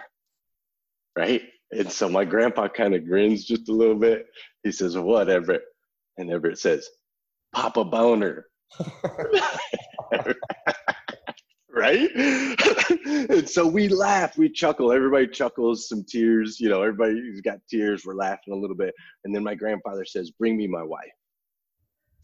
Right? 1.17 1.43
And 1.71 1.91
so 1.91 2.09
my 2.09 2.25
grandpa 2.25 2.67
kind 2.67 2.93
of 2.93 3.05
grins 3.05 3.45
just 3.45 3.69
a 3.69 3.73
little 3.73 3.95
bit. 3.95 4.25
He 4.63 4.71
says, 4.71 4.97
What, 4.97 5.29
Everett? 5.29 5.63
And 6.17 6.31
Everett 6.31 6.59
says, 6.59 6.87
Papa 7.53 7.85
Boner. 7.85 8.45
right? 11.69 12.09
and 12.15 13.49
so 13.49 13.65
we 13.67 13.87
laugh, 13.87 14.37
we 14.37 14.49
chuckle. 14.49 14.91
Everybody 14.91 15.27
chuckles, 15.27 15.87
some 15.87 16.03
tears. 16.03 16.59
You 16.59 16.69
know, 16.69 16.81
everybody's 16.81 17.41
got 17.41 17.59
tears. 17.69 18.05
We're 18.05 18.15
laughing 18.15 18.53
a 18.53 18.57
little 18.57 18.75
bit. 18.75 18.93
And 19.23 19.35
then 19.35 19.43
my 19.43 19.55
grandfather 19.55 20.05
says, 20.05 20.31
Bring 20.31 20.57
me 20.57 20.67
my 20.67 20.83
wife. 20.83 21.11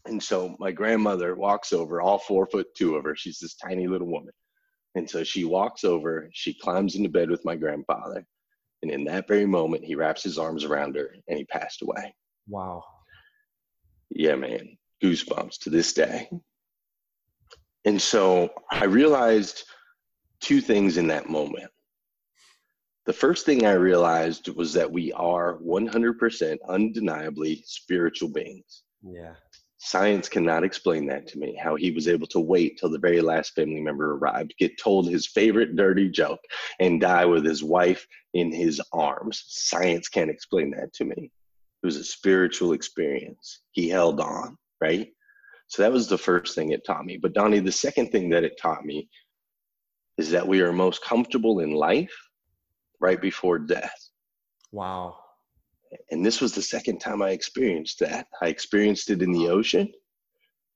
And 0.06 0.22
so 0.22 0.56
my 0.58 0.72
grandmother 0.72 1.34
walks 1.34 1.72
over, 1.72 2.00
all 2.00 2.18
four 2.18 2.46
foot 2.46 2.66
two 2.74 2.96
of 2.96 3.04
her. 3.04 3.14
She's 3.14 3.38
this 3.38 3.54
tiny 3.54 3.86
little 3.86 4.08
woman. 4.08 4.32
And 4.94 5.08
so 5.08 5.24
she 5.24 5.44
walks 5.44 5.84
over, 5.84 6.28
she 6.32 6.52
climbs 6.52 6.96
into 6.96 7.08
bed 7.08 7.30
with 7.30 7.44
my 7.44 7.54
grandfather. 7.56 8.26
And 8.82 8.90
in 8.90 9.04
that 9.04 9.28
very 9.28 9.46
moment, 9.46 9.84
he 9.84 9.94
wraps 9.94 10.22
his 10.22 10.38
arms 10.38 10.64
around 10.64 10.96
her 10.96 11.14
and 11.28 11.38
he 11.38 11.44
passed 11.44 11.82
away. 11.82 12.14
Wow. 12.48 12.82
Yeah, 14.10 14.34
man. 14.34 14.76
Goosebumps 15.02 15.60
to 15.60 15.70
this 15.70 15.92
day. 15.92 16.28
And 17.84 18.00
so 18.00 18.50
I 18.70 18.84
realized 18.84 19.64
two 20.40 20.60
things 20.60 20.96
in 20.96 21.06
that 21.08 21.30
moment. 21.30 21.70
The 23.06 23.12
first 23.12 23.46
thing 23.46 23.66
I 23.66 23.72
realized 23.72 24.48
was 24.48 24.72
that 24.74 24.90
we 24.90 25.12
are 25.12 25.58
100% 25.58 26.58
undeniably 26.68 27.64
spiritual 27.66 28.28
beings. 28.28 28.82
Yeah. 29.02 29.34
Science 29.84 30.28
cannot 30.28 30.62
explain 30.62 31.06
that 31.06 31.26
to 31.26 31.40
me, 31.40 31.58
how 31.60 31.74
he 31.74 31.90
was 31.90 32.06
able 32.06 32.28
to 32.28 32.38
wait 32.38 32.78
till 32.78 32.88
the 32.88 33.00
very 33.00 33.20
last 33.20 33.52
family 33.56 33.80
member 33.80 34.14
arrived, 34.14 34.54
get 34.56 34.78
told 34.78 35.10
his 35.10 35.26
favorite 35.26 35.74
dirty 35.74 36.08
joke, 36.08 36.38
and 36.78 37.00
die 37.00 37.24
with 37.24 37.44
his 37.44 37.64
wife 37.64 38.06
in 38.32 38.52
his 38.52 38.80
arms. 38.92 39.42
Science 39.48 40.08
can't 40.08 40.30
explain 40.30 40.70
that 40.70 40.92
to 40.92 41.04
me. 41.04 41.32
It 41.82 41.86
was 41.86 41.96
a 41.96 42.04
spiritual 42.04 42.74
experience. 42.74 43.62
He 43.72 43.88
held 43.88 44.20
on, 44.20 44.56
right? 44.80 45.08
So 45.66 45.82
that 45.82 45.90
was 45.90 46.06
the 46.06 46.16
first 46.16 46.54
thing 46.54 46.70
it 46.70 46.86
taught 46.86 47.04
me. 47.04 47.16
But 47.16 47.32
Donnie, 47.32 47.58
the 47.58 47.72
second 47.72 48.10
thing 48.12 48.30
that 48.30 48.44
it 48.44 48.60
taught 48.62 48.84
me 48.84 49.08
is 50.16 50.30
that 50.30 50.46
we 50.46 50.60
are 50.60 50.72
most 50.72 51.02
comfortable 51.02 51.58
in 51.58 51.72
life 51.72 52.14
right 53.00 53.20
before 53.20 53.58
death. 53.58 54.10
Wow. 54.70 55.21
And 56.10 56.24
this 56.24 56.40
was 56.40 56.52
the 56.52 56.62
second 56.62 56.98
time 56.98 57.22
I 57.22 57.30
experienced 57.30 57.98
that. 58.00 58.26
I 58.40 58.48
experienced 58.48 59.10
it 59.10 59.22
in 59.22 59.32
the 59.32 59.48
ocean. 59.48 59.92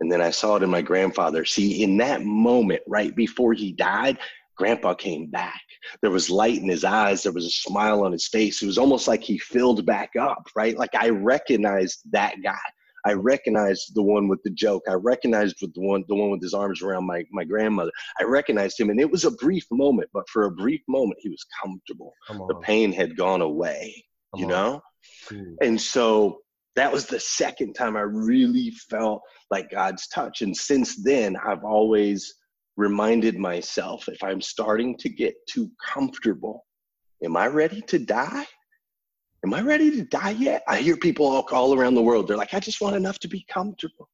And 0.01 0.13
then 0.13 0.21
I 0.21 0.31
saw 0.31 0.57
it 0.57 0.63
in 0.63 0.71
my 0.71 0.83
grandfather. 0.83 1.45
See, 1.45 1.83
in 1.83 1.97
that 1.99 2.23
moment, 2.23 2.83
right 2.87 3.15
before 3.17 3.55
he 3.55 3.73
died, 3.73 4.19
grandpa 4.57 4.95
came 4.95 5.31
back. 5.31 5.61
There 6.03 6.11
was 6.11 6.29
light 6.29 6.59
in 6.59 6.69
his 6.69 6.85
eyes. 6.85 7.23
There 7.23 7.33
was 7.33 7.47
a 7.47 7.51
smile 7.51 8.05
on 8.05 8.13
his 8.13 8.29
face. 8.29 8.63
It 8.63 8.67
was 8.67 8.79
almost 8.79 9.09
like 9.09 9.23
he 9.23 9.39
filled 9.39 9.87
back 9.87 10.11
up, 10.19 10.47
right? 10.55 10.77
Like 10.77 10.95
I 10.95 11.11
recognized 11.11 12.01
that 12.13 12.37
guy. 12.43 12.59
I 13.07 13.13
recognized 13.13 13.95
the 13.95 14.03
one 14.03 14.27
with 14.27 14.43
the 14.43 14.51
joke. 14.51 14.83
I 14.89 14.95
recognized 14.95 15.59
with 15.63 15.73
the 15.75 15.81
one 15.81 16.05
the 16.09 16.17
one 16.17 16.33
with 16.33 16.43
his 16.43 16.55
arms 16.55 16.83
around 16.83 17.07
my 17.07 17.25
my 17.31 17.45
grandmother. 17.45 17.93
I 18.21 18.25
recognized 18.25 18.81
him, 18.81 18.91
and 18.91 18.99
it 18.99 19.09
was 19.09 19.25
a 19.25 19.31
brief 19.31 19.65
moment, 19.71 20.11
but 20.13 20.29
for 20.29 20.47
a 20.47 20.51
brief 20.51 20.81
moment, 20.89 21.21
he 21.21 21.29
was 21.29 21.47
comfortable. 21.63 22.13
The 22.29 22.57
pain 22.63 22.93
had 22.93 23.17
gone 23.17 23.43
away, 23.43 24.05
Come 24.35 24.41
you 24.41 24.47
on. 24.47 24.51
know. 24.51 24.83
Mm. 25.31 25.57
And 25.61 25.81
so 25.81 26.39
that 26.77 26.93
was 26.93 27.07
the 27.07 27.21
second 27.21 27.75
time 27.75 27.97
I 27.97 28.03
really 28.03 28.71
felt 28.91 29.23
like 29.51 29.71
God's 29.71 30.07
touch. 30.09 30.43
And 30.43 30.57
since 30.57 31.03
then, 31.03 31.37
I've 31.37 31.65
always 31.65 32.35
reminded 32.77 33.39
myself 33.39 34.09
if 34.09 34.23
I'm 34.23 34.41
starting 34.41 34.97
to 34.99 35.09
get 35.09 35.35
too 35.49 35.71
comfortable, 35.85 36.67
am 37.25 37.37
I 37.37 37.47
ready 37.47 37.81
to 37.83 37.99
die? 37.99 38.47
Am 39.45 39.55
I 39.55 39.63
ready 39.63 39.91
to 39.93 40.05
die 40.05 40.31
yet? 40.31 40.63
I 40.69 40.79
hear 40.79 40.97
people 40.97 41.27
all, 41.27 41.47
all 41.53 41.75
around 41.75 41.95
the 41.95 42.03
world. 42.03 42.29
They're 42.29 42.37
like, 42.37 42.55
I 42.55 42.61
just 42.61 42.81
want 42.81 42.97
enough 42.97 43.19
to 43.21 43.29
be 43.29 43.47
comfortable. 43.53 44.09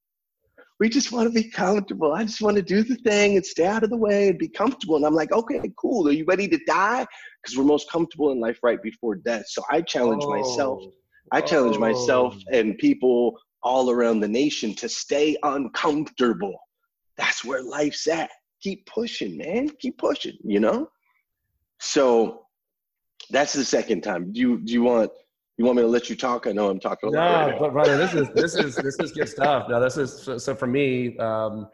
We 0.82 0.88
just 0.88 1.12
want 1.12 1.28
to 1.28 1.32
be 1.32 1.48
comfortable. 1.48 2.12
I 2.12 2.24
just 2.24 2.42
want 2.42 2.56
to 2.56 2.62
do 2.62 2.82
the 2.82 2.96
thing 2.96 3.36
and 3.36 3.46
stay 3.46 3.66
out 3.66 3.84
of 3.84 3.90
the 3.90 3.96
way 3.96 4.30
and 4.30 4.36
be 4.36 4.48
comfortable. 4.48 4.96
And 4.96 5.06
I'm 5.06 5.14
like, 5.14 5.30
okay, 5.30 5.60
cool. 5.78 6.08
Are 6.08 6.10
you 6.10 6.24
ready 6.24 6.48
to 6.48 6.58
die? 6.66 7.06
Because 7.40 7.56
we're 7.56 7.62
most 7.62 7.88
comfortable 7.88 8.32
in 8.32 8.40
life 8.40 8.58
right 8.64 8.82
before 8.82 9.14
death. 9.14 9.44
So 9.46 9.62
I 9.70 9.82
challenge 9.82 10.24
oh. 10.26 10.30
myself. 10.30 10.82
I 11.30 11.40
challenge 11.40 11.76
oh. 11.76 11.78
myself 11.78 12.36
and 12.52 12.76
people 12.78 13.38
all 13.62 13.90
around 13.90 14.18
the 14.18 14.28
nation 14.28 14.74
to 14.74 14.88
stay 14.88 15.36
uncomfortable. 15.44 16.58
That's 17.16 17.44
where 17.44 17.62
life's 17.62 18.08
at. 18.08 18.30
Keep 18.60 18.86
pushing, 18.86 19.36
man. 19.36 19.68
Keep 19.78 19.98
pushing, 19.98 20.36
you 20.42 20.58
know? 20.58 20.88
So 21.78 22.46
that's 23.30 23.52
the 23.52 23.64
second 23.64 24.00
time. 24.00 24.32
Do 24.32 24.40
you 24.40 24.58
do 24.58 24.72
you 24.72 24.82
want 24.82 25.12
you 25.62 25.66
want 25.66 25.76
me 25.76 25.82
to 25.82 25.88
let 25.88 26.10
you 26.10 26.16
talk? 26.16 26.48
I 26.48 26.52
know 26.52 26.68
I'm 26.68 26.80
talking 26.80 27.08
a 27.08 27.12
lot. 27.12 27.50
No, 27.50 27.58
but 27.60 27.72
brother, 27.72 27.96
this 27.96 28.14
is 28.14 28.28
this 28.34 28.56
is 28.56 28.74
this 28.74 28.98
is 28.98 29.12
good 29.12 29.28
stuff. 29.28 29.68
Now 29.68 29.78
this 29.78 29.96
is 29.96 30.22
so, 30.22 30.36
so 30.36 30.54
for 30.54 30.66
me. 30.66 31.16
Um, 31.18 31.68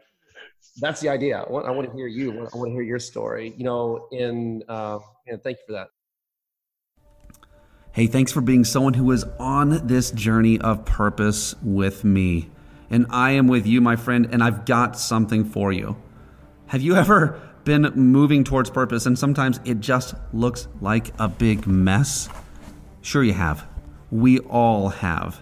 that's 0.81 1.01
the 1.01 1.09
idea. 1.09 1.39
I 1.39 1.51
want, 1.51 1.65
I 1.65 1.71
want 1.71 1.89
to 1.89 1.95
hear 1.95 2.07
you. 2.07 2.31
I 2.31 2.57
want 2.57 2.69
to 2.69 2.71
hear 2.71 2.83
your 2.83 2.99
story. 2.99 3.53
You 3.57 3.63
know, 3.63 4.07
in 4.11 4.63
uh, 4.69 4.99
and 5.25 5.41
thank 5.41 5.57
you 5.57 5.63
for 5.65 5.73
that. 5.73 5.87
Hey, 7.91 8.05
thanks 8.05 8.31
for 8.31 8.41
being 8.41 8.63
someone 8.63 8.93
who 8.93 9.11
is 9.11 9.23
on 9.39 9.87
this 9.87 10.11
journey 10.11 10.59
of 10.59 10.85
purpose 10.85 11.55
with 11.63 12.03
me. 12.03 12.49
And 12.91 13.07
I 13.09 13.31
am 13.31 13.47
with 13.47 13.65
you, 13.65 13.81
my 13.81 13.95
friend, 13.95 14.29
and 14.31 14.43
I've 14.43 14.65
got 14.65 14.99
something 14.99 15.43
for 15.43 15.73
you. 15.73 15.97
Have 16.67 16.81
you 16.81 16.95
ever 16.95 17.41
been 17.63 17.91
moving 17.95 18.43
towards 18.43 18.69
purpose 18.69 19.07
and 19.07 19.17
sometimes 19.17 19.59
it 19.65 19.79
just 19.79 20.13
looks 20.31 20.67
like 20.79 21.11
a 21.19 21.27
big 21.27 21.65
mess? 21.65 22.29
Sure, 23.01 23.23
you 23.23 23.33
have. 23.33 23.68
We 24.11 24.39
all 24.39 24.89
have. 24.89 25.39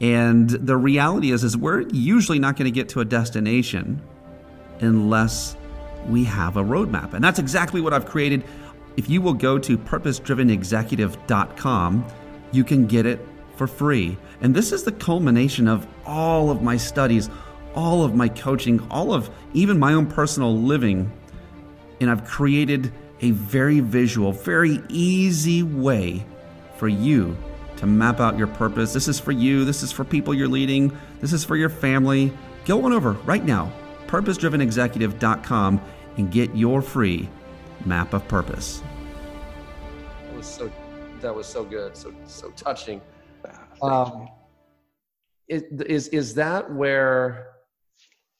And 0.00 0.50
the 0.50 0.76
reality 0.76 1.30
is, 1.30 1.44
is 1.44 1.56
we're 1.56 1.82
usually 1.92 2.40
not 2.40 2.56
going 2.56 2.64
to 2.64 2.72
get 2.72 2.88
to 2.90 3.00
a 3.00 3.04
destination 3.04 4.02
unless 4.80 5.56
we 6.08 6.24
have 6.24 6.56
a 6.56 6.62
roadmap. 6.62 7.14
And 7.14 7.22
that's 7.22 7.38
exactly 7.38 7.80
what 7.80 7.92
I've 7.92 8.06
created. 8.06 8.42
If 8.96 9.08
you 9.08 9.22
will 9.22 9.34
go 9.34 9.60
to 9.60 9.78
purposedrivenexecutive.com, 9.78 12.04
you 12.50 12.64
can 12.64 12.86
get 12.86 13.06
it 13.06 13.24
for 13.56 13.68
free. 13.68 14.16
And 14.40 14.52
this 14.54 14.72
is 14.72 14.82
the 14.82 14.92
culmination 14.92 15.68
of 15.68 15.86
all 16.04 16.50
of 16.50 16.62
my 16.62 16.76
studies, 16.76 17.30
all 17.74 18.04
of 18.04 18.16
my 18.16 18.28
coaching, 18.28 18.84
all 18.90 19.14
of 19.14 19.30
even 19.54 19.78
my 19.78 19.94
own 19.94 20.06
personal 20.06 20.58
living. 20.58 21.12
And 22.00 22.10
I've 22.10 22.24
created 22.24 22.92
a 23.20 23.30
very 23.30 23.78
visual, 23.78 24.32
very 24.32 24.82
easy 24.88 25.62
way 25.62 26.26
for 26.76 26.88
you 26.88 27.36
to 27.82 27.86
map 27.88 28.20
out 28.20 28.38
your 28.38 28.46
purpose. 28.46 28.92
This 28.92 29.08
is 29.08 29.18
for 29.18 29.32
you. 29.32 29.64
This 29.64 29.82
is 29.82 29.90
for 29.90 30.04
people 30.04 30.32
you're 30.32 30.46
leading. 30.46 30.96
This 31.20 31.32
is 31.32 31.44
for 31.44 31.56
your 31.56 31.68
family. 31.68 32.32
Go 32.64 32.84
on 32.84 32.92
over 32.92 33.14
right 33.24 33.44
now, 33.44 33.72
purposedrivenexecutive.com, 34.06 35.80
and 36.16 36.30
get 36.30 36.54
your 36.54 36.80
free 36.80 37.28
map 37.84 38.14
of 38.14 38.26
purpose. 38.28 38.84
That 40.28 40.36
was 40.36 40.46
so. 40.46 40.70
That 41.20 41.34
was 41.34 41.48
so 41.48 41.64
good. 41.64 41.96
So 41.96 42.14
so 42.24 42.50
touching. 42.52 43.00
Um, 43.82 44.28
is, 45.48 45.64
is 45.84 46.06
is 46.08 46.34
that 46.34 46.72
where 46.72 47.48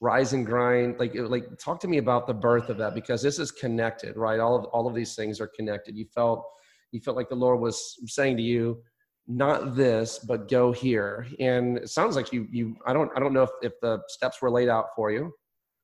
rise 0.01 0.35
and 0.35 0.47
grind 0.47 1.01
like 1.01 1.15
like 1.17 1.47
talk 1.59 1.81
to 1.81 1.89
me 1.89 1.99
about 1.99 2.29
the 2.29 2.35
birth 2.35 2.69
of 2.69 2.79
that 2.79 2.95
because 2.95 3.23
this 3.23 3.39
is 3.39 3.53
connected 3.53 4.17
right 4.17 4.41
all 4.41 4.57
of 4.57 4.65
all 4.67 4.89
of 4.89 4.97
these 4.97 5.15
things 5.15 5.41
are 5.41 5.47
connected 5.47 5.97
you 5.97 6.05
felt 6.13 6.45
you 6.93 7.01
felt 7.01 7.17
like 7.17 7.31
the 7.31 7.35
Lord 7.35 7.61
was 7.61 7.99
saying 8.07 8.37
to 8.37 8.43
you, 8.43 8.83
not 9.29 9.77
this, 9.77 10.19
but 10.19 10.49
go 10.49 10.73
here. 10.73 11.27
And 11.39 11.79
it 11.79 11.89
sounds 11.89 12.17
like 12.17 12.33
you, 12.33 12.47
you, 12.51 12.77
I 12.87 12.93
don't, 12.93 13.11
I 13.17 13.21
don't 13.21 13.33
know 13.33 13.45
if, 13.45 13.51
if 13.63 13.73
the 13.81 14.01
steps 14.09 14.43
were 14.43 14.51
laid 14.51 14.69
out 14.69 14.87
for 14.97 15.11
you 15.11 15.33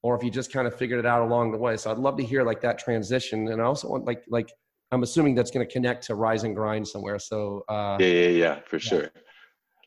or 0.02 0.16
if 0.16 0.22
you 0.22 0.30
just 0.30 0.52
kind 0.52 0.66
of 0.66 0.74
figured 0.74 0.98
it 0.98 1.06
out 1.06 1.22
along 1.22 1.52
the 1.52 1.58
way. 1.58 1.76
So 1.76 1.90
I'd 1.90 1.98
love 1.98 2.16
to 2.18 2.24
hear 2.24 2.44
like 2.44 2.60
that 2.62 2.78
transition. 2.78 3.48
And 3.48 3.60
I 3.60 3.64
also 3.64 3.88
want 3.88 4.04
like, 4.04 4.22
like, 4.28 4.50
I'm 4.90 5.02
assuming 5.02 5.34
that's 5.34 5.50
going 5.50 5.66
to 5.66 5.72
connect 5.72 6.04
to 6.06 6.14
rise 6.14 6.44
and 6.44 6.54
grind 6.56 6.86
somewhere. 6.88 7.18
So, 7.18 7.64
uh, 7.68 7.96
yeah, 8.00 8.06
yeah, 8.06 8.28
yeah, 8.28 8.60
for 8.64 8.76
yeah. 8.76 8.80
sure. 8.80 9.10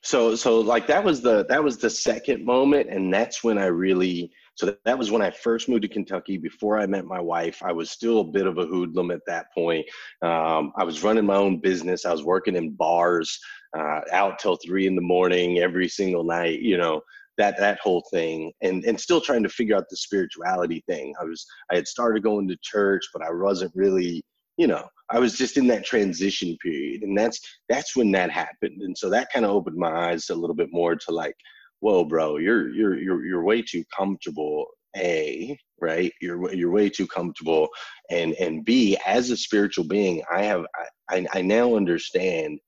So, 0.03 0.35
so 0.35 0.59
like 0.59 0.87
that 0.87 1.03
was 1.03 1.21
the, 1.21 1.45
that 1.45 1.63
was 1.63 1.77
the 1.77 1.89
second 1.89 2.45
moment. 2.45 2.89
And 2.89 3.13
that's 3.13 3.43
when 3.43 3.57
I 3.57 3.65
really, 3.65 4.31
so 4.55 4.65
that, 4.67 4.79
that 4.85 4.97
was 4.97 5.11
when 5.11 5.21
I 5.21 5.31
first 5.31 5.69
moved 5.69 5.83
to 5.83 5.87
Kentucky. 5.87 6.37
Before 6.37 6.77
I 6.77 6.85
met 6.85 7.05
my 7.05 7.19
wife, 7.19 7.61
I 7.63 7.71
was 7.71 7.89
still 7.89 8.19
a 8.19 8.25
bit 8.25 8.47
of 8.47 8.57
a 8.57 8.65
hoodlum 8.65 9.11
at 9.11 9.21
that 9.27 9.47
point. 9.53 9.85
Um, 10.21 10.73
I 10.77 10.83
was 10.83 11.03
running 11.03 11.25
my 11.25 11.35
own 11.35 11.59
business. 11.59 12.05
I 12.05 12.11
was 12.11 12.23
working 12.23 12.55
in 12.55 12.71
bars, 12.71 13.39
uh, 13.77 14.01
out 14.11 14.39
till 14.39 14.57
three 14.57 14.87
in 14.87 14.95
the 14.95 15.01
morning 15.01 15.59
every 15.59 15.87
single 15.87 16.23
night. 16.23 16.59
You 16.61 16.77
know 16.77 17.01
that 17.37 17.57
that 17.57 17.79
whole 17.79 18.03
thing, 18.11 18.51
and 18.61 18.83
and 18.83 18.99
still 18.99 19.21
trying 19.21 19.43
to 19.43 19.49
figure 19.49 19.75
out 19.75 19.85
the 19.89 19.97
spirituality 19.97 20.83
thing. 20.87 21.13
I 21.19 21.23
was 21.23 21.45
I 21.71 21.75
had 21.75 21.87
started 21.87 22.23
going 22.23 22.47
to 22.49 22.57
church, 22.61 23.03
but 23.13 23.23
I 23.23 23.31
wasn't 23.31 23.71
really 23.75 24.23
you 24.57 24.67
know 24.67 24.85
i 25.09 25.17
was 25.17 25.37
just 25.37 25.55
in 25.57 25.65
that 25.65 25.85
transition 25.85 26.57
period 26.61 27.03
and 27.03 27.17
that's 27.17 27.39
that's 27.69 27.95
when 27.95 28.11
that 28.11 28.29
happened 28.29 28.81
and 28.81 28.97
so 28.97 29.09
that 29.09 29.31
kind 29.33 29.45
of 29.45 29.51
opened 29.51 29.77
my 29.77 30.09
eyes 30.09 30.29
a 30.29 30.35
little 30.35 30.55
bit 30.55 30.67
more 30.71 30.93
to 30.93 31.11
like 31.11 31.35
whoa, 31.81 32.05
bro, 32.05 32.37
you're 32.37 32.69
you're 32.69 32.97
you're 32.97 33.25
you're 33.25 33.43
way 33.43 33.61
too 33.61 33.83
comfortable. 33.95 34.67
A, 34.97 35.57
right? 35.79 36.11
You're 36.21 36.53
you're 36.53 36.71
way 36.71 36.89
too 36.89 37.07
comfortable, 37.07 37.69
and 38.09 38.33
and 38.33 38.65
B, 38.65 38.97
as 39.05 39.29
a 39.29 39.37
spiritual 39.37 39.85
being, 39.85 40.21
I 40.33 40.43
have 40.43 40.65
I 41.09 41.25
I 41.33 41.41
now 41.41 41.75
understand 41.75 42.59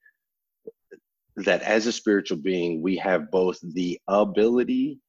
that 1.37 1.61
as 1.63 1.87
a 1.87 1.91
spiritual 1.91 2.37
being, 2.37 2.81
we 2.81 2.95
have 2.97 3.31
both 3.31 3.57
the 3.73 3.99
ability 4.07 4.99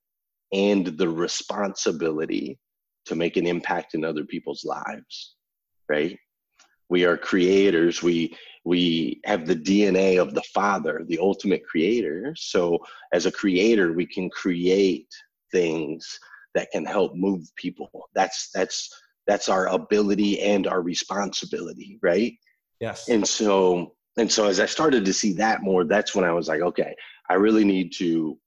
and 0.53 0.87
the 0.87 1.09
responsibility 1.09 2.59
to 3.07 3.15
make 3.15 3.37
an 3.37 3.47
impact 3.47 3.95
in 3.95 4.05
other 4.05 4.25
people's 4.25 4.65
lives, 4.65 5.37
right? 5.89 6.17
We 6.95 7.05
are 7.05 7.17
creators. 7.17 8.05
We 8.05 8.37
we 8.65 9.21
have 9.25 9.49
the 9.49 9.57
DNA 9.57 10.23
of 10.23 10.33
the 10.33 10.45
Father, 10.55 11.05
the 11.09 11.19
ultimate 11.19 11.67
creator. 11.67 12.33
So, 12.37 12.79
as 13.13 13.27
a 13.27 13.33
creator, 13.33 13.93
we 13.93 14.07
can 14.07 14.31
create 14.31 15.09
things 15.51 16.21
that 16.55 16.71
can 16.71 16.85
help 16.87 17.17
move 17.17 17.51
people. 17.57 17.91
That's 18.15 18.49
that's 18.55 18.89
that's 19.27 19.49
our 19.49 19.67
ability 19.67 20.41
and 20.41 20.69
our 20.69 20.83
responsibility, 20.83 21.99
right? 22.01 22.35
Yes. 22.79 23.09
And 23.09 23.27
so 23.27 23.97
and 24.17 24.31
so 24.31 24.47
as 24.47 24.61
I 24.61 24.67
started 24.67 25.05
to 25.05 25.13
see 25.13 25.33
that 25.33 25.65
more, 25.65 25.83
that's 25.83 26.15
when 26.15 26.25
I 26.25 26.33
was 26.33 26.47
like, 26.47 26.61
okay, 26.61 26.95
I 27.29 27.35
really 27.35 27.65
need 27.65 27.93
to 27.95 28.39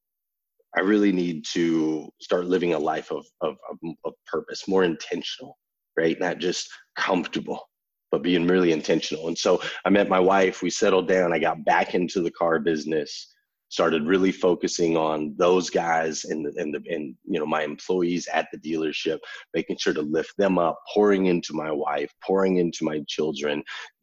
I 0.78 0.84
really 0.84 1.12
need 1.12 1.44
to 1.52 2.10
start 2.22 2.46
living 2.46 2.76
a 2.76 2.80
life 2.80 3.12
of 3.12 3.26
of, 3.42 3.58
of, 3.70 3.78
of 4.06 4.14
purpose, 4.26 4.70
more 4.70 4.86
intentional, 4.86 5.58
right? 5.98 6.18
Not 6.18 6.38
just 6.38 6.70
comfortable 6.96 7.68
but 8.12 8.24
being 8.24 8.48
really 8.48 8.72
intentional. 8.72 9.28
And 9.28 9.38
so 9.38 9.62
I 9.86 9.90
met 9.90 10.10
my 10.10 10.20
wife, 10.20 10.62
we 10.62 10.70
settled 10.70 11.08
down, 11.08 11.34
I 11.34 11.40
got 11.40 11.66
back 11.66 11.94
into 11.96 12.22
the 12.22 12.32
car 12.32 12.60
business 12.60 13.34
started 13.70 14.04
really 14.04 14.32
focusing 14.32 14.96
on 14.96 15.36
those 15.38 15.70
guys 15.70 16.24
and 16.26 16.46
the, 16.46 16.54
and 16.62 16.74
the 16.74 16.82
and 16.94 17.16
you 17.26 17.40
know 17.40 17.46
my 17.46 17.64
employees 17.64 18.28
at 18.34 18.48
the 18.52 18.58
dealership 18.58 19.20
making 19.54 19.78
sure 19.78 19.94
to 19.94 20.02
lift 20.02 20.34
them 20.38 20.58
up 20.58 20.80
pouring 20.94 21.26
into 21.26 21.54
my 21.54 21.72
wife 21.72 22.14
pouring 22.26 22.58
into 22.58 22.84
my 22.84 23.02
children 23.08 23.62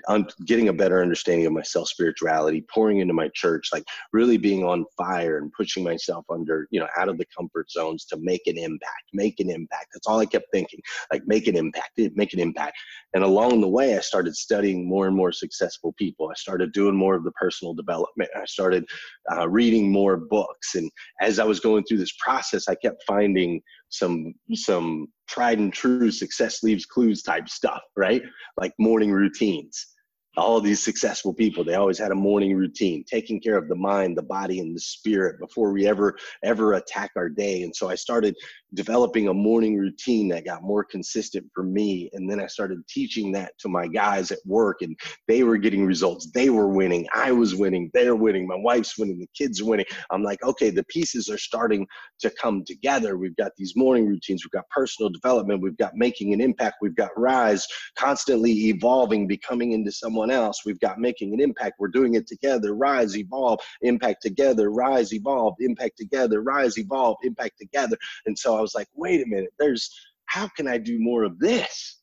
I'm 0.09 0.27
getting 0.47 0.69
a 0.69 0.73
better 0.73 1.03
understanding 1.03 1.47
of 1.47 1.53
myself 1.53 1.89
spirituality 1.89 2.65
pouring 2.73 2.99
into 2.99 3.15
my 3.15 3.29
church 3.35 3.69
like 3.73 3.85
really 4.13 4.37
being 4.37 4.65
on 4.65 4.85
fire 4.97 5.39
and 5.39 5.53
pushing 5.53 5.85
myself 5.85 6.25
under 6.31 6.67
you 6.71 6.81
know 6.81 6.89
out 6.97 7.09
of 7.09 7.19
the 7.19 7.27
comfort 7.37 7.71
zones 7.71 8.05
to 8.07 8.17
make 8.19 8.43
an 8.47 8.59
impact 8.59 9.05
make 9.13 9.41
an 9.41 9.51
impact. 9.51 9.87
That's 9.93 10.07
all 10.07 10.21
i 10.21 10.27
kept 10.27 10.47
thinking 10.53 10.81
like 11.13 11.23
make 11.27 11.47
an 11.47 11.57
impact 11.57 11.99
make 12.15 12.33
an 12.33 12.41
impact. 12.41 12.77
And 13.15 13.25
along 13.25 13.61
the 13.61 13.69
way 13.69 13.97
i 13.97 14.01
started 14.01 14.37
studying 14.37 14.89
more 14.89 15.07
and 15.07 15.17
more 15.17 15.33
successful 15.33 15.95
people. 15.99 16.31
I 16.31 16.35
started 16.35 16.73
doing 16.73 16.97
more 16.97 17.15
of 17.15 17.25
the 17.25 17.33
personal 17.33 17.75
development. 17.75 18.31
I 18.37 18.45
started 18.47 18.85
uh, 19.33 19.49
reading 19.49 19.91
more 19.91 20.17
books. 20.17 20.75
And 20.75 20.91
as 21.21 21.39
I 21.39 21.45
was 21.45 21.61
going 21.61 21.85
through 21.85 21.99
this 21.99 22.15
process, 22.19 22.69
I 22.69 22.75
kept 22.77 23.03
finding 23.07 23.61
some 23.89 24.35
some 24.53 25.07
tried 25.29 25.59
and 25.59 25.73
true 25.73 26.11
success 26.11 26.63
leaves 26.63 26.85
clues 26.85 27.23
type 27.23 27.49
stuff, 27.49 27.81
right? 27.97 28.23
Like 28.59 28.73
morning 28.79 29.13
routines 29.13 29.94
all 30.37 30.61
these 30.61 30.83
successful 30.83 31.33
people. 31.33 31.65
They 31.65 31.75
always 31.75 31.99
had 31.99 32.11
a 32.11 32.17
morning 32.17 32.55
routine 32.55 33.05
taking 33.05 33.41
care 33.41 33.57
of 33.57 33.69
the 33.69 33.75
mind 33.75 34.17
the 34.17 34.23
body 34.23 34.61
and 34.61 34.75
the 34.75 34.81
spirit 34.81 35.39
before 35.39 35.73
we 35.73 35.87
ever 35.87 36.17
ever 36.43 36.75
attack 36.75 37.13
our 37.17 37.29
day. 37.29 37.63
And 37.63 37.75
so 37.75 37.89
i 37.89 37.95
started 37.95 38.35
developing 38.75 39.29
a 39.29 39.35
morning 39.35 39.79
routine 39.79 40.29
that 40.29 40.45
got 40.45 40.63
more 40.63 40.83
consistent 40.85 41.47
for 41.55 41.63
me. 41.63 42.11
And 42.13 42.31
then 42.31 42.41
i 42.41 42.47
started 42.47 42.79
teaching 42.89 43.33
that 43.33 43.53
to 43.61 43.69
my 43.69 43.87
guys 43.87 44.31
at 44.31 44.39
work 44.45 44.83
and 44.83 44.97
they 45.29 45.43
were 45.45 45.59
getting 45.59 45.87
results. 45.87 46.31
They 46.33 46.51
were 46.51 46.69
winning. 46.69 47.07
I 47.15 47.33
was 47.33 47.55
winning. 47.55 47.91
They're 47.95 48.17
winning. 48.17 48.47
My 48.47 48.57
wife's 48.57 48.99
winning. 48.99 49.19
The 49.19 49.29
kids 49.37 49.61
are 49.61 49.67
winning. 49.67 49.87
I'm 50.11 50.23
like 50.23 50.43
okay 50.43 50.71
the 50.71 50.85
pieces 50.85 51.29
are 51.29 51.39
starting 51.39 51.87
to 52.21 52.31
come 52.31 52.65
together. 52.65 53.17
We've 53.17 53.37
got 53.37 53.53
these 53.57 53.75
morning 53.77 54.07
routines. 54.07 54.45
We've 54.45 54.51
got 54.51 54.69
personal 54.71 55.11
development. 55.11 55.63
We've 55.63 55.77
got 55.77 55.95
making 55.95 56.33
an 56.33 56.41
impact. 56.41 56.77
We've 56.81 56.97
got 56.97 57.11
rise 57.17 57.67
constantly 57.97 58.69
evolving 58.69 59.27
becoming 59.27 59.73
into 59.73 59.93
someone 59.93 60.24
else. 60.31 60.63
We've 60.65 60.81
got 60.81 60.99
making 60.99 61.33
an 61.33 61.41
impact. 61.41 61.75
We're 61.79 61.89
doing 61.89 62.15
it 62.15 62.27
together. 62.27 62.75
Rise, 62.75 63.17
evolve, 63.17 63.61
impact 63.83 64.23
together. 64.23 64.71
Rise, 64.71 65.13
evolve, 65.13 65.55
impact 65.61 65.99
together. 65.99 66.43
Rise, 66.43 66.79
evolve, 66.79 67.17
impact 67.23 67.59
together. 67.61 67.97
And 68.27 68.39
so 68.39 68.57
I 68.57 68.61
was 68.61 68.75
like, 68.75 68.89
wait 68.95 69.23
a 69.23 69.27
minute, 69.27 69.53
there's 69.59 69.91
how 70.27 70.49
can 70.57 70.67
I 70.67 70.79
do 70.79 70.99
more 70.99 71.23
of 71.25 71.39
this? 71.39 72.01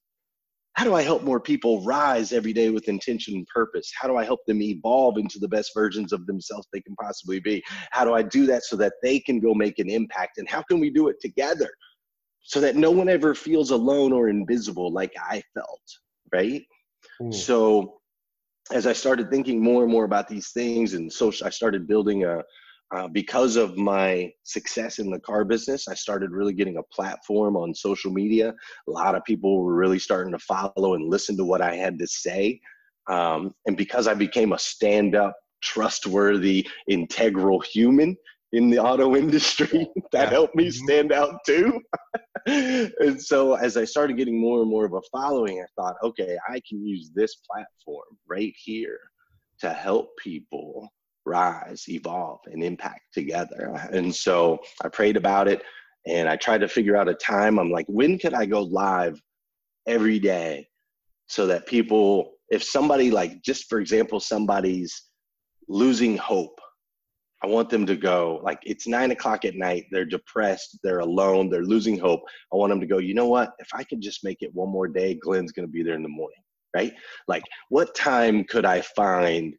How 0.74 0.86
do 0.86 0.94
I 0.94 1.02
help 1.02 1.24
more 1.24 1.40
people 1.40 1.84
rise 1.84 2.32
every 2.32 2.54
day 2.54 2.70
with 2.70 2.88
intention 2.88 3.36
and 3.36 3.46
purpose? 3.48 3.92
How 4.00 4.08
do 4.08 4.16
I 4.16 4.24
help 4.24 4.40
them 4.46 4.62
evolve 4.62 5.18
into 5.18 5.38
the 5.38 5.48
best 5.48 5.72
versions 5.76 6.14
of 6.14 6.26
themselves 6.26 6.68
they 6.72 6.82
can 6.82 6.96
possibly 6.96 7.40
be? 7.40 7.62
How 7.92 8.06
do 8.06 8.14
I 8.14 8.22
do 8.22 8.46
that 8.46 8.64
so 8.64 8.78
that 8.78 8.94
they 9.04 9.20
can 9.20 9.40
go 9.40 9.54
make 9.54 9.80
an 9.80 9.90
impact? 9.90 10.38
And 10.38 10.48
how 10.50 10.62
can 10.62 10.80
we 10.80 10.90
do 10.90 11.10
it 11.10 11.20
together 11.20 11.70
so 12.42 12.62
that 12.62 12.76
no 12.76 12.90
one 12.90 13.10
ever 13.10 13.36
feels 13.36 13.72
alone 13.72 14.14
or 14.14 14.30
invisible 14.30 14.92
like 14.92 15.14
I 15.22 15.44
felt, 15.54 15.82
right? 16.34 16.64
Ooh. 17.22 17.32
So 17.32 18.01
as 18.72 18.88
I 18.88 18.94
started 18.94 19.30
thinking 19.30 19.62
more 19.62 19.84
and 19.84 19.92
more 19.92 20.06
about 20.06 20.28
these 20.28 20.50
things, 20.52 20.94
and 20.94 21.12
so 21.12 21.32
I 21.44 21.50
started 21.50 21.88
building 21.88 22.24
a, 22.26 22.44
uh, 22.96 23.08
because 23.08 23.56
of 23.56 23.78
my 23.78 24.32
success 24.44 25.00
in 25.00 25.10
the 25.10 25.20
car 25.20 25.46
business, 25.46 25.88
I 25.88 25.94
started 25.94 26.32
really 26.32 26.54
getting 26.54 26.78
a 26.78 26.84
platform 26.84 27.56
on 27.56 27.74
social 27.74 28.12
media. 28.12 28.54
A 28.88 28.92
lot 28.92 29.16
of 29.16 29.24
people 29.24 29.64
were 29.64 29.74
really 29.74 30.00
starting 30.00 30.34
to 30.34 30.40
follow 30.40 30.96
and 30.96 31.10
listen 31.10 31.38
to 31.38 31.46
what 31.46 31.62
I 31.62 31.76
had 31.76 31.98
to 32.00 32.08
say. 32.08 32.60
Um, 33.10 33.54
and 33.66 33.78
because 33.78 34.08
I 34.08 34.14
became 34.14 34.52
a 34.52 34.60
stand 34.60 35.16
up, 35.16 35.36
trustworthy, 35.62 36.68
integral 36.88 37.62
human, 37.62 38.18
in 38.54 38.70
the 38.70 38.80
auto 38.80 39.16
industry 39.16 39.88
that 40.12 40.26
yeah. 40.26 40.30
helped 40.30 40.56
me 40.56 40.68
mm-hmm. 40.68 40.86
stand 40.86 41.12
out 41.12 41.40
too. 41.46 41.80
and 42.46 43.22
so 43.22 43.56
as 43.56 43.78
I 43.78 43.86
started 43.86 44.18
getting 44.18 44.40
more 44.40 44.62
and 44.62 44.70
more 44.70 44.86
of 44.86 44.94
a 44.94 45.02
following, 45.12 45.62
I 45.62 45.66
thought, 45.76 45.96
okay, 46.04 46.38
I 46.50 46.62
can 46.68 46.86
use 46.86 47.12
this 47.14 47.38
platform 47.50 48.18
right 48.28 48.54
here 48.58 49.00
to 49.60 49.72
help 49.72 50.10
people 50.18 50.90
rise, 51.26 51.86
evolve, 51.88 52.40
and 52.48 52.64
impact 52.64 53.14
together. 53.14 53.80
And 53.92 54.14
so 54.14 54.60
I 54.84 54.90
prayed 54.90 55.18
about 55.18 55.48
it 55.48 55.62
and 56.08 56.28
I 56.28 56.36
tried 56.36 56.62
to 56.62 56.68
figure 56.68 56.98
out 56.98 57.08
a 57.08 57.14
time. 57.14 57.60
I'm 57.60 57.70
like, 57.70 57.86
when 57.88 58.18
could 58.18 58.34
I 58.34 58.46
go 58.46 58.64
live 58.64 59.22
every 59.88 60.20
day 60.20 60.68
so 61.28 61.46
that 61.48 61.68
people, 61.68 62.34
if 62.50 62.64
somebody 62.64 63.12
like 63.12 63.42
just 63.44 63.70
for 63.70 63.80
example, 63.80 64.20
somebody's 64.20 65.10
losing 65.70 66.18
hope 66.18 66.60
I 67.44 67.48
want 67.48 67.70
them 67.70 67.86
to 67.88 67.96
go 67.96 68.40
like 68.44 68.60
it's 68.64 68.88
nine 68.88 69.12
o'clock 69.12 69.46
at 69.46 69.56
night. 69.56 69.86
They're 69.92 70.06
depressed. 70.06 70.80
They're 70.84 71.00
alone. 71.00 71.50
They're 71.50 71.64
losing 71.64 71.98
hope. 71.98 72.22
I 72.54 72.56
want 72.56 72.72
them 72.72 72.80
to 72.82 72.86
go. 72.86 73.00
You 73.00 73.14
know 73.14 73.28
what? 73.28 73.54
If 73.60 73.70
I 73.74 73.84
could 73.84 74.02
just 74.02 74.24
make 74.24 74.42
it 74.42 74.54
one 74.54 74.70
more 74.70 74.88
day, 74.88 75.16
Glenn's 75.16 75.52
going 75.52 75.68
to 75.68 75.72
be 75.72 75.84
there 75.84 75.96
in 75.96 76.04
the 76.04 76.10
morning, 76.10 76.42
right? 76.76 76.94
Like, 77.28 77.44
what 77.70 77.96
time 77.96 78.44
could 78.44 78.66
I 78.66 78.82
find 78.82 79.56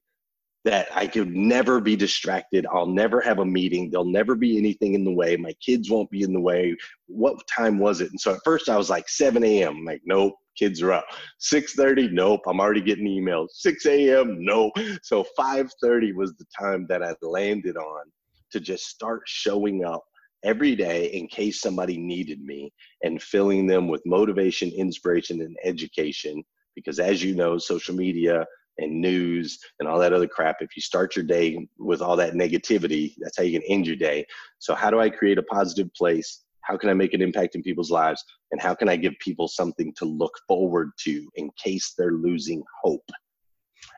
that 0.65 0.87
I 0.95 1.09
could 1.09 1.35
never 1.35 1.81
be 1.81 1.97
distracted? 1.97 2.67
I'll 2.73 2.87
never 2.87 3.21
have 3.21 3.41
a 3.41 3.45
meeting. 3.45 3.91
There'll 3.91 4.05
never 4.05 4.37
be 4.37 4.57
anything 4.57 4.95
in 4.95 5.05
the 5.05 5.11
way. 5.11 5.37
My 5.37 5.53
kids 5.55 5.91
won't 5.91 6.11
be 6.11 6.23
in 6.23 6.33
the 6.33 6.41
way. 6.41 6.77
What 7.07 7.45
time 7.49 7.79
was 7.81 8.01
it? 8.01 8.11
And 8.11 8.21
so 8.21 8.35
at 8.35 8.41
first 8.45 8.69
I 8.69 8.77
was 8.77 8.91
like 8.91 9.09
7 9.09 9.43
a.m. 9.43 9.79
I'm 9.79 9.85
like, 9.85 10.03
nope, 10.05 10.35
kids 10.59 10.83
are 10.83 10.93
up 10.93 11.07
6.30 11.41 12.13
nope 12.13 12.41
i'm 12.47 12.61
already 12.61 12.81
getting 12.81 13.07
emails. 13.07 13.49
6 13.53 13.87
a.m 13.87 14.37
nope. 14.45 14.73
So 15.03 15.25
5.30 15.39 16.15
was 16.15 16.35
the 16.35 16.47
time 16.59 16.87
that 16.89 17.03
i 17.03 17.15
landed 17.23 17.77
on 17.77 18.05
to 18.53 18.61
just 18.61 18.87
start 18.87 19.23
showing 19.27 19.85
up 19.85 20.05
every 20.45 20.75
day 20.75 21.07
in 21.07 21.27
case 21.27 21.61
somebody 21.61 21.97
needed 21.97 22.43
me 22.43 22.73
and 23.03 23.23
filling 23.23 23.67
them 23.67 23.89
with 23.89 24.03
motivation 24.05 24.71
inspiration 24.71 25.41
and 25.41 25.57
education. 25.65 26.43
Because 26.75 26.99
as 26.99 27.23
you 27.23 27.35
know 27.35 27.59
social 27.59 27.95
media 27.95 28.47
and 28.79 29.01
news 29.01 29.59
and 29.79 29.89
all 29.89 29.99
that 29.99 30.15
other 30.15 30.27
crap 30.27 30.57
if 30.61 30.75
you 30.75 30.81
start 30.83 31.15
your 31.15 31.25
day 31.25 31.59
with 31.79 32.01
all 32.01 32.17
that 32.17 32.33
negativity 32.33 33.15
that's 33.19 33.37
how 33.37 33.43
you 33.43 33.59
can 33.59 33.69
end 33.71 33.87
your 33.87 33.97
day. 33.97 34.25
So 34.59 34.75
how 34.75 34.91
do 34.91 35.01
i 35.01 35.11
create 35.11 35.39
a 35.39 35.43
positive 35.45 35.93
place 35.95 36.43
how 36.63 36.77
can 36.77 36.91
I 36.91 36.95
make 36.95 37.15
an 37.15 37.23
impact 37.23 37.55
in 37.55 37.63
people's 37.63 37.91
lives? 37.91 38.25
And 38.51 38.61
how 38.61 38.75
can 38.75 38.89
I 38.89 38.97
give 38.97 39.15
people 39.21 39.49
something 39.49 39.93
to 39.97 40.05
look 40.05 40.33
forward 40.49 40.91
to 41.05 41.29
in 41.37 41.51
case 41.63 41.95
they're 41.97 42.13
losing 42.13 42.63
hope? 42.83 43.05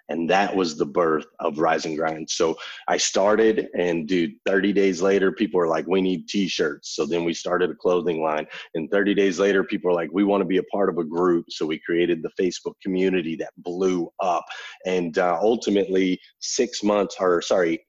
And 0.08 0.28
that 0.28 0.54
was 0.54 0.76
the 0.76 0.86
birth 0.86 1.26
of 1.40 1.58
Rise 1.58 1.86
and 1.86 1.96
Grind. 1.96 2.28
So 2.28 2.56
I 2.88 2.98
started, 2.98 3.68
and 3.78 4.06
dude, 4.06 4.34
30 4.46 4.72
days 4.72 5.00
later, 5.00 5.32
people 5.32 5.58
were 5.58 5.68
like, 5.68 5.86
we 5.86 6.02
need 6.02 6.28
t 6.28 6.46
shirts. 6.46 6.94
So 6.94 7.06
then 7.06 7.24
we 7.24 7.32
started 7.32 7.70
a 7.70 7.74
clothing 7.74 8.22
line. 8.22 8.46
And 8.74 8.90
30 8.90 9.14
days 9.14 9.38
later, 9.38 9.64
people 9.64 9.90
were 9.90 9.96
like, 9.96 10.10
we 10.12 10.24
want 10.24 10.42
to 10.42 10.46
be 10.46 10.58
a 10.58 10.64
part 10.64 10.90
of 10.90 10.98
a 10.98 11.04
group. 11.04 11.46
So 11.48 11.64
we 11.64 11.78
created 11.78 12.22
the 12.22 12.42
Facebook 12.42 12.74
community 12.82 13.34
that 13.36 13.52
blew 13.58 14.10
up. 14.20 14.44
And 14.84 15.16
uh, 15.16 15.38
ultimately, 15.40 16.20
six 16.38 16.82
months, 16.82 17.16
or 17.18 17.40
sorry, 17.40 17.86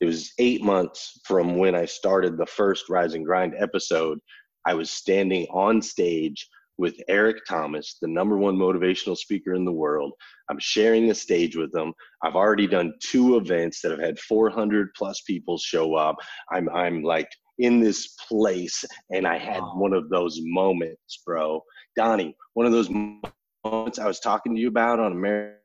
it 0.00 0.06
was 0.06 0.32
eight 0.38 0.62
months 0.62 1.20
from 1.24 1.56
when 1.56 1.74
I 1.74 1.84
started 1.84 2.36
the 2.36 2.46
first 2.46 2.88
Rise 2.88 3.14
and 3.14 3.24
Grind 3.24 3.54
episode. 3.58 4.18
I 4.66 4.74
was 4.74 4.90
standing 4.90 5.46
on 5.50 5.82
stage 5.82 6.48
with 6.78 6.96
Eric 7.08 7.44
Thomas, 7.46 7.98
the 8.00 8.08
number 8.08 8.38
one 8.38 8.56
motivational 8.56 9.16
speaker 9.16 9.52
in 9.52 9.66
the 9.66 9.72
world. 9.72 10.12
I'm 10.48 10.58
sharing 10.58 11.06
the 11.06 11.14
stage 11.14 11.54
with 11.54 11.74
him. 11.74 11.92
I've 12.24 12.36
already 12.36 12.66
done 12.66 12.94
two 13.02 13.36
events 13.36 13.82
that 13.82 13.90
have 13.90 14.00
had 14.00 14.18
400 14.18 14.88
plus 14.96 15.20
people 15.26 15.58
show 15.58 15.94
up. 15.94 16.16
I'm 16.50 16.70
I'm 16.70 17.02
like 17.02 17.28
in 17.58 17.80
this 17.80 18.16
place, 18.26 18.82
and 19.10 19.26
I 19.26 19.36
had 19.36 19.60
wow. 19.60 19.74
one 19.76 19.92
of 19.92 20.08
those 20.08 20.38
moments, 20.42 21.20
bro. 21.26 21.62
Donnie, 21.96 22.34
one 22.54 22.64
of 22.64 22.72
those 22.72 22.88
moments 22.88 23.98
I 23.98 24.06
was 24.06 24.20
talking 24.20 24.54
to 24.54 24.60
you 24.60 24.68
about 24.68 24.98
on 24.98 25.12
America. 25.12 25.58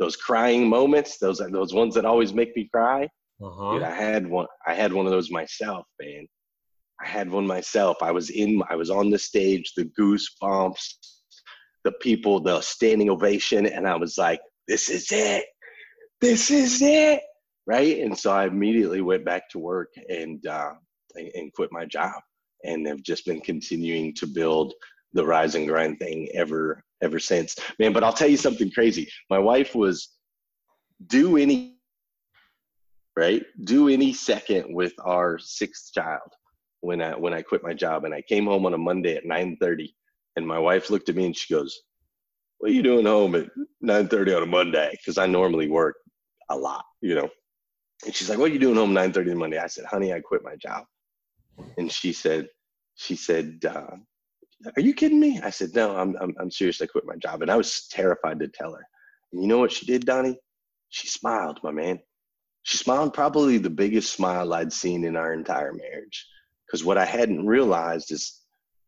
Those 0.00 0.16
crying 0.16 0.68
moments, 0.68 1.18
those 1.18 1.38
those 1.38 1.72
ones 1.72 1.94
that 1.94 2.04
always 2.04 2.34
make 2.34 2.54
me 2.56 2.68
cry. 2.72 3.08
Uh-huh. 3.42 3.74
Dude, 3.74 3.82
I 3.82 3.94
had 3.94 4.26
one. 4.26 4.46
I 4.66 4.74
had 4.74 4.92
one 4.92 5.06
of 5.06 5.12
those 5.12 5.30
myself, 5.30 5.86
man. 6.00 6.26
I 7.02 7.06
had 7.06 7.30
one 7.30 7.46
myself. 7.46 7.98
I 8.02 8.10
was 8.10 8.30
in. 8.30 8.62
I 8.70 8.76
was 8.76 8.90
on 8.90 9.10
the 9.10 9.18
stage. 9.18 9.72
The 9.76 9.90
goosebumps, 9.98 10.94
the 11.84 11.92
people, 12.00 12.40
the 12.40 12.60
standing 12.62 13.10
ovation, 13.10 13.66
and 13.66 13.86
I 13.86 13.96
was 13.96 14.16
like, 14.16 14.40
"This 14.66 14.88
is 14.88 15.08
it. 15.12 15.44
This 16.20 16.50
is 16.50 16.80
it." 16.80 17.20
Right. 17.66 17.98
And 17.98 18.16
so 18.16 18.30
I 18.30 18.46
immediately 18.46 19.00
went 19.00 19.24
back 19.24 19.50
to 19.50 19.58
work 19.58 19.92
and 20.08 20.44
uh, 20.46 20.72
and, 21.16 21.52
quit 21.52 21.70
my 21.72 21.84
job, 21.84 22.14
and 22.64 22.86
have 22.86 23.02
just 23.02 23.26
been 23.26 23.40
continuing 23.40 24.14
to 24.14 24.26
build 24.26 24.72
the 25.12 25.26
rise 25.26 25.54
and 25.56 25.68
grind 25.68 25.98
thing 25.98 26.28
ever 26.34 26.82
ever 27.02 27.18
since, 27.18 27.54
man. 27.78 27.92
But 27.92 28.04
I'll 28.04 28.12
tell 28.14 28.28
you 28.28 28.38
something 28.38 28.70
crazy. 28.70 29.10
My 29.28 29.38
wife 29.38 29.74
was 29.74 30.08
due 31.08 31.36
any 31.36 31.75
right? 33.16 33.42
Due 33.64 33.88
any 33.88 34.12
second 34.12 34.74
with 34.74 34.92
our 35.04 35.38
sixth 35.38 35.92
child 35.92 36.30
when 36.80 37.00
I 37.00 37.12
when 37.16 37.32
I 37.32 37.42
quit 37.42 37.62
my 37.62 37.72
job 37.72 38.04
and 38.04 38.14
I 38.14 38.22
came 38.22 38.46
home 38.46 38.66
on 38.66 38.74
a 38.74 38.78
Monday 38.78 39.16
at 39.16 39.24
9:30 39.24 39.94
and 40.36 40.46
my 40.46 40.58
wife 40.58 40.90
looked 40.90 41.08
at 41.08 41.16
me 41.16 41.26
and 41.26 41.36
she 41.36 41.52
goes, 41.52 41.80
"What 42.58 42.70
are 42.70 42.74
you 42.74 42.82
doing 42.82 43.06
home 43.06 43.34
at 43.34 43.48
9:30 43.82 44.36
on 44.36 44.42
a 44.42 44.46
Monday?" 44.46 44.90
Because 44.92 45.18
I 45.18 45.26
normally 45.26 45.68
work 45.68 45.96
a 46.50 46.56
lot, 46.56 46.84
you 47.00 47.14
know. 47.14 47.28
And 48.04 48.14
she's 48.14 48.28
like, 48.28 48.38
"What 48.38 48.50
are 48.50 48.54
you 48.54 48.60
doing 48.60 48.76
home 48.76 48.92
9:30 48.92 49.32
on 49.32 49.38
Monday?" 49.38 49.58
I 49.58 49.66
said, 49.66 49.86
"Honey, 49.86 50.12
I 50.12 50.20
quit 50.20 50.44
my 50.44 50.56
job." 50.56 50.84
And 51.78 51.90
she 51.90 52.12
said, 52.12 52.48
"She 52.96 53.16
said, 53.16 53.64
uh, 53.64 53.96
are 54.76 54.82
you 54.82 54.94
kidding 54.94 55.20
me?" 55.20 55.40
I 55.42 55.50
said, 55.50 55.74
"No, 55.74 55.96
I'm 55.96 56.16
I'm 56.20 56.34
I'm 56.38 56.50
serious. 56.50 56.80
I 56.82 56.86
quit 56.86 57.06
my 57.06 57.16
job." 57.16 57.42
And 57.42 57.50
I 57.50 57.56
was 57.56 57.88
terrified 57.88 58.38
to 58.40 58.48
tell 58.48 58.74
her. 58.74 58.86
And 59.32 59.42
you 59.42 59.48
know 59.48 59.58
what 59.58 59.72
she 59.72 59.86
did, 59.86 60.04
Donnie? 60.04 60.38
She 60.90 61.08
smiled, 61.08 61.58
my 61.64 61.72
man 61.72 62.00
she 62.66 62.78
smiled 62.78 63.14
probably 63.14 63.58
the 63.58 63.70
biggest 63.70 64.12
smile 64.12 64.52
I'd 64.52 64.72
seen 64.72 65.04
in 65.04 65.14
our 65.14 65.32
entire 65.32 65.72
marriage. 65.72 66.26
Because 66.66 66.84
what 66.84 66.98
I 66.98 67.04
hadn't 67.04 67.46
realized 67.46 68.10
is 68.10 68.40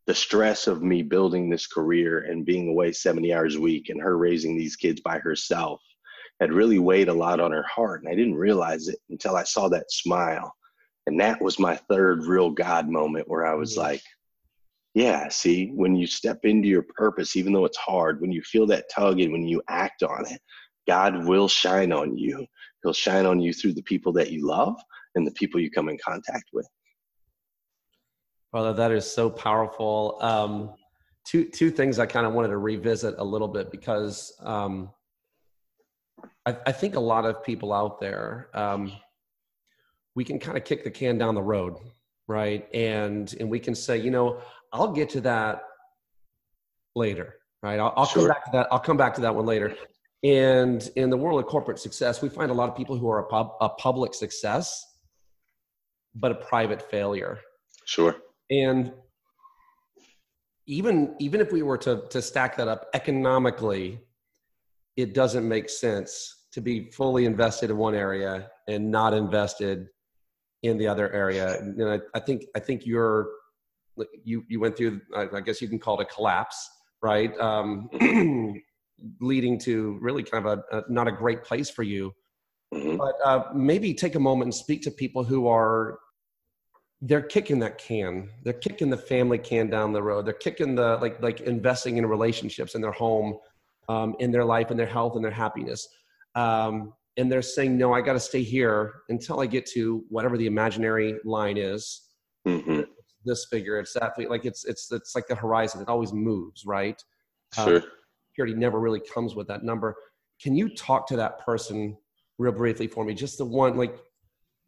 the 0.09 0.17
stress 0.17 0.67
of 0.67 0.83
me 0.83 1.05
building 1.05 1.49
this 1.49 1.69
career 1.69 2.25
and 2.25 2.45
being 2.45 2.69
away 2.69 2.91
70 2.91 3.33
hours 3.33 3.55
a 3.55 3.61
week 3.61 3.89
and 3.89 4.03
her 4.03 4.19
raising 4.19 4.59
these 4.59 4.75
kids 4.75 5.01
by 5.01 5.21
herself 5.21 5.81
had 6.41 6.53
really 6.53 6.81
weighed 6.81 7.07
a 7.07 7.15
lot 7.15 7.39
on 7.39 7.53
her 7.53 7.63
heart. 7.73 8.03
And 8.03 8.11
I 8.11 8.17
didn't 8.17 8.35
realize 8.35 8.89
it 8.89 8.99
until 9.11 9.37
I 9.37 9.45
saw 9.45 9.69
that 9.69 9.93
smile. 9.93 10.53
And 11.07 11.21
that 11.21 11.41
was 11.41 11.61
my 11.61 11.77
third 11.77 12.25
real 12.25 12.51
God 12.51 12.89
moment 12.89 13.29
where 13.29 13.47
I 13.47 13.55
was 13.55 13.75
mm-hmm. 13.75 13.83
like, 13.83 14.03
yeah, 14.95 15.29
see, 15.29 15.69
when 15.69 15.95
you 15.95 16.09
step 16.09 16.41
into 16.43 16.67
your 16.67 16.83
purpose, 16.83 17.37
even 17.37 17.53
though 17.53 17.65
it's 17.65 17.79
hard, 17.79 18.21
when 18.21 18.33
you 18.33 18.43
feel 18.43 18.67
that 18.67 18.91
tug 18.91 19.21
and 19.21 19.31
when 19.31 19.47
you 19.47 19.63
act 19.69 20.03
on 20.03 20.27
it, 20.27 20.41
God 20.89 21.27
will 21.27 21.47
shine 21.47 21.93
on 21.93 22.19
you. 22.19 22.45
He'll 22.83 22.93
shine 22.93 23.27
on 23.27 23.41
you 23.41 23.53
through 23.53 23.75
the 23.75 23.83
people 23.83 24.13
that 24.13 24.31
you 24.31 24.47
love 24.47 24.77
and 25.15 25.27
the 25.27 25.33
people 25.33 25.61
you 25.61 25.71
come 25.71 25.89
in 25.89 25.99
contact 25.99 26.51
with. 26.53 26.69
Brother, 28.53 28.73
that 28.75 28.93
is 28.93 29.11
so 29.11 29.29
powerful. 29.29 30.19
Um, 30.21 30.75
two 31.25 31.45
two 31.45 31.71
things 31.71 31.99
I 31.99 32.07
kind 32.07 32.27
of 32.27 32.33
wanted 32.33 32.49
to 32.49 32.59
revisit 32.59 33.17
a 33.19 33.25
little 33.25 33.49
bit 33.49 33.71
because 33.71 34.33
um, 34.41 34.91
I, 36.47 36.57
I, 36.67 36.73
think 36.73 36.95
a 36.95 37.01
lot 37.01 37.27
of 37.27 37.45
people 37.45 37.73
out 37.75 38.01
there 38.01 38.49
um, 38.55 38.93
we 40.15 40.25
can 40.25 40.39
kind 40.39 40.57
of 40.57 40.65
kick 40.65 40.85
the 40.85 40.91
can 40.91 41.19
down 41.19 41.35
the 41.35 41.43
road, 41.43 41.77
right? 42.27 42.67
And 42.73 43.35
and 43.39 43.51
we 43.51 43.61
can 43.61 43.75
say, 43.75 43.99
you 43.99 44.11
know, 44.11 44.41
I'll 44.73 44.93
get 44.93 45.11
to 45.11 45.21
that 45.23 45.63
later, 46.97 47.35
right? 47.63 47.79
I'll, 47.79 47.93
I'll 47.97 48.07
sure. 48.07 48.23
come 48.23 48.29
back 48.29 48.45
to 48.47 48.51
that. 48.53 48.69
I'll 48.73 48.81
come 48.81 48.97
back 48.97 49.15
to 49.15 49.21
that 49.23 49.35
one 49.35 49.45
later. 49.45 49.77
And 50.25 50.89
in 50.97 51.11
the 51.11 51.17
world 51.17 51.41
of 51.41 51.47
corporate 51.47 51.79
success, 51.79 52.21
we 52.23 52.29
find 52.29 52.51
a 52.51 52.55
lot 52.55 52.69
of 52.69 52.77
people 52.77 52.97
who 52.97 53.09
are 53.09 53.21
a, 53.21 53.27
pub, 53.27 53.53
a 53.61 53.69
public 53.69 54.15
success, 54.15 54.85
but 56.15 56.33
a 56.33 56.35
private 56.35 56.83
failure. 56.91 57.39
Sure. 57.85 58.17
And 58.51 58.93
even 60.67 61.15
even 61.19 61.41
if 61.41 61.51
we 61.53 61.63
were 61.63 61.79
to 61.79 62.03
to 62.11 62.21
stack 62.21 62.57
that 62.57 62.69
up 62.69 62.87
economically, 62.95 64.01
it 64.97 65.15
doesn't 65.15 65.47
make 65.49 65.71
sense 65.71 66.47
to 66.53 66.61
be 66.61 66.91
fully 66.91 67.25
invested 67.25 67.71
in 67.71 67.77
one 67.77 67.95
area 67.95 68.51
and 68.67 68.91
not 68.91 69.15
invested 69.15 69.89
in 70.63 70.77
the 70.77 70.87
other 70.87 71.11
area. 71.13 71.59
And 71.59 71.89
I, 71.89 72.01
I 72.15 72.21
think 72.21 72.45
I 72.57 72.59
think 72.59 72.85
you're 72.85 73.29
you 74.25 74.45
you 74.49 74.61
went 74.61 74.77
through 74.77 75.01
I 75.15 75.41
guess 75.41 75.63
you 75.63 75.69
can 75.69 75.79
call 75.79 76.01
it 76.01 76.03
a 76.03 76.15
collapse, 76.15 76.69
right? 77.03 77.39
Um, 77.39 77.89
leading 79.21 79.59
to 79.61 79.99
really 80.01 80.23
kind 80.23 80.47
of 80.47 80.59
a, 80.59 80.79
a, 80.79 80.83
not 80.89 81.09
a 81.09 81.13
great 81.13 81.45
place 81.45 81.71
for 81.71 81.83
you. 81.83 82.13
Mm-hmm. 82.75 82.97
But 82.97 83.15
uh, 83.25 83.45
maybe 83.55 83.95
take 83.95 84.15
a 84.15 84.21
moment 84.21 84.47
and 84.47 84.55
speak 84.55 84.83
to 84.83 84.91
people 84.91 85.25
who 85.25 85.49
are 85.49 85.99
they're 87.01 87.23
kicking 87.23 87.61
that 87.61 87.79
can. 87.79 88.29
They're 88.43 88.53
kicking 88.55 88.91
the 88.91 88.97
family 88.97 89.39
can 89.39 89.71
down 89.71 89.93
the 89.93 90.03
road. 90.03 90.27
They're 90.27 90.35
kicking 90.35 90.75
the 90.75 90.97
like 91.01 91.23
like 91.23 91.41
investing 91.41 91.97
in 91.97 92.07
relationships 92.07 92.75
in 92.75 92.81
their 92.81 92.93
home, 92.93 93.39
um, 93.89 94.17
in 94.19 94.31
their 94.31 94.45
life, 94.45 94.71
and 94.71 94.79
their 94.79 94.87
health 94.87 95.15
and 95.15 95.25
their 95.25 95.31
happiness. 95.31 95.89
Um, 96.35 96.93
and 97.17 97.31
they're 97.31 97.43
saying, 97.43 97.77
no, 97.77 97.93
I 97.93 98.01
got 98.01 98.13
to 98.13 98.21
stay 98.21 98.43
here 98.43 99.03
until 99.09 99.41
I 99.41 99.47
get 99.47 99.67
to 99.71 100.05
whatever 100.09 100.37
the 100.37 100.47
imaginary 100.47 101.17
line 101.25 101.57
is. 101.57 102.03
Mm-hmm. 102.47 102.83
This 103.25 103.47
figure, 103.51 103.79
it's 103.79 103.93
that 103.95 104.13
like 104.29 104.45
it's 104.45 104.65
it's 104.65 104.91
it's 104.93 105.15
like 105.15 105.27
the 105.27 105.35
horizon. 105.35 105.81
It 105.81 105.89
always 105.89 106.13
moves, 106.13 106.65
right? 106.67 107.03
Um, 107.57 107.65
sure. 107.65 107.77
Um, 107.77 107.83
security 108.39 108.59
never 108.59 108.79
really 108.79 109.01
comes 109.01 109.35
with 109.35 109.49
that 109.49 109.65
number. 109.65 109.97
Can 110.41 110.55
you 110.55 110.69
talk 110.69 111.09
to 111.09 111.17
that 111.17 111.45
person 111.45 111.97
real 112.39 112.53
briefly 112.53 112.87
for 112.87 113.05
me? 113.05 113.13
Just 113.15 113.39
the 113.39 113.45
one, 113.45 113.77
like 113.77 113.99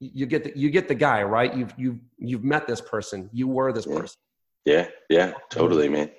you 0.01 0.27
get 0.27 0.43
the, 0.43 0.53
you 0.57 0.71
get 0.71 0.89
the 0.89 0.95
guy, 0.95 1.23
right? 1.23 1.55
You've 1.55 1.73
you've 1.77 1.99
you've 2.19 2.43
met 2.45 2.67
this 2.67 2.81
person. 2.81 3.31
You 3.33 3.47
were 3.47 3.73
this 3.73 3.87
yeah. 3.89 3.99
person. 3.99 4.17
Yeah, 4.65 4.87
yeah, 5.09 5.33
totally, 5.51 5.89
man. 5.89 6.11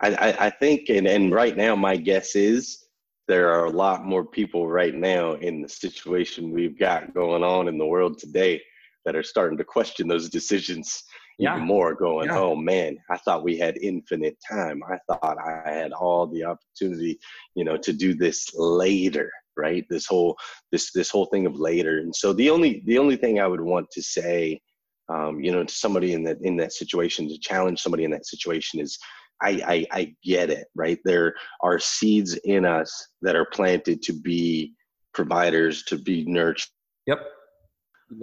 I, 0.00 0.14
I, 0.14 0.46
I 0.46 0.50
think, 0.50 0.88
and, 0.88 1.06
and 1.06 1.32
right 1.32 1.56
now, 1.56 1.76
my 1.76 1.96
guess 1.96 2.34
is 2.34 2.86
there 3.28 3.48
are 3.50 3.66
a 3.66 3.70
lot 3.70 4.04
more 4.04 4.24
people 4.24 4.66
right 4.66 4.94
now 4.94 5.34
in 5.34 5.62
the 5.62 5.68
situation 5.68 6.50
we've 6.50 6.78
got 6.78 7.14
going 7.14 7.44
on 7.44 7.68
in 7.68 7.78
the 7.78 7.86
world 7.86 8.18
today 8.18 8.60
that 9.04 9.14
are 9.14 9.22
starting 9.22 9.56
to 9.58 9.64
question 9.64 10.08
those 10.08 10.28
decisions 10.28 11.04
yeah. 11.38 11.54
even 11.54 11.66
more 11.66 11.94
going 11.94 12.28
yeah. 12.28 12.38
oh 12.38 12.54
man 12.54 12.96
i 13.10 13.16
thought 13.16 13.44
we 13.44 13.58
had 13.58 13.76
infinite 13.78 14.36
time. 14.50 14.82
I 14.88 14.98
thought 15.08 15.36
i 15.38 15.70
had 15.70 15.92
all 15.92 16.26
the 16.26 16.44
opportunity 16.44 17.18
you 17.54 17.64
know 17.64 17.76
to 17.76 17.92
do 17.92 18.14
this 18.14 18.54
later 18.54 19.30
right? 19.56 19.84
This 19.88 20.06
whole 20.06 20.36
this 20.72 20.92
this 20.92 21.10
whole 21.10 21.26
thing 21.26 21.46
of 21.46 21.58
later. 21.58 21.98
And 21.98 22.14
so 22.14 22.32
the 22.32 22.50
only 22.50 22.82
the 22.86 22.98
only 22.98 23.16
thing 23.16 23.40
i 23.40 23.46
would 23.46 23.60
want 23.60 23.90
to 23.90 24.02
say 24.02 24.60
um, 25.08 25.40
you 25.40 25.52
know 25.52 25.64
to 25.64 25.74
somebody 25.74 26.12
in 26.12 26.24
that 26.24 26.38
in 26.42 26.56
that 26.56 26.72
situation 26.72 27.28
to 27.28 27.38
challenge 27.38 27.80
somebody 27.80 28.04
in 28.04 28.10
that 28.12 28.26
situation 28.26 28.80
is 28.80 28.98
I, 29.42 29.86
I 29.92 30.00
i 30.00 30.14
get 30.22 30.50
it 30.50 30.66
right? 30.74 30.98
There 31.04 31.34
are 31.60 31.78
seeds 31.78 32.34
in 32.44 32.64
us 32.64 33.08
that 33.22 33.36
are 33.36 33.46
planted 33.46 34.02
to 34.02 34.12
be 34.12 34.74
providers 35.12 35.84
to 35.84 35.98
be 35.98 36.24
nurtured 36.26 36.70
yep 37.06 37.20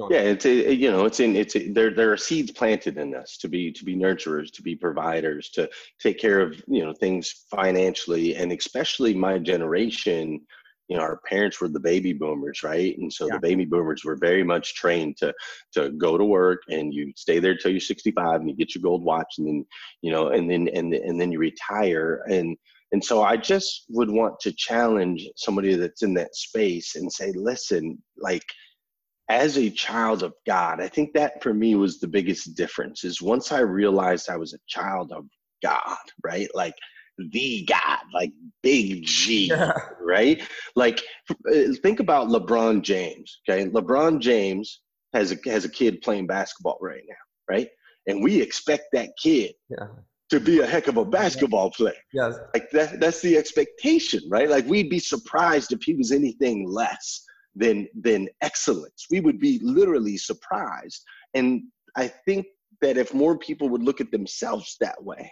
yeah 0.09 0.19
it's 0.19 0.45
a, 0.45 0.73
you 0.73 0.91
know 0.91 1.05
it's 1.05 1.19
in 1.19 1.35
it's 1.35 1.55
a, 1.55 1.71
there 1.71 1.93
there 1.93 2.11
are 2.11 2.17
seeds 2.17 2.51
planted 2.51 2.97
in 2.97 3.15
us 3.15 3.37
to 3.37 3.47
be 3.47 3.71
to 3.71 3.83
be 3.83 3.95
nurturers 3.95 4.51
to 4.51 4.61
be 4.61 4.75
providers 4.75 5.49
to 5.49 5.69
take 5.99 6.19
care 6.19 6.39
of 6.39 6.61
you 6.67 6.85
know 6.85 6.93
things 6.93 7.45
financially. 7.49 8.35
And 8.35 8.51
especially 8.51 9.13
my 9.13 9.37
generation 9.39 10.41
you 10.87 10.97
know 10.97 11.03
our 11.03 11.19
parents 11.27 11.59
were 11.59 11.67
the 11.67 11.79
baby 11.79 12.13
boomers 12.13 12.63
right? 12.63 12.97
And 12.97 13.11
so 13.11 13.27
yeah. 13.27 13.35
the 13.35 13.39
baby 13.39 13.65
boomers 13.65 14.03
were 14.03 14.15
very 14.15 14.43
much 14.43 14.75
trained 14.75 15.17
to 15.17 15.33
to 15.73 15.89
go 15.91 16.17
to 16.17 16.25
work 16.25 16.61
and 16.69 16.93
you 16.93 17.11
stay 17.15 17.39
there 17.39 17.55
till 17.55 17.71
you're 17.71 17.79
65 17.79 18.41
and 18.41 18.49
you 18.49 18.55
get 18.55 18.75
your 18.75 18.83
gold 18.83 19.03
watch 19.03 19.35
and 19.37 19.47
then 19.47 19.65
you 20.01 20.11
know 20.11 20.29
and 20.29 20.49
then 20.49 20.67
and, 20.69 20.93
and 20.93 21.19
then 21.19 21.31
you 21.31 21.39
retire. 21.39 22.23
And 22.29 22.57
and 22.93 23.03
so 23.03 23.23
i 23.23 23.37
just 23.37 23.85
would 23.89 24.11
want 24.11 24.37
to 24.41 24.51
challenge 24.51 25.27
somebody 25.37 25.75
that's 25.75 26.03
in 26.03 26.13
that 26.13 26.35
space 26.35 26.95
and 26.95 27.11
say 27.11 27.31
listen 27.35 27.97
like 28.17 28.43
as 29.29 29.57
a 29.57 29.69
child 29.69 30.23
of 30.23 30.33
God, 30.45 30.81
I 30.81 30.87
think 30.87 31.13
that 31.13 31.41
for 31.41 31.53
me 31.53 31.75
was 31.75 31.99
the 31.99 32.07
biggest 32.07 32.55
difference 32.55 33.03
is 33.03 33.21
once 33.21 33.51
I 33.51 33.59
realized 33.59 34.29
I 34.29 34.37
was 34.37 34.53
a 34.53 34.59
child 34.67 35.11
of 35.11 35.25
God, 35.63 35.97
right? 36.23 36.49
Like 36.53 36.75
the 37.17 37.65
God, 37.65 37.99
like 38.13 38.31
big 38.63 39.05
G, 39.05 39.47
yeah. 39.47 39.73
right? 40.01 40.41
Like 40.75 41.01
uh, 41.31 41.73
think 41.81 41.99
about 41.99 42.27
LeBron 42.27 42.81
James, 42.81 43.39
okay? 43.47 43.69
LeBron 43.69 44.19
James 44.19 44.81
has 45.13 45.31
a 45.31 45.37
has 45.45 45.65
a 45.65 45.69
kid 45.69 46.01
playing 46.01 46.27
basketball 46.27 46.77
right 46.81 47.03
now, 47.07 47.15
right? 47.49 47.69
And 48.07 48.23
we 48.23 48.41
expect 48.41 48.85
that 48.93 49.11
kid 49.21 49.53
yeah. 49.69 49.87
to 50.29 50.39
be 50.39 50.59
a 50.59 50.65
heck 50.65 50.87
of 50.87 50.97
a 50.97 51.05
basketball 51.05 51.71
player. 51.71 51.93
Yes. 52.13 52.35
Like 52.53 52.69
that 52.71 52.99
that's 52.99 53.21
the 53.21 53.37
expectation, 53.37 54.21
right? 54.29 54.49
Like 54.49 54.65
we'd 54.65 54.89
be 54.89 54.99
surprised 54.99 55.71
if 55.71 55.83
he 55.83 55.93
was 55.93 56.11
anything 56.11 56.67
less 56.67 57.23
than 57.55 57.87
than 57.93 58.29
excellence. 58.41 59.07
We 59.09 59.19
would 59.19 59.39
be 59.39 59.59
literally 59.61 60.17
surprised. 60.17 61.03
And 61.33 61.63
I 61.95 62.07
think 62.07 62.45
that 62.81 62.97
if 62.97 63.13
more 63.13 63.37
people 63.37 63.69
would 63.69 63.83
look 63.83 64.01
at 64.01 64.11
themselves 64.11 64.77
that 64.79 65.01
way, 65.03 65.31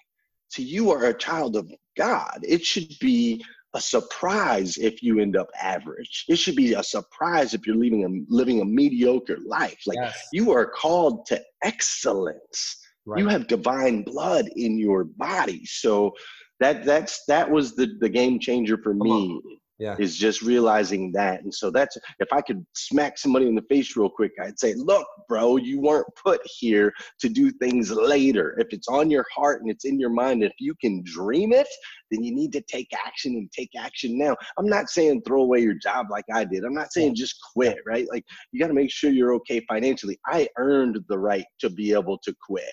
so 0.49 0.61
you 0.61 0.91
are 0.91 1.05
a 1.05 1.17
child 1.17 1.55
of 1.55 1.71
God. 1.97 2.39
It 2.43 2.65
should 2.65 2.91
be 2.99 3.43
a 3.75 3.81
surprise 3.81 4.77
if 4.77 5.03
you 5.03 5.19
end 5.19 5.37
up 5.37 5.49
average. 5.61 6.25
It 6.27 6.37
should 6.37 6.55
be 6.55 6.73
a 6.73 6.83
surprise 6.83 7.53
if 7.53 7.67
you're 7.67 7.75
living 7.75 8.05
a 8.05 8.33
living 8.33 8.61
a 8.61 8.65
mediocre 8.65 9.37
life. 9.45 9.79
Like 9.85 9.99
yes. 10.01 10.27
you 10.33 10.51
are 10.51 10.65
called 10.65 11.25
to 11.27 11.41
excellence. 11.63 12.77
Right. 13.05 13.19
You 13.19 13.27
have 13.27 13.47
divine 13.47 14.03
blood 14.03 14.49
in 14.55 14.79
your 14.79 15.03
body. 15.03 15.65
So 15.65 16.13
that 16.59 16.83
that's 16.83 17.23
that 17.27 17.49
was 17.49 17.75
the 17.75 17.95
the 17.99 18.09
game 18.09 18.39
changer 18.39 18.77
for 18.77 18.91
Come 18.91 18.99
me. 18.99 19.11
On 19.11 19.41
yeah. 19.79 19.95
is 19.97 20.17
just 20.17 20.41
realizing 20.41 21.11
that. 21.13 21.41
And 21.41 21.53
so 21.53 21.71
that's 21.71 21.97
if 22.19 22.31
I 22.31 22.41
could 22.41 22.65
smack 22.75 23.17
somebody 23.17 23.47
in 23.47 23.55
the 23.55 23.63
face 23.69 23.95
real 23.95 24.09
quick, 24.09 24.33
I'd 24.41 24.59
say, 24.59 24.73
look, 24.75 25.07
bro, 25.27 25.57
you 25.57 25.79
weren't 25.79 26.07
put 26.21 26.41
here 26.45 26.93
to 27.21 27.29
do 27.29 27.51
things 27.51 27.89
later. 27.89 28.55
If 28.59 28.67
it's 28.71 28.87
on 28.89 29.09
your 29.09 29.25
heart 29.33 29.61
and 29.61 29.71
it's 29.71 29.85
in 29.85 29.99
your 29.99 30.09
mind, 30.09 30.43
if 30.43 30.53
you 30.59 30.75
can 30.81 31.01
dream 31.05 31.53
it, 31.53 31.67
then 32.11 32.23
you 32.23 32.35
need 32.35 32.51
to 32.53 32.61
take 32.61 32.89
action 33.05 33.33
and 33.35 33.49
take 33.51 33.71
action 33.79 34.17
now. 34.17 34.35
I'm 34.57 34.67
not 34.67 34.89
saying 34.89 35.21
throw 35.25 35.41
away 35.41 35.59
your 35.59 35.75
job 35.75 36.07
like 36.11 36.25
I 36.33 36.43
did. 36.43 36.65
I'm 36.65 36.73
not 36.73 36.91
saying 36.91 37.15
just 37.15 37.35
quit, 37.53 37.77
right? 37.87 38.07
Like 38.11 38.25
you 38.51 38.59
got 38.59 38.67
to 38.67 38.73
make 38.73 38.91
sure 38.91 39.11
you're 39.11 39.33
okay 39.35 39.63
financially. 39.69 40.19
I 40.25 40.47
earned 40.57 40.99
the 41.07 41.17
right 41.17 41.45
to 41.59 41.69
be 41.69 41.93
able 41.93 42.17
to 42.23 42.35
quit 42.45 42.71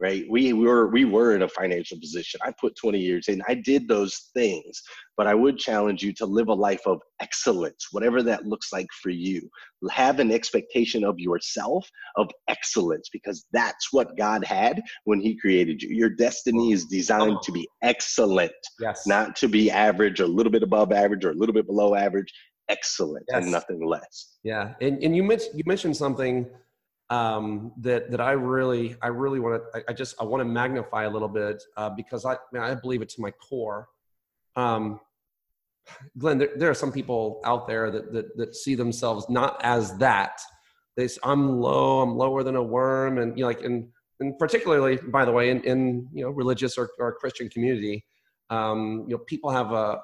right? 0.00 0.24
We 0.28 0.52
were 0.52 0.88
we 0.88 1.04
were 1.04 1.34
in 1.34 1.42
a 1.42 1.48
financial 1.48 1.98
position. 1.98 2.40
I 2.44 2.52
put 2.60 2.76
20 2.76 2.98
years 2.98 3.28
in. 3.28 3.42
I 3.48 3.54
did 3.54 3.88
those 3.88 4.30
things 4.34 4.82
but 5.16 5.26
i 5.26 5.34
would 5.34 5.58
challenge 5.58 6.02
you 6.02 6.12
to 6.12 6.26
live 6.26 6.48
a 6.48 6.54
life 6.54 6.80
of 6.86 7.00
excellence 7.20 7.88
whatever 7.92 8.22
that 8.22 8.44
looks 8.44 8.72
like 8.72 8.86
for 9.02 9.10
you. 9.10 9.48
Have 9.90 10.18
an 10.18 10.32
expectation 10.32 11.04
of 11.04 11.18
yourself 11.18 11.88
of 12.16 12.30
excellence 12.48 13.08
because 13.12 13.44
that's 13.52 13.92
what 13.92 14.16
god 14.16 14.44
had 14.44 14.82
when 15.04 15.20
he 15.20 15.36
created 15.36 15.82
you. 15.82 15.90
Your 15.94 16.10
destiny 16.10 16.72
is 16.72 16.86
designed 16.86 17.38
to 17.42 17.52
be 17.52 17.68
excellent 17.82 18.52
yes. 18.80 19.06
not 19.06 19.36
to 19.36 19.48
be 19.48 19.70
average 19.70 20.20
or 20.20 20.24
a 20.24 20.28
little 20.28 20.52
bit 20.52 20.62
above 20.62 20.92
average 20.92 21.24
or 21.24 21.30
a 21.30 21.34
little 21.34 21.54
bit 21.54 21.66
below 21.66 21.94
average. 21.94 22.32
Excellent 22.68 23.26
yes. 23.28 23.42
and 23.42 23.52
nothing 23.52 23.86
less. 23.86 24.38
Yeah. 24.42 24.72
And, 24.80 25.02
and 25.02 25.14
you 25.14 25.22
mentioned 25.22 25.52
you 25.54 25.64
mentioned 25.66 25.96
something 25.96 26.48
um, 27.10 27.72
that 27.80 28.10
that 28.10 28.20
I 28.20 28.32
really 28.32 28.96
I 29.02 29.08
really 29.08 29.40
want 29.40 29.62
to 29.62 29.78
I, 29.78 29.82
I, 29.88 29.92
just 29.92 30.14
I 30.20 30.24
want 30.24 30.40
to 30.40 30.44
magnify 30.44 31.04
a 31.04 31.10
little 31.10 31.28
bit 31.28 31.62
uh, 31.76 31.90
because 31.90 32.24
I 32.24 32.36
man, 32.52 32.62
I 32.62 32.74
believe 32.74 33.02
it 33.02 33.08
to 33.10 33.20
my 33.20 33.30
core. 33.30 33.88
Um, 34.56 35.00
Glenn, 36.16 36.38
there, 36.38 36.48
there, 36.56 36.70
are 36.70 36.74
some 36.74 36.90
people 36.90 37.42
out 37.44 37.66
there 37.66 37.90
that, 37.90 38.12
that 38.12 38.36
that 38.38 38.54
see 38.54 38.74
themselves 38.74 39.26
not 39.28 39.60
as 39.62 39.96
that. 39.98 40.40
They 40.96 41.08
say, 41.08 41.18
I'm 41.24 41.60
low, 41.60 42.00
I'm 42.00 42.16
lower 42.16 42.42
than 42.42 42.56
a 42.56 42.62
worm, 42.62 43.18
and 43.18 43.36
you 43.36 43.42
know, 43.42 43.48
like 43.48 43.62
and 43.62 43.88
and 44.20 44.38
particularly, 44.38 44.96
by 44.96 45.24
the 45.24 45.32
way, 45.32 45.50
in, 45.50 45.62
in 45.64 46.08
you 46.12 46.24
know 46.24 46.30
religious 46.30 46.78
or, 46.78 46.90
or 46.98 47.14
Christian 47.16 47.48
community, 47.50 48.04
um, 48.48 49.04
you 49.06 49.16
know 49.16 49.22
people 49.26 49.50
have 49.50 49.72
a 49.72 50.00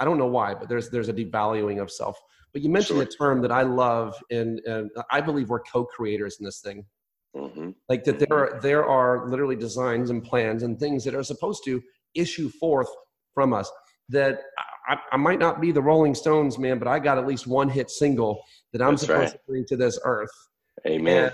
I 0.00 0.04
don't 0.04 0.18
know 0.18 0.26
why, 0.26 0.54
but 0.54 0.68
there's 0.68 0.90
there's 0.90 1.08
a 1.08 1.12
devaluing 1.12 1.80
of 1.80 1.90
self. 1.90 2.18
But 2.54 2.62
you 2.62 2.70
mentioned 2.70 2.98
sure. 2.98 3.02
a 3.02 3.06
term 3.06 3.42
that 3.42 3.52
I 3.52 3.62
love, 3.62 4.14
and, 4.30 4.60
and 4.60 4.90
I 5.10 5.20
believe 5.20 5.50
we're 5.50 5.60
co-creators 5.60 6.38
in 6.38 6.46
this 6.46 6.60
thing. 6.60 6.86
Mm-hmm. 7.36 7.70
Like 7.88 8.04
that, 8.04 8.20
there 8.20 8.32
are 8.32 8.60
there 8.62 8.84
are 8.86 9.28
literally 9.28 9.56
designs 9.56 10.10
and 10.10 10.22
plans 10.22 10.62
and 10.62 10.78
things 10.78 11.02
that 11.02 11.16
are 11.16 11.24
supposed 11.24 11.64
to 11.64 11.82
issue 12.14 12.48
forth 12.48 12.88
from 13.34 13.52
us. 13.52 13.70
That 14.08 14.40
I, 14.88 14.98
I 15.10 15.16
might 15.16 15.40
not 15.40 15.60
be 15.60 15.72
the 15.72 15.82
Rolling 15.82 16.14
Stones, 16.14 16.58
man, 16.58 16.78
but 16.78 16.86
I 16.86 17.00
got 17.00 17.18
at 17.18 17.26
least 17.26 17.48
one 17.48 17.68
hit 17.68 17.90
single 17.90 18.40
that 18.72 18.80
I'm 18.80 18.90
that's 18.90 19.02
supposed 19.02 19.20
right. 19.20 19.32
to 19.32 19.38
bring 19.48 19.64
to 19.66 19.76
this 19.76 19.98
earth. 20.04 20.30
Amen. 20.86 21.32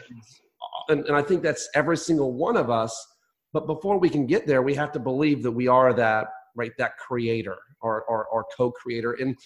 And, 0.89 1.01
and, 1.01 1.09
and 1.09 1.17
I 1.17 1.23
think 1.23 1.43
that's 1.43 1.69
every 1.75 1.99
single 1.99 2.33
one 2.33 2.57
of 2.57 2.71
us. 2.71 2.97
But 3.53 3.67
before 3.67 3.99
we 3.99 4.09
can 4.09 4.27
get 4.27 4.47
there, 4.47 4.63
we 4.63 4.75
have 4.77 4.93
to 4.93 4.99
believe 5.01 5.43
that 5.43 5.51
we 5.53 5.69
are 5.69 5.93
that 5.93 6.29
right 6.57 6.73
that 6.79 6.97
creator 6.97 7.59
or 7.83 8.05
or, 8.05 8.27
or 8.27 8.47
co-creator. 8.57 9.13
And 9.21 9.37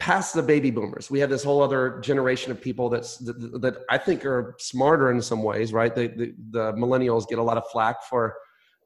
past 0.00 0.34
the 0.34 0.42
baby 0.42 0.70
boomers 0.70 1.10
we 1.10 1.20
have 1.20 1.28
this 1.28 1.44
whole 1.44 1.62
other 1.62 2.00
generation 2.00 2.50
of 2.50 2.60
people 2.60 2.88
that's 2.88 3.18
that, 3.18 3.60
that 3.60 3.76
i 3.90 3.98
think 3.98 4.24
are 4.24 4.56
smarter 4.58 5.10
in 5.12 5.20
some 5.20 5.42
ways 5.42 5.72
right 5.74 5.94
the, 5.94 6.08
the, 6.08 6.34
the 6.50 6.72
millennials 6.72 7.28
get 7.28 7.38
a 7.38 7.42
lot 7.42 7.58
of 7.58 7.64
flack 7.70 8.02
for 8.04 8.34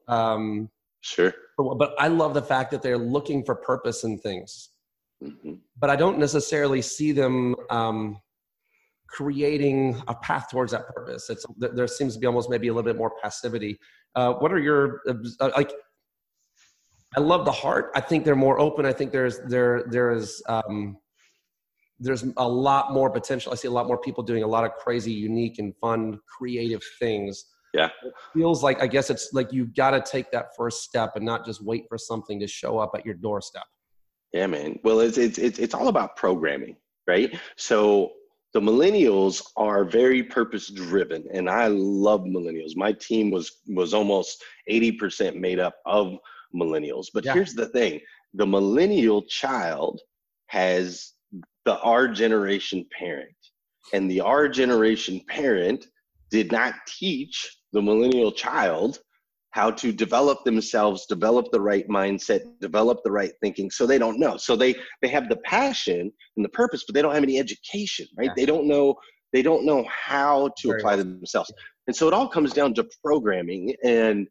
um 0.09 0.69
sure 0.99 1.33
for, 1.55 1.75
but 1.75 1.95
i 1.99 2.09
love 2.09 2.33
the 2.33 2.41
fact 2.41 2.69
that 2.69 2.81
they're 2.81 2.97
looking 2.97 3.43
for 3.43 3.55
purpose 3.55 4.03
in 4.03 4.19
things 4.19 4.71
mm-hmm. 5.23 5.53
but 5.79 5.89
i 5.89 5.95
don't 5.95 6.19
necessarily 6.19 6.81
see 6.81 7.13
them 7.13 7.55
um 7.69 8.19
creating 9.07 9.95
a 10.09 10.15
path 10.15 10.49
towards 10.49 10.73
that 10.73 10.85
purpose 10.89 11.29
it's 11.29 11.45
there 11.57 11.87
seems 11.87 12.13
to 12.13 12.19
be 12.19 12.27
almost 12.27 12.49
maybe 12.49 12.67
a 12.67 12.73
little 12.73 12.83
bit 12.83 12.97
more 12.97 13.13
passivity 13.23 13.79
uh, 14.15 14.33
what 14.33 14.51
are 14.51 14.59
your 14.59 15.01
uh, 15.07 15.49
like 15.55 15.71
I 17.17 17.21
love 17.21 17.45
the 17.45 17.51
heart. 17.51 17.91
I 17.95 18.01
think 18.01 18.25
they're 18.25 18.35
more 18.35 18.59
open. 18.59 18.85
I 18.85 18.91
think 18.91 19.13
there's 19.13 19.39
there 19.47 19.85
there 19.89 20.11
is 20.11 20.43
um, 20.49 20.97
there's 21.99 22.25
a 22.37 22.47
lot 22.47 22.91
more 22.91 23.09
potential. 23.09 23.51
I 23.51 23.55
see 23.55 23.67
a 23.67 23.71
lot 23.71 23.87
more 23.87 23.97
people 23.97 24.23
doing 24.23 24.43
a 24.43 24.47
lot 24.47 24.65
of 24.65 24.73
crazy, 24.73 25.11
unique, 25.11 25.59
and 25.59 25.73
fun, 25.77 26.19
creative 26.27 26.81
things. 26.99 27.45
Yeah. 27.73 27.89
It 28.03 28.13
feels 28.33 28.63
like, 28.63 28.81
I 28.81 28.87
guess 28.87 29.09
it's 29.09 29.33
like 29.33 29.51
you've 29.51 29.73
got 29.75 29.91
to 29.91 30.01
take 30.01 30.31
that 30.31 30.55
first 30.57 30.83
step 30.83 31.15
and 31.15 31.25
not 31.25 31.45
just 31.45 31.63
wait 31.63 31.85
for 31.89 31.97
something 31.97 32.39
to 32.39 32.47
show 32.47 32.79
up 32.79 32.91
at 32.95 33.05
your 33.05 33.15
doorstep. 33.15 33.65
Yeah, 34.33 34.47
man. 34.47 34.79
Well, 34.83 34.99
it's, 34.99 35.17
it's, 35.17 35.37
it's, 35.37 35.59
it's 35.59 35.73
all 35.73 35.87
about 35.87 36.15
programming, 36.15 36.75
right? 37.07 37.37
So 37.57 38.11
the 38.53 38.59
millennials 38.61 39.41
are 39.57 39.83
very 39.83 40.23
purpose 40.23 40.69
driven 40.69 41.25
and 41.33 41.49
I 41.49 41.67
love 41.67 42.21
millennials. 42.21 42.75
My 42.75 42.93
team 42.93 43.31
was, 43.31 43.59
was 43.67 43.93
almost 43.93 44.43
80% 44.69 45.35
made 45.35 45.59
up 45.59 45.75
of 45.85 46.17
millennials. 46.53 47.07
But 47.13 47.25
yeah. 47.25 47.33
here's 47.33 47.53
the 47.53 47.67
thing 47.67 47.99
the 48.33 48.45
millennial 48.45 49.21
child 49.23 50.01
has 50.47 51.13
the 51.65 51.79
our 51.81 52.07
generation 52.07 52.85
parent. 52.97 53.35
And 53.93 54.09
the 54.09 54.21
our 54.21 54.47
generation 54.47 55.21
parent 55.27 55.85
did 56.31 56.51
not 56.51 56.73
teach 56.87 57.57
the 57.73 57.81
millennial 57.81 58.31
child 58.31 58.99
how 59.51 59.71
to 59.71 59.93
develop 59.93 60.43
themselves, 60.43 61.05
develop 61.05 61.45
the 61.51 61.61
right 61.61 61.87
mindset, 61.87 62.41
develop 62.59 62.99
the 63.03 63.11
right 63.11 63.31
thinking. 63.41 63.71
So 63.71 63.85
they 63.85 63.97
don't 63.97 64.19
know. 64.19 64.37
So 64.37 64.55
they 64.55 64.75
they 65.01 65.07
have 65.07 65.29
the 65.29 65.37
passion 65.37 66.11
and 66.35 66.45
the 66.45 66.49
purpose, 66.49 66.83
but 66.85 66.93
they 66.93 67.01
don't 67.01 67.13
have 67.13 67.23
any 67.23 67.39
education, 67.39 68.07
right? 68.17 68.27
Yeah. 68.27 68.33
They 68.35 68.45
don't 68.45 68.67
know 68.67 68.95
they 69.31 69.41
don't 69.41 69.65
know 69.65 69.85
how 69.89 70.49
to 70.57 70.67
Very 70.67 70.79
apply 70.79 70.95
themselves. 70.97 71.51
And 71.87 71.95
so 71.95 72.07
it 72.07 72.13
all 72.13 72.27
comes 72.27 72.53
down 72.53 72.73
to 72.75 72.87
programming 73.03 73.75
and 73.83 74.27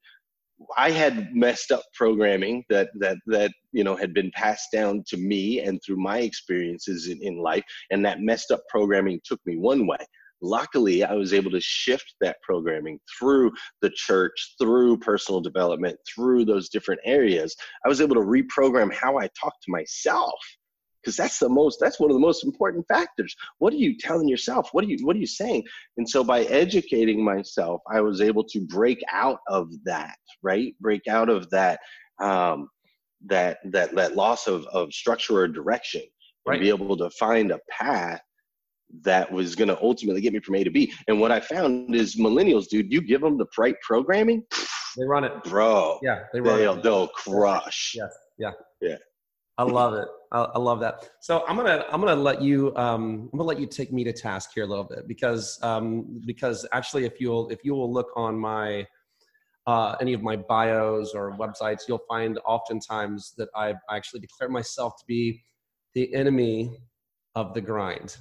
I 0.76 0.90
had 0.90 1.34
messed 1.34 1.72
up 1.72 1.82
programming 1.94 2.64
that 2.68 2.90
that 2.98 3.18
that 3.26 3.52
you 3.72 3.84
know 3.84 3.96
had 3.96 4.14
been 4.14 4.30
passed 4.34 4.70
down 4.72 5.02
to 5.09 5.16
me 5.16 5.61
and 5.61 5.80
through 5.84 5.96
my 5.96 6.18
experiences 6.20 7.09
in, 7.09 7.20
in 7.22 7.38
life, 7.38 7.64
and 7.90 8.05
that 8.05 8.20
messed 8.20 8.50
up 8.50 8.62
programming 8.68 9.20
took 9.24 9.40
me 9.46 9.57
one 9.57 9.86
way. 9.86 9.98
Luckily, 10.42 11.02
I 11.02 11.14
was 11.14 11.32
able 11.32 11.50
to 11.52 11.61
shift 11.61 12.14
that 12.20 12.36
programming 12.42 13.00
through 13.18 13.52
the 13.80 13.90
church, 13.90 14.57
through 14.61 14.98
personal 14.98 15.40
development, 15.40 15.98
through 16.07 16.44
those 16.44 16.68
different 16.68 17.00
areas. 17.05 17.55
I 17.84 17.88
was 17.88 18.00
able 18.00 18.14
to 18.16 18.20
reprogram 18.20 18.92
how 18.92 19.18
I 19.18 19.28
talk 19.40 19.55
to 19.62 19.70
myself 19.70 20.38
because 21.05 21.16
that's 21.16 21.38
the 21.38 21.48
most 21.48 21.78
that's 21.80 22.00
one 22.00 22.11
of 22.11 22.14
the 22.14 22.20
most 22.20 22.44
important 22.44 22.84
factors 22.88 23.34
what 23.59 23.72
are 23.72 23.76
you 23.76 23.96
telling 23.96 24.28
yourself 24.28 24.68
what 24.72 24.84
are 24.84 24.88
you 24.88 24.96
what 25.05 25.16
are 25.16 25.20
you 25.20 25.26
saying 25.26 25.62
and 25.96 26.09
so 26.09 26.24
by 26.24 26.42
educating 26.44 27.22
myself 27.22 27.80
i 27.90 28.00
was 28.00 28.20
able 28.20 28.44
to 28.44 28.61
break 28.61 29.02
out 29.12 29.40
of 29.48 29.68
that 29.84 30.16
right 30.42 30.74
break 30.80 31.07
out 31.09 31.28
of 31.28 31.48
that 31.50 31.78
um 32.20 32.68
that 33.26 33.59
that 33.64 33.94
that 33.94 34.16
loss 34.16 34.46
of 34.46 34.66
of 34.66 34.92
structure 34.92 35.36
or 35.36 35.48
direction 35.48 36.02
and 36.46 36.61
be 36.61 36.68
able 36.68 36.96
to 36.96 37.09
find 37.11 37.50
a 37.50 37.61
path 37.70 38.20
that 39.02 39.30
was 39.32 39.57
going 39.57 39.68
to 39.68 39.80
ultimately 39.82 40.20
get 40.20 40.32
me 40.32 40.38
from 40.40 40.57
A 40.57 40.62
to 40.62 40.70
B. 40.70 40.92
And 41.09 41.18
what 41.18 41.32
I 41.32 41.40
found 41.40 41.94
is 41.94 42.16
millennials, 42.16 42.68
dude, 42.68 42.92
you 42.92 43.00
give 43.00 43.22
them 43.22 43.38
the 43.38 43.46
right 43.57 43.74
programming, 43.82 44.44
they 44.96 45.05
run 45.05 45.24
it, 45.24 45.32
bro. 45.44 45.98
Yeah, 46.02 46.20
they 46.32 46.40
run 46.40 46.59
they'll, 46.59 46.78
it. 46.78 46.82
They'll 46.82 47.09
crush. 47.09 47.94
Yes. 47.96 48.12
Yeah. 48.38 48.52
Yeah. 48.80 48.96
I 49.59 49.64
love 49.64 49.94
it. 49.94 50.09
I, 50.35 50.43
I, 50.43 50.59
love 50.59 50.80
that. 50.80 51.09
So 51.20 51.45
I'm 51.47 51.57
gonna 51.57 51.85
I'm 51.91 52.01
gonna 52.01 52.16
let 52.16 52.43
you 52.43 52.74
um, 52.76 53.30
I'm 53.32 53.39
gonna 53.39 53.49
let 53.49 53.61
you 53.61 53.66
take 53.66 53.93
me 53.93 54.03
to 54.05 54.12
task 54.12 54.51
here 54.55 54.64
a 54.64 54.66
little 54.66 54.85
bit 54.85 55.07
because 55.07 55.59
um, 55.62 56.20
because 56.26 56.66
actually 56.72 57.05
if 57.05 57.20
you'll 57.20 57.49
if 57.51 57.64
you 57.64 57.74
will 57.74 57.93
look 57.93 58.09
on 58.16 58.39
my 58.39 58.87
uh, 59.66 59.95
any 60.01 60.12
of 60.12 60.22
my 60.22 60.37
bios 60.37 61.14
or 61.14 61.32
websites, 61.39 61.82
you'll 61.89 62.05
find 62.09 62.39
oftentimes 62.45 63.32
that 63.39 63.49
I've 63.57 63.78
actually 63.91 64.20
declare 64.20 64.51
myself 64.51 64.97
to 64.99 65.05
be 65.07 65.43
the 65.95 66.12
enemy 66.14 66.78
of 67.37 67.55
the 67.55 67.61
grind. 67.61 68.16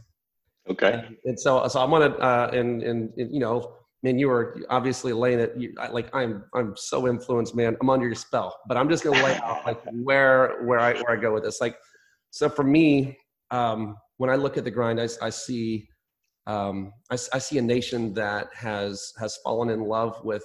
Okay. 0.70 0.94
And, 0.94 1.18
and 1.26 1.40
so 1.40 1.68
so 1.68 1.82
I'm 1.82 1.90
gonna 1.90 2.16
uh, 2.18 2.52
and, 2.54 2.84
and 2.84 3.12
and 3.18 3.34
you 3.34 3.40
know 3.40 3.78
man, 4.04 4.20
you 4.20 4.30
are 4.30 4.58
obviously 4.70 5.14
laying 5.14 5.40
it. 5.40 5.54
You, 5.58 5.74
like 5.92 6.14
I'm, 6.14 6.44
I'm 6.54 6.76
so 6.76 7.08
influenced, 7.08 7.56
man. 7.56 7.78
I'm 7.82 7.90
under 7.90 8.06
your 8.06 8.16
spell. 8.16 8.56
But 8.68 8.78
I'm 8.78 8.90
just 8.90 9.04
gonna 9.04 9.24
lay 9.24 9.36
out 9.38 9.66
like 9.66 9.82
where, 9.92 10.62
where 10.64 10.80
I, 10.80 10.94
where 11.02 11.18
I 11.18 11.22
go 11.22 11.34
with 11.34 11.44
this. 11.44 11.62
Like, 11.62 11.78
so 12.34 12.50
for 12.50 12.64
me, 12.64 13.18
um, 13.52 13.96
when 14.18 14.30
I 14.30 14.36
look 14.36 14.58
at 14.58 14.64
the 14.64 14.72
grind, 14.72 15.00
I, 15.00 15.08
I 15.22 15.30
see, 15.30 15.88
um, 16.48 16.92
I, 17.12 17.16
I, 17.34 17.38
see 17.38 17.58
a 17.58 17.62
nation 17.62 18.14
that 18.16 18.48
has 18.54 19.14
has 19.20 19.38
fallen 19.44 19.70
in 19.70 19.82
love 19.82 20.20
with, 20.24 20.44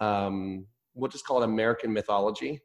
um, 0.00 0.66
we'll 0.94 1.10
just 1.10 1.26
call 1.26 1.42
it 1.42 1.44
American 1.44 1.92
mythology. 1.92 2.60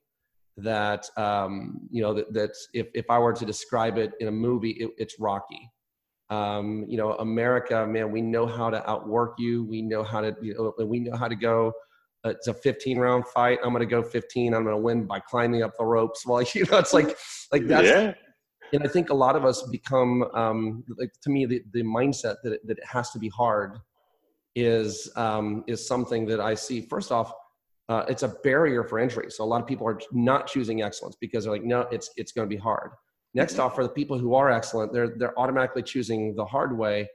That 0.57 1.09
um, 1.17 1.87
you 1.89 2.03
know 2.03 2.13
that, 2.13 2.31
that 2.33 2.51
if 2.73 2.87
if 2.93 3.09
I 3.09 3.17
were 3.17 3.33
to 3.33 3.45
describe 3.45 3.97
it 3.97 4.11
in 4.19 4.27
a 4.27 4.31
movie, 4.31 4.71
it, 4.71 4.91
it's 4.97 5.19
Rocky 5.19 5.69
um, 6.29 6.85
you 6.87 6.97
know, 6.97 7.13
America, 7.13 7.85
man, 7.85 8.11
we 8.11 8.21
know 8.21 8.45
how 8.45 8.69
to 8.69 8.89
outwork 8.89 9.35
you. 9.37 9.63
We 9.65 9.81
know 9.81 10.03
how 10.03 10.21
to, 10.21 10.35
you 10.41 10.53
know, 10.53 10.85
we 10.85 10.99
know 10.99 11.15
how 11.15 11.27
to 11.27 11.35
go. 11.35 11.73
Uh, 12.25 12.29
it's 12.29 12.47
a 12.47 12.53
15 12.53 12.97
round 12.97 13.27
fight. 13.27 13.59
I'm 13.63 13.71
going 13.71 13.81
to 13.81 13.85
go 13.85 14.01
15. 14.01 14.53
I'm 14.53 14.63
going 14.63 14.75
to 14.75 14.81
win 14.81 15.05
by 15.05 15.19
climbing 15.19 15.63
up 15.63 15.73
the 15.77 15.85
ropes. 15.85 16.25
Well, 16.25 16.41
you 16.53 16.65
know, 16.65 16.79
it's 16.79 16.93
like, 16.93 17.17
like 17.51 17.67
that's, 17.67 17.87
yeah. 17.87 18.13
And 18.71 18.83
I 18.83 18.87
think 18.87 19.09
a 19.09 19.13
lot 19.13 19.35
of 19.35 19.45
us 19.45 19.63
become, 19.63 20.23
um, 20.33 20.83
like 20.97 21.11
to 21.21 21.29
me, 21.29 21.45
the, 21.45 21.61
the 21.73 21.83
mindset 21.83 22.37
that 22.43 22.53
it, 22.53 22.67
that 22.67 22.77
it 22.77 22.85
has 22.85 23.11
to 23.11 23.19
be 23.19 23.29
hard 23.29 23.77
is, 24.55 25.11
um, 25.15 25.63
is 25.67 25.85
something 25.85 26.25
that 26.27 26.39
I 26.39 26.53
see. 26.53 26.81
First 26.81 27.11
off, 27.11 27.33
uh, 27.89 28.05
it's 28.07 28.23
a 28.23 28.29
barrier 28.43 28.83
for 28.83 28.99
entry. 28.99 29.25
So 29.29 29.43
a 29.43 29.45
lot 29.45 29.61
of 29.61 29.67
people 29.67 29.87
are 29.87 29.99
not 30.11 30.47
choosing 30.47 30.81
excellence 30.81 31.17
because 31.19 31.43
they're 31.43 31.53
like, 31.53 31.63
no, 31.63 31.81
it's, 31.91 32.09
it's 32.15 32.31
going 32.31 32.47
to 32.47 32.55
be 32.55 32.59
hard. 32.59 32.91
Next 33.33 33.57
off, 33.57 33.75
for 33.75 33.83
the 33.83 33.89
people 33.89 34.17
who 34.17 34.35
are 34.35 34.51
excellent, 34.51 34.93
they're 34.93 35.15
they're 35.17 35.37
automatically 35.39 35.81
choosing 35.81 36.35
the 36.35 36.45
hard 36.45 36.77
way. 36.77 37.09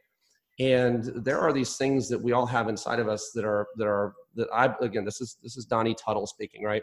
And 0.58 1.04
there 1.14 1.38
are 1.38 1.52
these 1.52 1.76
things 1.76 2.08
that 2.08 2.20
we 2.20 2.32
all 2.32 2.46
have 2.46 2.68
inside 2.68 2.98
of 2.98 3.08
us 3.08 3.30
that 3.34 3.44
are 3.44 3.68
that 3.76 3.86
are 3.86 4.14
that 4.34 4.48
I 4.52 4.74
again 4.80 5.04
this 5.04 5.20
is 5.20 5.36
this 5.42 5.56
is 5.56 5.64
Donnie 5.64 5.94
Tuttle 5.94 6.26
speaking, 6.26 6.64
right? 6.64 6.82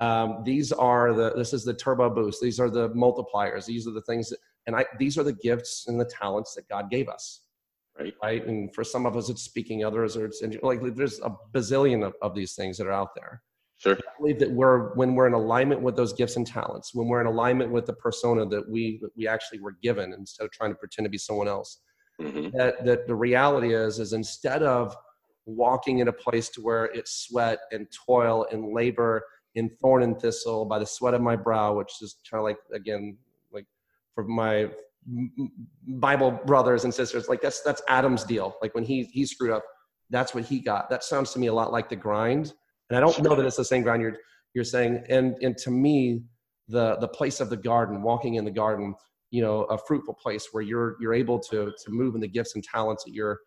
Um, 0.00 0.42
these 0.44 0.70
are 0.72 1.12
the 1.12 1.32
this 1.34 1.52
is 1.52 1.64
the 1.64 1.74
turbo 1.74 2.08
boost. 2.10 2.40
These 2.40 2.60
are 2.60 2.70
the 2.70 2.90
multipliers. 2.90 3.66
These 3.66 3.86
are 3.86 3.92
the 3.92 4.02
things 4.02 4.30
that, 4.30 4.38
and 4.66 4.76
I 4.76 4.84
these 4.98 5.18
are 5.18 5.24
the 5.24 5.32
gifts 5.32 5.86
and 5.88 6.00
the 6.00 6.04
talents 6.04 6.54
that 6.54 6.68
God 6.68 6.90
gave 6.90 7.08
us, 7.08 7.40
right? 7.98 8.14
Right. 8.22 8.46
And 8.46 8.72
for 8.74 8.84
some 8.84 9.06
of 9.06 9.16
us, 9.16 9.28
it's 9.28 9.42
speaking. 9.42 9.84
Others, 9.84 10.16
or 10.16 10.26
it's 10.26 10.42
like 10.62 10.80
there's 10.94 11.20
a 11.20 11.34
bazillion 11.52 12.06
of, 12.06 12.14
of 12.22 12.34
these 12.34 12.54
things 12.54 12.78
that 12.78 12.86
are 12.86 12.92
out 12.92 13.14
there. 13.16 13.42
Sure. 13.78 13.94
I 13.94 14.20
believe 14.20 14.40
that 14.40 14.50
we're 14.50 14.94
when 14.94 15.14
we're 15.14 15.28
in 15.28 15.34
alignment 15.34 15.82
with 15.82 15.96
those 15.96 16.12
gifts 16.12 16.36
and 16.36 16.46
talents, 16.46 16.94
when 16.94 17.08
we're 17.08 17.20
in 17.20 17.26
alignment 17.28 17.70
with 17.70 17.86
the 17.86 17.92
persona 17.92 18.46
that 18.46 18.68
we 18.68 18.98
that 19.02 19.10
we 19.16 19.26
actually 19.26 19.60
were 19.60 19.76
given, 19.82 20.12
instead 20.12 20.44
of 20.44 20.52
trying 20.52 20.70
to 20.70 20.76
pretend 20.76 21.06
to 21.06 21.10
be 21.10 21.18
someone 21.18 21.48
else, 21.48 21.80
mm-hmm. 22.20 22.56
that 22.56 22.84
that 22.84 23.06
the 23.06 23.14
reality 23.14 23.74
is 23.74 23.98
is 23.98 24.12
instead 24.12 24.62
of 24.62 24.96
walking 25.46 26.00
in 26.00 26.08
a 26.08 26.12
place 26.12 26.48
to 26.50 26.60
where 26.60 26.86
it's 26.86 27.26
sweat 27.26 27.60
and 27.72 27.86
toil 28.06 28.46
and 28.52 28.74
labor 28.74 29.22
in 29.54 29.70
thorn 29.80 30.02
and 30.02 30.20
thistle 30.20 30.64
by 30.64 30.78
the 30.78 30.86
sweat 30.86 31.14
of 31.14 31.20
my 31.20 31.36
brow, 31.36 31.74
which 31.74 31.90
is 32.00 32.16
kind 32.30 32.38
of 32.38 32.44
like 32.44 32.58
again 32.72 33.16
like 33.52 33.66
for 34.14 34.24
my 34.24 34.68
Bible 35.86 36.30
brothers 36.44 36.84
and 36.84 36.92
sisters, 36.92 37.28
like 37.28 37.40
that's 37.40 37.62
that's 37.62 37.82
Adam's 37.88 38.24
deal. 38.24 38.56
Like 38.60 38.74
when 38.74 38.84
he 38.84 39.04
he 39.04 39.24
screwed 39.24 39.52
up, 39.52 39.64
that's 40.10 40.34
what 40.34 40.44
he 40.44 40.60
got. 40.60 40.90
That 40.90 41.04
sounds 41.04 41.32
to 41.32 41.38
me 41.38 41.46
a 41.46 41.52
lot 41.52 41.72
like 41.72 41.88
the 41.88 41.96
grind. 41.96 42.52
And 42.90 42.96
I 42.96 43.00
don't 43.00 43.22
know 43.22 43.34
that 43.34 43.44
it's 43.44 43.56
the 43.56 43.64
same 43.64 43.82
grind 43.82 44.02
you're 44.02 44.16
you're 44.54 44.64
saying. 44.64 45.04
And 45.08 45.36
and 45.40 45.56
to 45.58 45.70
me, 45.70 46.22
the 46.68 46.96
the 46.96 47.08
place 47.08 47.40
of 47.40 47.50
the 47.50 47.56
garden, 47.56 48.02
walking 48.02 48.34
in 48.34 48.44
the 48.44 48.50
garden, 48.50 48.94
you 49.30 49.42
know, 49.42 49.62
a 49.64 49.78
fruitful 49.78 50.14
place 50.14 50.48
where 50.52 50.62
you're 50.62 50.96
you're 51.00 51.14
able 51.14 51.38
to 51.40 51.72
to 51.84 51.90
move 51.90 52.14
in 52.14 52.20
the 52.20 52.28
gifts 52.28 52.54
and 52.54 52.64
talents 52.64 53.04
that 53.04 53.12
you're 53.12 53.40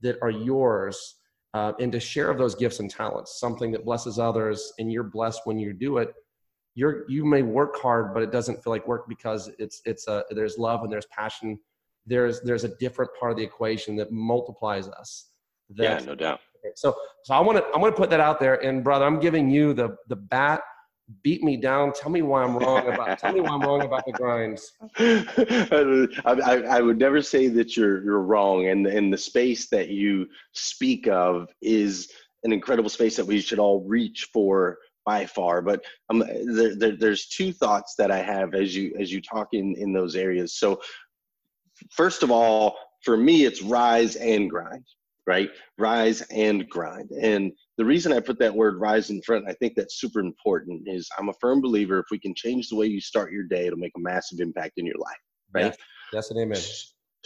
that 0.00 0.18
are 0.20 0.30
yours, 0.30 1.16
uh, 1.54 1.72
and 1.80 1.90
to 1.92 2.00
share 2.00 2.30
of 2.30 2.36
those 2.36 2.54
gifts 2.54 2.80
and 2.80 2.90
talents, 2.90 3.40
something 3.40 3.70
that 3.72 3.84
blesses 3.84 4.18
others, 4.18 4.72
and 4.78 4.92
you're 4.92 5.04
blessed 5.04 5.40
when 5.44 5.58
you 5.58 5.72
do 5.72 5.98
it. 5.98 6.12
You're 6.74 7.08
you 7.08 7.24
may 7.24 7.42
work 7.42 7.76
hard, 7.80 8.12
but 8.12 8.22
it 8.22 8.32
doesn't 8.32 8.62
feel 8.62 8.72
like 8.72 8.86
work 8.86 9.08
because 9.08 9.50
it's 9.58 9.80
it's 9.84 10.08
a 10.08 10.24
there's 10.30 10.58
love 10.58 10.82
and 10.82 10.92
there's 10.92 11.06
passion. 11.06 11.58
There's 12.04 12.40
there's 12.42 12.64
a 12.64 12.76
different 12.76 13.12
part 13.18 13.32
of 13.32 13.38
the 13.38 13.44
equation 13.44 13.96
that 13.96 14.10
multiplies 14.12 14.88
us 14.88 15.30
yeah, 15.72 15.98
no 16.00 16.14
doubt. 16.14 16.40
So, 16.74 16.94
so 17.24 17.34
I 17.34 17.40
want 17.40 17.58
to 17.58 17.64
I 17.74 17.78
want 17.78 17.94
to 17.94 18.00
put 18.00 18.10
that 18.10 18.20
out 18.20 18.40
there, 18.40 18.62
and 18.64 18.82
brother, 18.82 19.04
I'm 19.04 19.20
giving 19.20 19.50
you 19.50 19.74
the 19.74 19.96
the 20.08 20.16
bat. 20.16 20.62
Beat 21.22 21.42
me 21.42 21.56
down. 21.56 21.92
Tell 21.92 22.10
me 22.10 22.22
why 22.22 22.42
I'm 22.42 22.56
wrong 22.56 22.88
about. 22.88 23.18
tell 23.18 23.32
me 23.32 23.40
why 23.40 23.50
I'm 23.50 23.60
wrong 23.60 23.82
about 23.82 24.06
the 24.06 24.12
grinds. 24.12 24.72
I, 24.96 26.40
I, 26.40 26.76
I 26.76 26.80
would 26.80 26.98
never 26.98 27.20
say 27.20 27.48
that 27.48 27.76
you're 27.76 28.02
you're 28.02 28.22
wrong, 28.22 28.68
and 28.68 28.86
and 28.86 29.12
the 29.12 29.18
space 29.18 29.68
that 29.68 29.90
you 29.90 30.26
speak 30.52 31.06
of 31.06 31.48
is 31.60 32.10
an 32.44 32.52
incredible 32.52 32.88
space 32.88 33.16
that 33.16 33.26
we 33.26 33.40
should 33.40 33.58
all 33.58 33.84
reach 33.84 34.28
for 34.32 34.78
by 35.04 35.26
far. 35.26 35.60
But 35.60 35.84
um, 36.08 36.20
there, 36.46 36.74
there, 36.74 36.96
there's 36.96 37.26
two 37.28 37.52
thoughts 37.52 37.94
that 37.98 38.10
I 38.10 38.22
have 38.22 38.54
as 38.54 38.74
you 38.74 38.94
as 38.98 39.12
you 39.12 39.20
talk 39.20 39.48
in 39.52 39.74
in 39.76 39.92
those 39.92 40.16
areas. 40.16 40.54
So, 40.54 40.80
first 41.90 42.22
of 42.22 42.30
all, 42.30 42.76
for 43.02 43.18
me, 43.18 43.44
it's 43.44 43.60
rise 43.60 44.16
and 44.16 44.48
grind 44.48 44.86
right? 45.26 45.50
Rise 45.78 46.20
and 46.30 46.68
grind. 46.68 47.10
And 47.10 47.52
the 47.76 47.84
reason 47.84 48.12
I 48.12 48.20
put 48.20 48.38
that 48.38 48.54
word 48.54 48.80
rise 48.80 49.10
in 49.10 49.20
front, 49.22 49.48
I 49.48 49.52
think 49.54 49.74
that's 49.76 49.98
super 49.98 50.20
important, 50.20 50.82
is 50.86 51.08
I'm 51.18 51.28
a 51.28 51.34
firm 51.40 51.60
believer 51.60 51.98
if 51.98 52.06
we 52.10 52.18
can 52.18 52.34
change 52.34 52.68
the 52.68 52.76
way 52.76 52.86
you 52.86 53.00
start 53.00 53.32
your 53.32 53.44
day, 53.44 53.66
it'll 53.66 53.78
make 53.78 53.96
a 53.96 54.00
massive 54.00 54.40
impact 54.40 54.74
in 54.76 54.86
your 54.86 54.98
life, 54.98 55.16
right? 55.52 55.64
Yes, 55.66 55.76
that's 56.12 56.30
an 56.30 56.38
amen. 56.38 56.60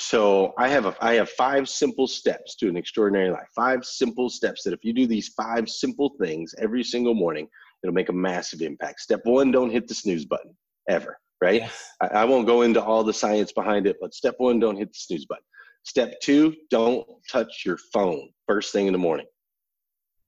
So 0.00 0.54
I 0.56 0.68
have 0.68 0.86
a 0.86 0.96
I 1.00 1.14
have 1.14 1.28
five 1.30 1.68
simple 1.68 2.06
steps 2.06 2.54
to 2.56 2.68
an 2.68 2.76
extraordinary 2.76 3.30
life. 3.30 3.48
Five 3.54 3.84
simple 3.84 4.30
steps 4.30 4.62
that 4.62 4.72
if 4.72 4.84
you 4.84 4.92
do 4.92 5.06
these 5.06 5.28
five 5.36 5.68
simple 5.68 6.14
things 6.20 6.54
every 6.58 6.84
single 6.84 7.14
morning, 7.14 7.48
it'll 7.82 7.94
make 7.94 8.08
a 8.08 8.12
massive 8.12 8.62
impact. 8.62 9.00
Step 9.00 9.20
one, 9.24 9.50
don't 9.50 9.70
hit 9.70 9.88
the 9.88 9.94
snooze 9.94 10.24
button 10.24 10.56
ever, 10.88 11.18
right? 11.40 11.62
Yes. 11.62 11.90
I, 12.00 12.06
I 12.06 12.24
won't 12.24 12.46
go 12.46 12.62
into 12.62 12.82
all 12.82 13.02
the 13.02 13.12
science 13.12 13.52
behind 13.52 13.88
it, 13.88 13.96
but 14.00 14.14
step 14.14 14.36
one, 14.38 14.60
don't 14.60 14.76
hit 14.76 14.88
the 14.88 14.98
snooze 14.98 15.26
button. 15.26 15.44
Step 15.82 16.14
two, 16.22 16.54
don't 16.70 17.04
touch 17.28 17.64
your 17.66 17.78
phone 17.92 18.30
first 18.46 18.72
thing 18.72 18.86
in 18.86 18.92
the 18.92 18.98
morning. 18.98 19.26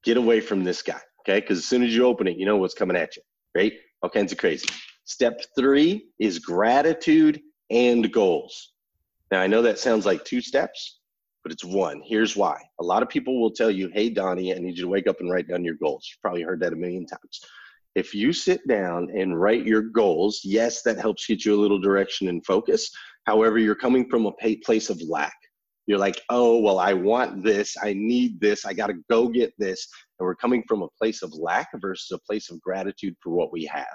Get 0.04 0.16
away 0.16 0.40
from 0.40 0.64
this 0.64 0.82
guy, 0.82 1.00
okay? 1.20 1.40
Because 1.40 1.58
as 1.58 1.66
soon 1.66 1.82
as 1.82 1.94
you 1.94 2.06
open 2.06 2.26
it, 2.26 2.36
you 2.36 2.46
know 2.46 2.56
what's 2.56 2.74
coming 2.74 2.96
at 2.96 3.16
you, 3.16 3.22
right? 3.54 3.72
All 4.02 4.10
kinds 4.10 4.32
of 4.32 4.38
crazy. 4.38 4.66
Step 5.04 5.40
three 5.58 6.08
is 6.18 6.38
gratitude 6.38 7.40
and 7.70 8.10
goals. 8.12 8.72
Now, 9.30 9.40
I 9.40 9.46
know 9.46 9.62
that 9.62 9.78
sounds 9.78 10.06
like 10.06 10.24
two 10.24 10.40
steps, 10.40 11.00
but 11.42 11.52
it's 11.52 11.64
one. 11.64 12.02
Here's 12.04 12.36
why. 12.36 12.60
A 12.80 12.84
lot 12.84 13.02
of 13.02 13.08
people 13.08 13.40
will 13.40 13.50
tell 13.50 13.70
you, 13.70 13.90
hey, 13.92 14.08
Donnie, 14.10 14.54
I 14.54 14.58
need 14.58 14.76
you 14.76 14.84
to 14.84 14.88
wake 14.88 15.06
up 15.06 15.20
and 15.20 15.30
write 15.30 15.48
down 15.48 15.64
your 15.64 15.76
goals. 15.76 16.08
You've 16.08 16.22
probably 16.22 16.42
heard 16.42 16.60
that 16.60 16.72
a 16.72 16.76
million 16.76 17.06
times. 17.06 17.40
If 17.94 18.14
you 18.14 18.32
sit 18.32 18.66
down 18.68 19.08
and 19.10 19.40
write 19.40 19.66
your 19.66 19.82
goals, 19.82 20.40
yes, 20.44 20.82
that 20.82 20.98
helps 20.98 21.26
get 21.26 21.44
you 21.44 21.54
a 21.54 21.60
little 21.60 21.80
direction 21.80 22.28
and 22.28 22.44
focus. 22.46 22.90
However, 23.26 23.58
you're 23.58 23.74
coming 23.74 24.08
from 24.08 24.26
a 24.26 24.32
place 24.64 24.90
of 24.90 25.00
lack 25.02 25.34
you're 25.86 25.98
like, 25.98 26.20
oh, 26.28 26.60
well, 26.60 26.78
I 26.78 26.92
want 26.92 27.42
this, 27.42 27.76
I 27.82 27.92
need 27.92 28.40
this, 28.40 28.64
I 28.64 28.72
got 28.72 28.88
to 28.88 28.94
go 29.10 29.28
get 29.28 29.52
this. 29.58 29.88
And 30.18 30.26
we're 30.26 30.34
coming 30.34 30.62
from 30.68 30.82
a 30.82 30.88
place 30.98 31.22
of 31.22 31.32
lack 31.34 31.68
versus 31.80 32.10
a 32.12 32.18
place 32.18 32.50
of 32.50 32.60
gratitude 32.60 33.16
for 33.22 33.30
what 33.30 33.52
we 33.52 33.64
have. 33.66 33.86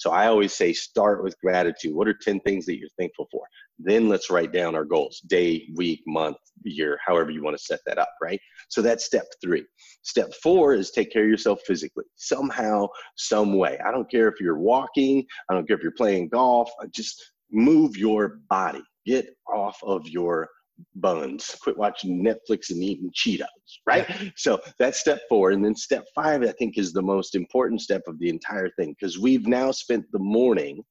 So 0.00 0.12
I 0.12 0.28
always 0.28 0.54
say 0.54 0.72
start 0.72 1.22
with 1.22 1.38
gratitude. 1.40 1.94
What 1.94 2.08
are 2.08 2.14
10 2.14 2.40
things 2.40 2.64
that 2.64 2.78
you're 2.78 2.88
thankful 2.98 3.28
for? 3.30 3.42
Then 3.78 4.08
let's 4.08 4.30
write 4.30 4.50
down 4.50 4.74
our 4.74 4.86
goals 4.86 5.20
day, 5.26 5.68
week, 5.74 6.00
month, 6.06 6.38
year, 6.64 6.98
however 7.04 7.30
you 7.30 7.42
want 7.42 7.58
to 7.58 7.62
set 7.62 7.80
that 7.84 7.98
up, 7.98 8.08
right? 8.22 8.40
So 8.70 8.80
that's 8.80 9.04
step 9.04 9.26
three. 9.42 9.66
Step 10.00 10.32
four 10.42 10.72
is 10.72 10.90
take 10.90 11.12
care 11.12 11.24
of 11.24 11.28
yourself 11.28 11.60
physically, 11.66 12.04
somehow, 12.16 12.86
some 13.16 13.58
way. 13.58 13.78
I 13.84 13.90
don't 13.90 14.10
care 14.10 14.28
if 14.28 14.40
you're 14.40 14.58
walking, 14.58 15.26
I 15.50 15.54
don't 15.54 15.66
care 15.66 15.76
if 15.76 15.82
you're 15.82 15.92
playing 15.92 16.30
golf, 16.30 16.70
just 16.94 17.22
move 17.50 17.96
your 17.98 18.40
body. 18.48 18.82
Get 19.04 19.28
off 19.52 19.78
of 19.82 20.08
your 20.08 20.48
buns, 20.96 21.56
quit 21.62 21.76
watching 21.76 22.24
Netflix 22.24 22.70
and 22.70 22.82
eating 22.82 23.10
Cheetos, 23.14 23.46
right? 23.86 24.06
So 24.36 24.60
that's 24.78 25.00
step 25.00 25.20
four. 25.28 25.50
And 25.50 25.64
then 25.64 25.74
step 25.74 26.04
five, 26.14 26.42
I 26.42 26.52
think, 26.52 26.78
is 26.78 26.92
the 26.92 27.02
most 27.02 27.34
important 27.34 27.80
step 27.80 28.02
of 28.06 28.18
the 28.18 28.28
entire 28.28 28.70
thing 28.78 28.94
because 28.98 29.18
we've 29.18 29.46
now 29.46 29.70
spent 29.70 30.04
the 30.12 30.18
morning 30.18 30.82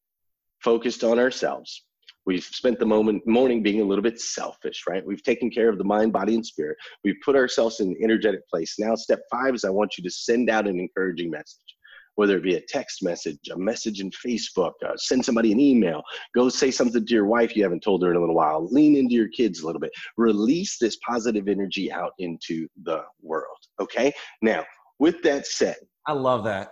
focused 0.63 1.03
on 1.03 1.19
ourselves. 1.19 1.85
We've 2.25 2.43
spent 2.43 2.79
the 2.79 2.85
moment 2.85 3.25
morning 3.25 3.63
being 3.63 3.81
a 3.81 3.83
little 3.83 4.03
bit 4.03 4.19
selfish, 4.19 4.83
right? 4.87 5.05
We've 5.05 5.23
taken 5.23 5.49
care 5.49 5.69
of 5.69 5.77
the 5.77 5.83
mind, 5.83 6.13
body, 6.13 6.35
and 6.35 6.45
spirit. 6.45 6.77
We've 7.03 7.15
put 7.25 7.35
ourselves 7.35 7.79
in 7.79 7.87
an 7.89 7.97
energetic 8.03 8.47
place. 8.47 8.75
Now, 8.77 8.93
step 8.95 9.21
five 9.31 9.55
is 9.55 9.63
I 9.63 9.69
want 9.69 9.97
you 9.97 10.03
to 10.03 10.11
send 10.11 10.49
out 10.49 10.67
an 10.67 10.79
encouraging 10.79 11.31
message 11.31 11.75
whether 12.19 12.35
it 12.35 12.43
be 12.43 12.55
a 12.55 12.61
text 12.67 13.01
message, 13.01 13.39
a 13.49 13.57
message 13.57 14.01
in 14.01 14.11
Facebook, 14.11 14.73
uh, 14.85 14.91
send 14.97 15.23
somebody 15.23 15.53
an 15.53 15.59
email, 15.61 16.03
go 16.35 16.49
say 16.49 16.69
something 16.69 17.05
to 17.05 17.13
your 17.13 17.25
wife 17.25 17.55
you 17.55 17.63
haven't 17.63 17.81
told 17.81 18.03
her 18.03 18.11
in 18.11 18.17
a 18.17 18.19
little 18.19 18.35
while, 18.35 18.67
lean 18.69 18.97
into 18.97 19.15
your 19.15 19.29
kids 19.29 19.61
a 19.61 19.65
little 19.65 19.79
bit, 19.79 19.89
release 20.17 20.77
this 20.77 20.97
positive 20.97 21.47
energy 21.47 21.89
out 21.89 22.11
into 22.19 22.67
the 22.83 23.01
world. 23.21 23.55
Okay. 23.79 24.11
Now, 24.41 24.65
with 24.99 25.21
that 25.21 25.47
said, 25.47 25.77
I 26.07 26.11
love 26.11 26.43
that. 26.43 26.71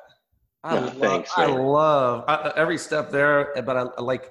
I 0.66 0.76
no, 0.76 0.82
love, 0.82 0.98
thanks, 0.98 1.32
I 1.38 1.46
love 1.46 2.26
I, 2.28 2.34
uh, 2.34 2.54
every 2.58 2.78
step 2.78 3.10
there, 3.10 3.58
eh, 3.58 3.62
but 3.62 3.78
I, 3.78 3.84
I 3.98 4.02
like, 4.02 4.30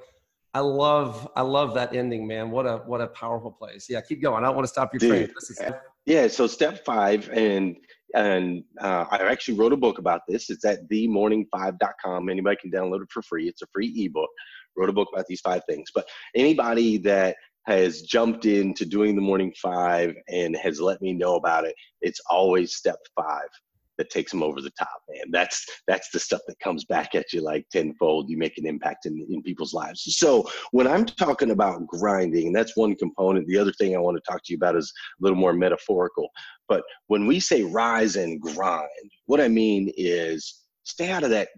I 0.53 0.61
love, 0.61 1.27
I 1.35 1.41
love 1.41 1.73
that 1.77 1.97
ending, 1.97 2.27
man. 2.27 2.51
What 2.51 2.67
a, 2.67 2.83
what 2.85 3.01
a 3.01 3.07
powerful 3.07 3.53
place. 3.53 3.87
Yeah. 3.89 4.03
Keep 4.03 4.21
going. 4.21 4.45
I 4.45 4.49
don't 4.49 4.55
want 4.55 4.67
to 4.67 4.71
stop 4.71 4.93
your 4.93 5.01
train. 5.01 5.31
Is- 5.35 5.61
eh, 5.63 5.71
yeah. 6.05 6.29
So 6.29 6.47
step 6.47 6.85
five, 6.85 7.31
and 7.31 7.75
and 8.15 8.63
uh, 8.81 9.05
I 9.11 9.19
actually 9.19 9.59
wrote 9.59 9.73
a 9.73 9.77
book 9.77 9.99
about 9.99 10.23
this. 10.29 10.51
It's 10.51 10.65
at 10.65 10.89
themorning5.com. 10.89 12.29
Anybody 12.29 12.57
can 12.61 12.71
download 12.71 13.03
it 13.03 13.11
for 13.11 13.23
free. 13.23 13.49
It's 13.49 13.63
a 13.63 13.67
free 13.73 13.93
ebook. 13.97 14.31
Wrote 14.77 14.91
a 14.91 14.93
book 14.93 15.09
about 15.13 15.27
these 15.27 15.41
five 15.41 15.63
things. 15.69 15.91
But 15.95 16.07
anybody 16.35 16.99
that 16.99 17.37
has 17.67 18.03
jumped 18.03 18.45
into 18.45 18.87
doing 18.87 19.17
the 19.17 19.23
morning 19.23 19.53
five 19.61 20.15
and 20.29 20.57
has 20.57 20.81
let 20.81 21.03
me 21.03 21.13
know 21.13 21.35
about 21.35 21.65
it, 21.65 21.75
it's 22.01 22.21
always 22.31 22.77
step 22.77 22.99
five 23.17 23.49
that 23.99 24.11
takes 24.11 24.31
them 24.31 24.43
over 24.43 24.61
the 24.61 24.71
top, 24.71 25.01
man. 25.09 25.31
That's 25.31 25.65
that's 25.87 26.11
the 26.11 26.21
stuff 26.21 26.43
that 26.47 26.59
comes 26.61 26.85
back 26.85 27.15
at 27.15 27.33
you 27.33 27.41
like 27.41 27.69
tenfold. 27.71 28.29
You 28.29 28.37
make 28.37 28.59
an 28.59 28.67
impact 28.67 29.07
in, 29.07 29.27
in 29.31 29.43
people's 29.43 29.73
lives. 29.73 30.05
So 30.17 30.49
when 30.73 30.87
I'm 30.87 31.05
talking 31.05 31.51
about 31.51 31.87
grinding, 31.87 32.53
that's 32.53 32.77
one 32.77 32.95
component. 32.97 33.47
The 33.47 33.59
other 33.59 33.73
thing 33.73 33.95
I 33.95 34.01
want 34.01 34.17
to 34.17 34.31
talk 34.31 34.43
to 34.45 34.53
you 34.53 34.57
about 34.57 34.77
is 34.77 34.93
a 35.21 35.25
little 35.25 35.39
more 35.39 35.53
metaphorical. 35.53 36.29
But 36.69 36.83
when 37.07 37.27
we 37.27 37.41
say 37.41 37.63
rise 37.63 38.17
and 38.17 38.41
grind, 38.41 39.11
what 39.27 39.41
I 39.41 39.49
mean 39.49 39.93
is 39.97 40.63
stay 40.85 41.11
out 41.11 41.25
of 41.25 41.31
that 41.31 41.49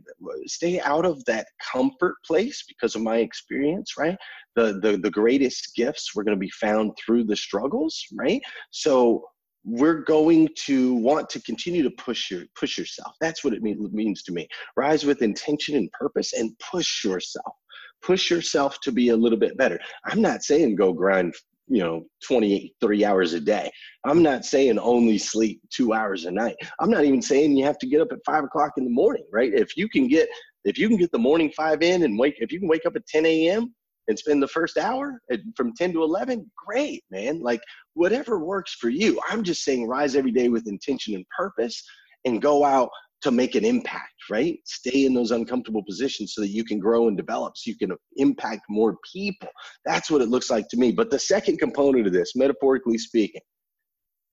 stay 0.47 0.81
out 0.81 1.05
of 1.05 1.23
that 1.27 1.47
comfort 1.73 2.17
place 2.27 2.65
because 2.67 2.95
of 2.95 3.03
my 3.03 3.19
experience 3.19 3.95
right? 3.99 4.17
The 4.57 4.81
the, 4.83 4.97
the 4.97 5.11
greatest 5.11 5.75
gifts 5.77 6.15
were 6.15 6.25
going 6.25 6.37
to 6.37 6.41
be 6.41 6.51
found 6.51 6.93
through 6.97 7.25
the 7.25 7.37
struggles 7.37 8.03
right? 8.17 8.41
So 8.71 9.25
we're 9.65 10.03
going 10.05 10.49
to 10.67 10.95
want 10.95 11.29
to 11.29 11.43
continue 11.43 11.83
to 11.83 11.91
push 11.91 12.31
your 12.31 12.45
push 12.59 12.79
yourself. 12.79 13.15
That's 13.21 13.45
what 13.45 13.53
it 13.53 13.63
mean, 13.63 13.89
means 13.93 14.23
to 14.25 14.33
me. 14.33 14.49
Rise 14.77 15.05
with 15.05 15.23
intention 15.23 15.77
and 15.77 15.91
purpose 15.93 16.33
and 16.33 16.59
push 16.59 17.05
yourself. 17.05 17.55
Push 18.03 18.31
yourself 18.31 18.79
to 18.83 18.93
be 18.93 19.09
a 19.09 19.17
little 19.17 19.39
bit 19.39 19.59
better. 19.59 19.79
I'm 20.07 20.23
not 20.23 20.43
saying 20.43 20.77
go 20.77 20.93
grind 20.93 21.35
you 21.69 21.83
know 21.83 22.05
23 22.27 23.05
hours 23.05 23.35
a 23.35 23.41
day. 23.41 23.71
I'm 24.05 24.23
not 24.23 24.45
saying 24.45 24.79
only 24.79 25.19
sleep 25.19 25.61
two 25.71 25.93
hours 25.93 26.25
a 26.25 26.31
night. 26.31 26.57
I'm 26.81 26.91
not 26.91 27.05
even 27.05 27.23
saying 27.23 27.57
you 27.57 27.65
have 27.65 27.79
to 27.79 27.87
get 27.87 28.01
up 28.01 28.13
at 28.13 28.19
five 28.25 28.45
o'clock 28.45 28.73
in 28.77 28.85
the 28.85 28.91
morning 28.91 29.25
right? 29.33 29.53
If 29.53 29.77
you 29.77 29.89
can 29.89 30.09
get 30.09 30.29
if 30.65 30.79
you 30.79 30.89
can 30.89 30.97
get 30.97 31.13
the 31.13 31.19
morning 31.19 31.53
five 31.57 31.83
in 31.83 32.03
and 32.03 32.19
wake 32.19 32.37
if 32.39 32.53
you 32.53 32.59
can 32.59 32.69
wake 32.69 32.87
up 32.87 32.97
at 32.97 33.07
10 33.07 33.27
a.m 33.27 33.75
and 34.09 34.19
spend 34.19 34.43
the 34.43 34.49
first 34.49 34.77
hour 34.77 35.21
at, 35.31 35.41
from 35.55 35.75
10 35.75 35.93
to 35.93 36.03
11 36.03 36.51
great 36.57 37.05
man. 37.11 37.41
Like 37.41 37.61
whatever 37.95 38.39
works 38.39 38.75
for 38.75 38.89
you. 38.89 39.21
I'm 39.29 39.45
just 39.45 39.63
saying 39.63 39.87
rise 39.87 40.17
every 40.17 40.33
day 40.33 40.49
with 40.49 40.67
intention 40.67 41.15
and 41.15 41.25
purpose 41.29 41.83
and 42.25 42.43
go 42.43 42.65
out 42.65 42.91
to 43.23 43.31
make 43.31 43.55
an 43.55 43.65
impact 43.65 44.13
right? 44.31 44.59
Stay 44.65 45.07
in 45.07 45.15
those 45.15 45.31
uncomfortable 45.31 45.83
positions 45.83 46.35
so 46.35 46.43
that 46.43 46.49
you 46.49 46.65
can 46.65 46.79
grow 46.79 47.09
and 47.09 47.17
develop 47.17 47.57
so 47.57 47.71
you 47.71 47.77
can 47.77 47.97
impact 48.17 48.63
more 48.69 48.97
people. 49.13 49.49
That's 49.85 50.11
what 50.11 50.21
it 50.21 50.29
looks 50.29 50.51
like 50.51 50.69
to 50.69 50.77
me. 50.77 50.93
But 50.93 51.11
the 51.11 51.19
second 51.19 51.59
component 51.59 52.07
of 52.07 52.13
this 52.13 52.37
metaphorically 52.37 52.99
speaking 52.99 53.41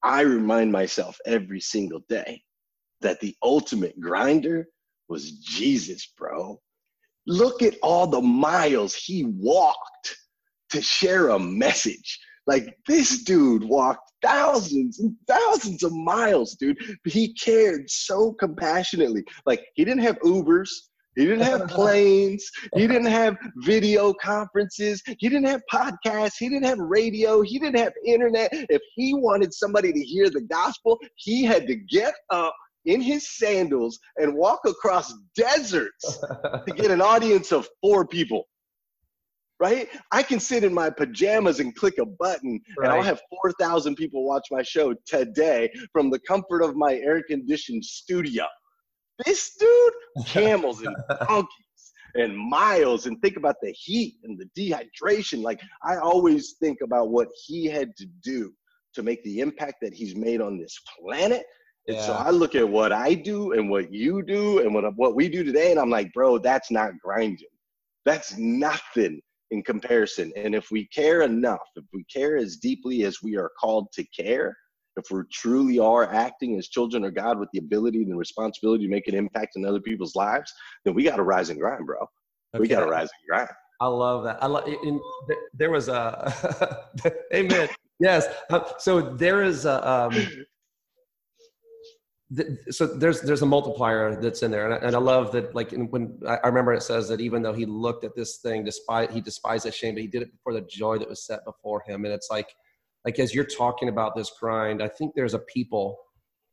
i 0.03 0.21
remind 0.21 0.71
myself 0.71 1.17
every 1.25 1.59
single 1.59 2.01
day 2.09 2.41
that 3.01 3.19
the 3.19 3.35
ultimate 3.43 3.99
grinder 3.99 4.67
was 5.09 5.31
jesus 5.31 6.13
bro. 6.17 6.59
Look 7.27 7.63
at 7.63 7.75
all 7.81 8.05
the 8.05 8.21
miles 8.21 8.93
he 8.93 9.23
walked 9.25 10.15
to 10.69 10.81
share 10.81 11.29
a 11.29 11.39
message 11.39 12.19
Like 12.47 12.77
this 12.87 13.23
dude 13.23 13.63
walked 13.63 14.11
thousands 14.21 14.99
and 14.99 15.15
thousands 15.27 15.83
of 15.83 15.93
miles, 15.93 16.55
dude. 16.55 16.77
But 17.03 17.13
he 17.13 17.33
cared 17.33 17.89
so 17.89 18.33
compassionately. 18.33 19.23
Like 19.45 19.65
he 19.75 19.85
didn't 19.85 20.03
have 20.03 20.19
Ubers. 20.19 20.69
He 21.15 21.25
didn't 21.25 21.45
have 21.45 21.67
planes. 21.69 22.49
He 22.75 22.87
didn't 22.87 23.05
have 23.05 23.37
video 23.57 24.13
conferences. 24.13 25.01
He 25.17 25.29
didn't 25.29 25.47
have 25.47 25.61
podcasts. 25.71 26.35
He 26.37 26.49
didn't 26.49 26.65
have 26.65 26.79
radio. 26.79 27.41
He 27.41 27.59
didn't 27.59 27.79
have 27.79 27.93
internet. 28.05 28.49
If 28.51 28.81
he 28.95 29.13
wanted 29.13 29.53
somebody 29.53 29.93
to 29.93 29.99
hear 29.99 30.29
the 30.29 30.41
gospel, 30.41 30.99
he 31.15 31.43
had 31.43 31.67
to 31.67 31.75
get 31.75 32.13
up 32.29 32.53
in 32.85 33.01
his 33.01 33.35
sandals 33.37 33.99
and 34.17 34.35
walk 34.35 34.59
across 34.65 35.13
deserts 35.35 36.19
to 36.19 36.73
get 36.75 36.91
an 36.91 37.01
audience 37.13 37.51
of 37.51 37.67
four 37.81 38.05
people. 38.05 38.45
Right? 39.59 39.87
I 40.11 40.21
can 40.21 40.39
sit 40.39 40.65
in 40.65 40.73
my 40.73 40.89
pajamas 40.89 41.61
and 41.61 41.73
click 41.75 41.97
a 41.97 42.05
button, 42.05 42.59
right. 42.77 42.89
and 42.89 42.93
I'll 42.93 43.03
have 43.03 43.21
4,000 43.41 43.95
people 43.95 44.25
watch 44.25 44.47
my 44.51 44.61
show 44.61 44.93
today 45.05 45.71
from 45.93 46.09
the 46.09 46.19
comfort 46.19 46.61
of 46.61 46.75
my 46.75 46.95
air 46.95 47.23
conditioned 47.23 47.85
studio. 47.85 48.45
This 49.25 49.55
dude, 49.57 49.93
camels 50.25 50.81
and 50.81 50.95
donkeys 51.27 51.93
and 52.15 52.37
miles, 52.37 53.05
and 53.05 53.21
think 53.21 53.37
about 53.37 53.55
the 53.61 53.71
heat 53.71 54.15
and 54.23 54.37
the 54.37 54.49
dehydration. 54.57 55.41
Like, 55.41 55.61
I 55.83 55.97
always 55.97 56.55
think 56.61 56.79
about 56.83 57.09
what 57.09 57.29
he 57.45 57.65
had 57.65 57.95
to 57.97 58.05
do 58.23 58.53
to 58.95 59.03
make 59.03 59.23
the 59.23 59.39
impact 59.39 59.75
that 59.81 59.93
he's 59.93 60.15
made 60.15 60.41
on 60.41 60.57
this 60.57 60.77
planet. 60.99 61.43
And 61.87 61.97
yeah. 61.97 62.05
so 62.05 62.13
I 62.13 62.31
look 62.31 62.55
at 62.55 62.67
what 62.67 62.91
I 62.91 63.13
do 63.13 63.53
and 63.53 63.69
what 63.69 63.93
you 63.93 64.23
do 64.23 64.59
and 64.59 64.73
what, 64.73 64.83
what 64.95 65.15
we 65.15 65.29
do 65.29 65.43
today, 65.43 65.71
and 65.71 65.79
I'm 65.79 65.89
like, 65.89 66.11
bro, 66.13 66.39
that's 66.39 66.71
not 66.71 66.97
grinding. 66.99 67.47
That's 68.05 68.37
nothing 68.37 69.21
in 69.55 69.63
comparison. 69.63 70.31
And 70.35 70.53
if 70.53 70.69
we 70.69 70.85
care 70.87 71.21
enough, 71.21 71.67
if 71.75 71.85
we 71.93 72.03
care 72.05 72.37
as 72.37 72.57
deeply 72.57 73.03
as 73.03 73.21
we 73.23 73.35
are 73.37 73.49
called 73.59 73.87
to 73.93 74.03
care, 74.05 74.55
if 74.97 75.05
we 75.11 75.21
truly 75.31 75.79
are 75.79 76.13
acting 76.13 76.57
as 76.57 76.67
children 76.67 77.03
of 77.03 77.15
God 77.15 77.39
with 77.39 77.49
the 77.51 77.59
ability 77.59 78.03
and 78.03 78.11
the 78.11 78.15
responsibility 78.15 78.85
to 78.85 78.89
make 78.89 79.07
an 79.07 79.15
impact 79.15 79.55
in 79.55 79.65
other 79.65 79.81
people's 79.81 80.15
lives, 80.15 80.53
then 80.83 80.93
we 80.93 81.03
got 81.03 81.17
to 81.17 81.23
rise 81.23 81.49
and 81.49 81.59
grind, 81.59 81.85
bro. 81.85 81.97
Okay. 82.53 82.61
We 82.61 82.67
got 82.67 82.81
to 82.81 82.87
rise 82.87 83.09
and 83.09 83.29
grind. 83.29 83.49
I 83.81 83.87
love 83.87 84.23
that. 84.23 84.41
I 84.41 84.47
love. 84.47 84.69
There 85.53 85.69
was 85.69 85.89
a. 85.89 86.83
amen. 87.33 87.67
yes. 87.99 88.25
Uh, 88.49 88.61
so 88.77 89.01
there 89.01 89.43
is 89.43 89.65
a. 89.65 89.89
Um, 89.89 90.45
so 92.69 92.87
there's 92.87 93.21
there's 93.21 93.43
a 93.43 93.45
multiplier 93.45 94.19
that's 94.19 94.41
in 94.41 94.49
there, 94.49 94.65
and 94.65 94.73
I, 94.73 94.77
and 94.87 94.95
I 94.95 94.99
love 94.99 95.31
that. 95.33 95.53
Like 95.53 95.71
when 95.71 96.19
I 96.27 96.39
remember 96.47 96.73
it 96.73 96.81
says 96.81 97.07
that 97.09 97.21
even 97.21 97.43
though 97.43 97.53
he 97.53 97.65
looked 97.65 98.03
at 98.03 98.15
this 98.15 98.37
thing, 98.37 98.63
despite 98.63 99.11
he 99.11 99.21
despised 99.21 99.65
the 99.65 99.71
shame, 99.71 99.93
but 99.93 100.01
he 100.01 100.07
did 100.07 100.23
it 100.23 100.29
for 100.43 100.51
the 100.51 100.61
joy 100.61 100.97
that 100.97 101.07
was 101.07 101.25
set 101.25 101.45
before 101.45 101.83
him. 101.85 102.03
And 102.03 102.13
it's 102.13 102.29
like 102.31 102.49
like 103.05 103.19
as 103.19 103.35
you're 103.35 103.45
talking 103.45 103.89
about 103.89 104.15
this 104.15 104.31
grind, 104.39 104.81
I 104.81 104.87
think 104.87 105.13
there's 105.15 105.35
a 105.35 105.39
people 105.39 105.99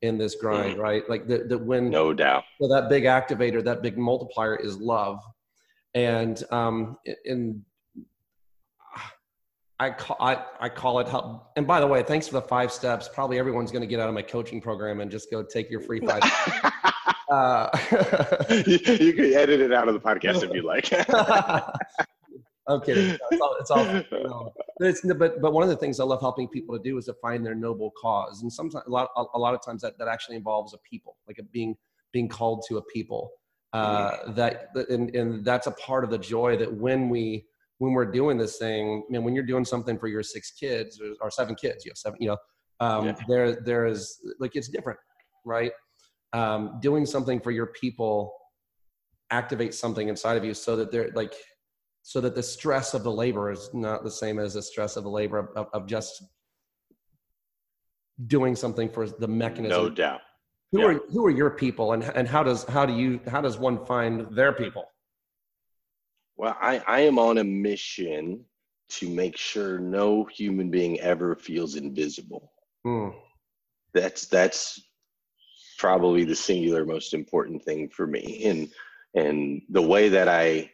in 0.02 0.18
this 0.18 0.34
grind, 0.34 0.76
mm. 0.76 0.80
right? 0.80 1.08
Like 1.08 1.26
that, 1.28 1.48
that 1.48 1.58
when 1.58 1.88
no 1.88 2.12
doubt. 2.12 2.44
So 2.60 2.68
that 2.68 2.90
big 2.90 3.04
activator, 3.04 3.64
that 3.64 3.82
big 3.82 3.96
multiplier 3.96 4.56
is 4.56 4.76
love, 4.76 5.20
and 5.94 6.42
um, 6.50 6.98
in 7.24 7.64
I 9.82 9.90
call 9.90 10.16
I, 10.20 10.44
I 10.60 10.68
call 10.68 11.00
it 11.00 11.08
help. 11.08 11.50
And 11.56 11.66
by 11.66 11.80
the 11.80 11.86
way, 11.86 12.04
thanks 12.04 12.28
for 12.28 12.34
the 12.34 12.42
five 12.42 12.70
steps. 12.70 13.08
Probably 13.12 13.38
everyone's 13.38 13.72
going 13.72 13.82
to 13.82 13.88
get 13.88 13.98
out 13.98 14.08
of 14.08 14.14
my 14.14 14.22
coaching 14.22 14.60
program 14.60 15.00
and 15.00 15.10
just 15.10 15.28
go 15.28 15.42
take 15.42 15.70
your 15.70 15.80
free 15.80 16.00
five. 16.00 16.22
uh, 17.30 17.68
you, 18.48 18.78
you 18.94 19.12
can 19.12 19.34
edit 19.34 19.60
it 19.60 19.72
out 19.72 19.88
of 19.88 19.94
the 19.94 20.00
podcast 20.00 20.44
if 20.44 20.52
you 20.52 20.62
like. 20.62 20.88
I'm 22.68 22.80
kidding. 22.80 23.18
It's 23.32 23.40
all, 23.40 23.56
it's 23.58 23.70
all 23.72 23.84
you 23.84 24.04
know. 24.12 24.52
but, 24.78 24.88
it's, 24.88 25.00
but 25.00 25.42
but 25.42 25.52
one 25.52 25.64
of 25.64 25.68
the 25.68 25.76
things 25.76 25.98
I 25.98 26.04
love 26.04 26.20
helping 26.20 26.46
people 26.46 26.78
to 26.78 26.82
do 26.82 26.96
is 26.96 27.06
to 27.06 27.14
find 27.14 27.44
their 27.44 27.56
noble 27.56 27.92
cause, 28.00 28.42
and 28.42 28.52
sometimes 28.52 28.84
a 28.86 28.90
lot 28.90 29.10
a 29.34 29.38
lot 29.38 29.52
of 29.52 29.64
times 29.64 29.82
that, 29.82 29.98
that 29.98 30.06
actually 30.06 30.36
involves 30.36 30.74
a 30.74 30.78
people, 30.78 31.16
like 31.26 31.38
a 31.38 31.42
being 31.42 31.74
being 32.12 32.28
called 32.28 32.64
to 32.68 32.76
a 32.76 32.82
people. 32.82 33.32
Uh, 33.72 34.10
mm-hmm. 34.10 34.34
that 34.34 34.68
and, 34.90 35.16
and 35.16 35.44
that's 35.44 35.66
a 35.66 35.72
part 35.72 36.04
of 36.04 36.10
the 36.10 36.18
joy 36.18 36.56
that 36.56 36.72
when 36.72 37.08
we 37.08 37.46
when 37.82 37.94
we're 37.94 38.12
doing 38.12 38.38
this 38.38 38.58
thing, 38.58 39.02
I 39.04 39.12
mean, 39.12 39.24
when 39.24 39.34
you're 39.34 39.44
doing 39.44 39.64
something 39.64 39.98
for 39.98 40.06
your 40.06 40.22
six 40.22 40.52
kids 40.52 41.00
or, 41.00 41.14
or 41.20 41.32
seven 41.32 41.56
kids, 41.56 41.84
you 41.84 41.90
have 41.90 41.98
seven, 41.98 42.16
you 42.20 42.28
know, 42.28 42.36
um, 42.78 43.06
yeah. 43.06 43.16
there 43.26 43.60
there 43.60 43.86
is 43.86 44.20
like 44.38 44.54
it's 44.54 44.68
different, 44.68 45.00
right? 45.44 45.72
Um, 46.32 46.78
doing 46.80 47.04
something 47.04 47.40
for 47.40 47.50
your 47.50 47.66
people 47.66 48.32
activates 49.32 49.74
something 49.74 50.08
inside 50.08 50.36
of 50.36 50.44
you 50.44 50.54
so 50.54 50.76
that 50.76 50.92
they're 50.92 51.10
like 51.16 51.34
so 52.02 52.20
that 52.20 52.36
the 52.36 52.42
stress 52.42 52.94
of 52.94 53.02
the 53.02 53.10
labor 53.10 53.50
is 53.50 53.68
not 53.74 54.04
the 54.04 54.10
same 54.12 54.38
as 54.38 54.54
the 54.54 54.62
stress 54.62 54.96
of 54.96 55.02
the 55.02 55.10
labor 55.10 55.50
of, 55.56 55.66
of 55.72 55.88
just 55.88 56.22
doing 58.28 58.54
something 58.54 58.88
for 58.90 59.08
the 59.08 59.26
mechanism. 59.26 59.82
No 59.82 59.90
doubt. 59.90 60.20
Who 60.70 60.82
yeah. 60.82 60.86
are 60.86 61.00
who 61.10 61.26
are 61.26 61.30
your 61.30 61.50
people, 61.50 61.94
and 61.94 62.04
and 62.04 62.28
how 62.28 62.44
does 62.44 62.62
how 62.62 62.86
do 62.86 62.92
you 62.92 63.18
how 63.26 63.40
does 63.40 63.58
one 63.58 63.84
find 63.84 64.32
their 64.36 64.52
people? 64.52 64.84
Well, 66.36 66.56
I 66.60 66.82
I 66.86 67.00
am 67.00 67.18
on 67.18 67.38
a 67.38 67.44
mission 67.44 68.44
to 68.90 69.08
make 69.08 69.36
sure 69.36 69.78
no 69.78 70.24
human 70.24 70.70
being 70.70 71.00
ever 71.00 71.34
feels 71.34 71.76
invisible. 71.76 72.52
Hmm. 72.84 73.10
That's 73.94 74.26
that's 74.26 74.80
probably 75.78 76.24
the 76.24 76.36
singular 76.36 76.84
most 76.84 77.14
important 77.14 77.62
thing 77.64 77.88
for 77.88 78.06
me, 78.06 78.44
and 78.44 78.68
and 79.14 79.62
the 79.70 79.82
way 79.82 80.08
that 80.10 80.28
I 80.28 80.70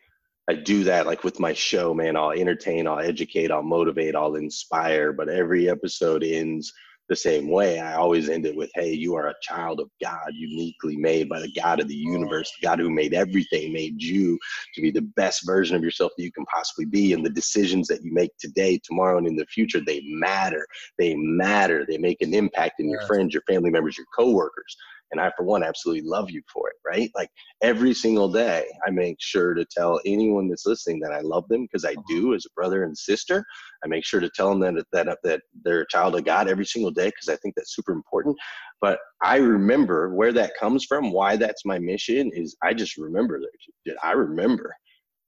I 0.48 0.54
do 0.54 0.84
that 0.84 1.06
like 1.06 1.24
with 1.24 1.40
my 1.40 1.52
show, 1.52 1.92
man. 1.92 2.16
I'll 2.16 2.32
entertain, 2.32 2.86
I'll 2.86 3.00
educate, 3.00 3.50
I'll 3.50 3.62
motivate, 3.62 4.16
I'll 4.16 4.36
inspire, 4.36 5.12
but 5.12 5.28
every 5.28 5.68
episode 5.68 6.24
ends 6.24 6.72
the 7.08 7.16
same 7.16 7.48
way. 7.48 7.80
I 7.80 7.94
always 7.94 8.28
end 8.28 8.46
it 8.46 8.54
with, 8.54 8.70
hey, 8.74 8.92
you 8.92 9.14
are 9.14 9.28
a 9.28 9.34
child 9.40 9.80
of 9.80 9.90
God, 10.00 10.30
uniquely 10.32 10.96
made 10.96 11.28
by 11.28 11.40
the 11.40 11.52
God 11.52 11.80
of 11.80 11.88
the 11.88 11.94
universe, 11.94 12.52
the 12.60 12.66
God 12.66 12.78
who 12.78 12.90
made 12.90 13.14
everything, 13.14 13.72
made 13.72 14.02
you 14.02 14.38
to 14.74 14.82
be 14.82 14.90
the 14.90 15.02
best 15.02 15.46
version 15.46 15.74
of 15.74 15.82
yourself 15.82 16.12
that 16.16 16.22
you 16.22 16.32
can 16.32 16.44
possibly 16.46 16.84
be. 16.84 17.12
And 17.12 17.24
the 17.24 17.30
decisions 17.30 17.88
that 17.88 18.04
you 18.04 18.12
make 18.12 18.36
today, 18.38 18.78
tomorrow, 18.82 19.18
and 19.18 19.26
in 19.26 19.36
the 19.36 19.46
future, 19.46 19.80
they 19.80 20.02
matter. 20.04 20.66
They 20.98 21.14
matter. 21.14 21.86
They 21.88 21.98
make 21.98 22.20
an 22.20 22.34
impact 22.34 22.80
in 22.80 22.90
your 22.90 23.00
friends, 23.02 23.32
your 23.32 23.42
family 23.48 23.70
members, 23.70 23.96
your 23.96 24.06
coworkers. 24.14 24.76
And 25.10 25.20
I, 25.20 25.30
for 25.36 25.44
one, 25.44 25.62
absolutely 25.62 26.08
love 26.08 26.30
you 26.30 26.42
for 26.52 26.68
it, 26.68 26.76
right? 26.86 27.10
Like 27.14 27.30
every 27.62 27.94
single 27.94 28.30
day, 28.30 28.66
I 28.86 28.90
make 28.90 29.16
sure 29.20 29.54
to 29.54 29.64
tell 29.64 30.00
anyone 30.04 30.48
that's 30.48 30.66
listening 30.66 31.00
that 31.00 31.12
I 31.12 31.20
love 31.20 31.48
them 31.48 31.62
because 31.62 31.84
I 31.84 31.92
uh-huh. 31.92 32.02
do 32.08 32.34
as 32.34 32.44
a 32.44 32.52
brother 32.54 32.84
and 32.84 32.96
sister. 32.96 33.44
I 33.84 33.88
make 33.88 34.04
sure 34.04 34.20
to 34.20 34.30
tell 34.30 34.58
them 34.58 34.76
that, 34.76 34.86
that, 34.92 35.18
that 35.24 35.42
they're 35.64 35.82
a 35.82 35.88
child 35.88 36.16
of 36.16 36.24
God 36.24 36.48
every 36.48 36.66
single 36.66 36.90
day 36.90 37.06
because 37.06 37.28
I 37.28 37.36
think 37.36 37.54
that's 37.54 37.74
super 37.74 37.92
important. 37.92 38.36
But 38.80 38.98
I 39.22 39.36
remember 39.36 40.14
where 40.14 40.32
that 40.32 40.56
comes 40.58 40.84
from, 40.84 41.12
why 41.12 41.36
that's 41.36 41.64
my 41.64 41.78
mission 41.78 42.30
is 42.34 42.56
I 42.62 42.74
just 42.74 42.96
remember 42.96 43.40
that 43.40 43.96
I 44.02 44.12
remember 44.12 44.74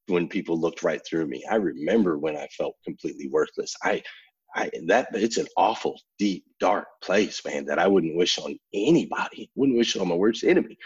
when 0.06 0.28
people 0.28 0.60
looked 0.60 0.82
right 0.82 1.00
through 1.08 1.26
me. 1.26 1.42
I 1.50 1.56
remember 1.56 2.18
when 2.18 2.36
I 2.36 2.48
felt 2.56 2.74
completely 2.84 3.28
worthless. 3.28 3.74
I 3.82 4.02
I 4.55 4.70
that 4.86 5.09
it's 5.12 5.36
an 5.36 5.46
awful, 5.57 6.01
deep, 6.18 6.44
dark 6.59 6.86
place, 7.03 7.40
man, 7.44 7.64
that 7.66 7.78
I 7.78 7.86
wouldn't 7.86 8.16
wish 8.16 8.38
on 8.38 8.59
anybody. 8.74 9.51
Wouldn't 9.55 9.78
wish 9.78 9.96
on 9.96 10.09
my 10.09 10.14
worst 10.14 10.44
enemy. 10.44 10.76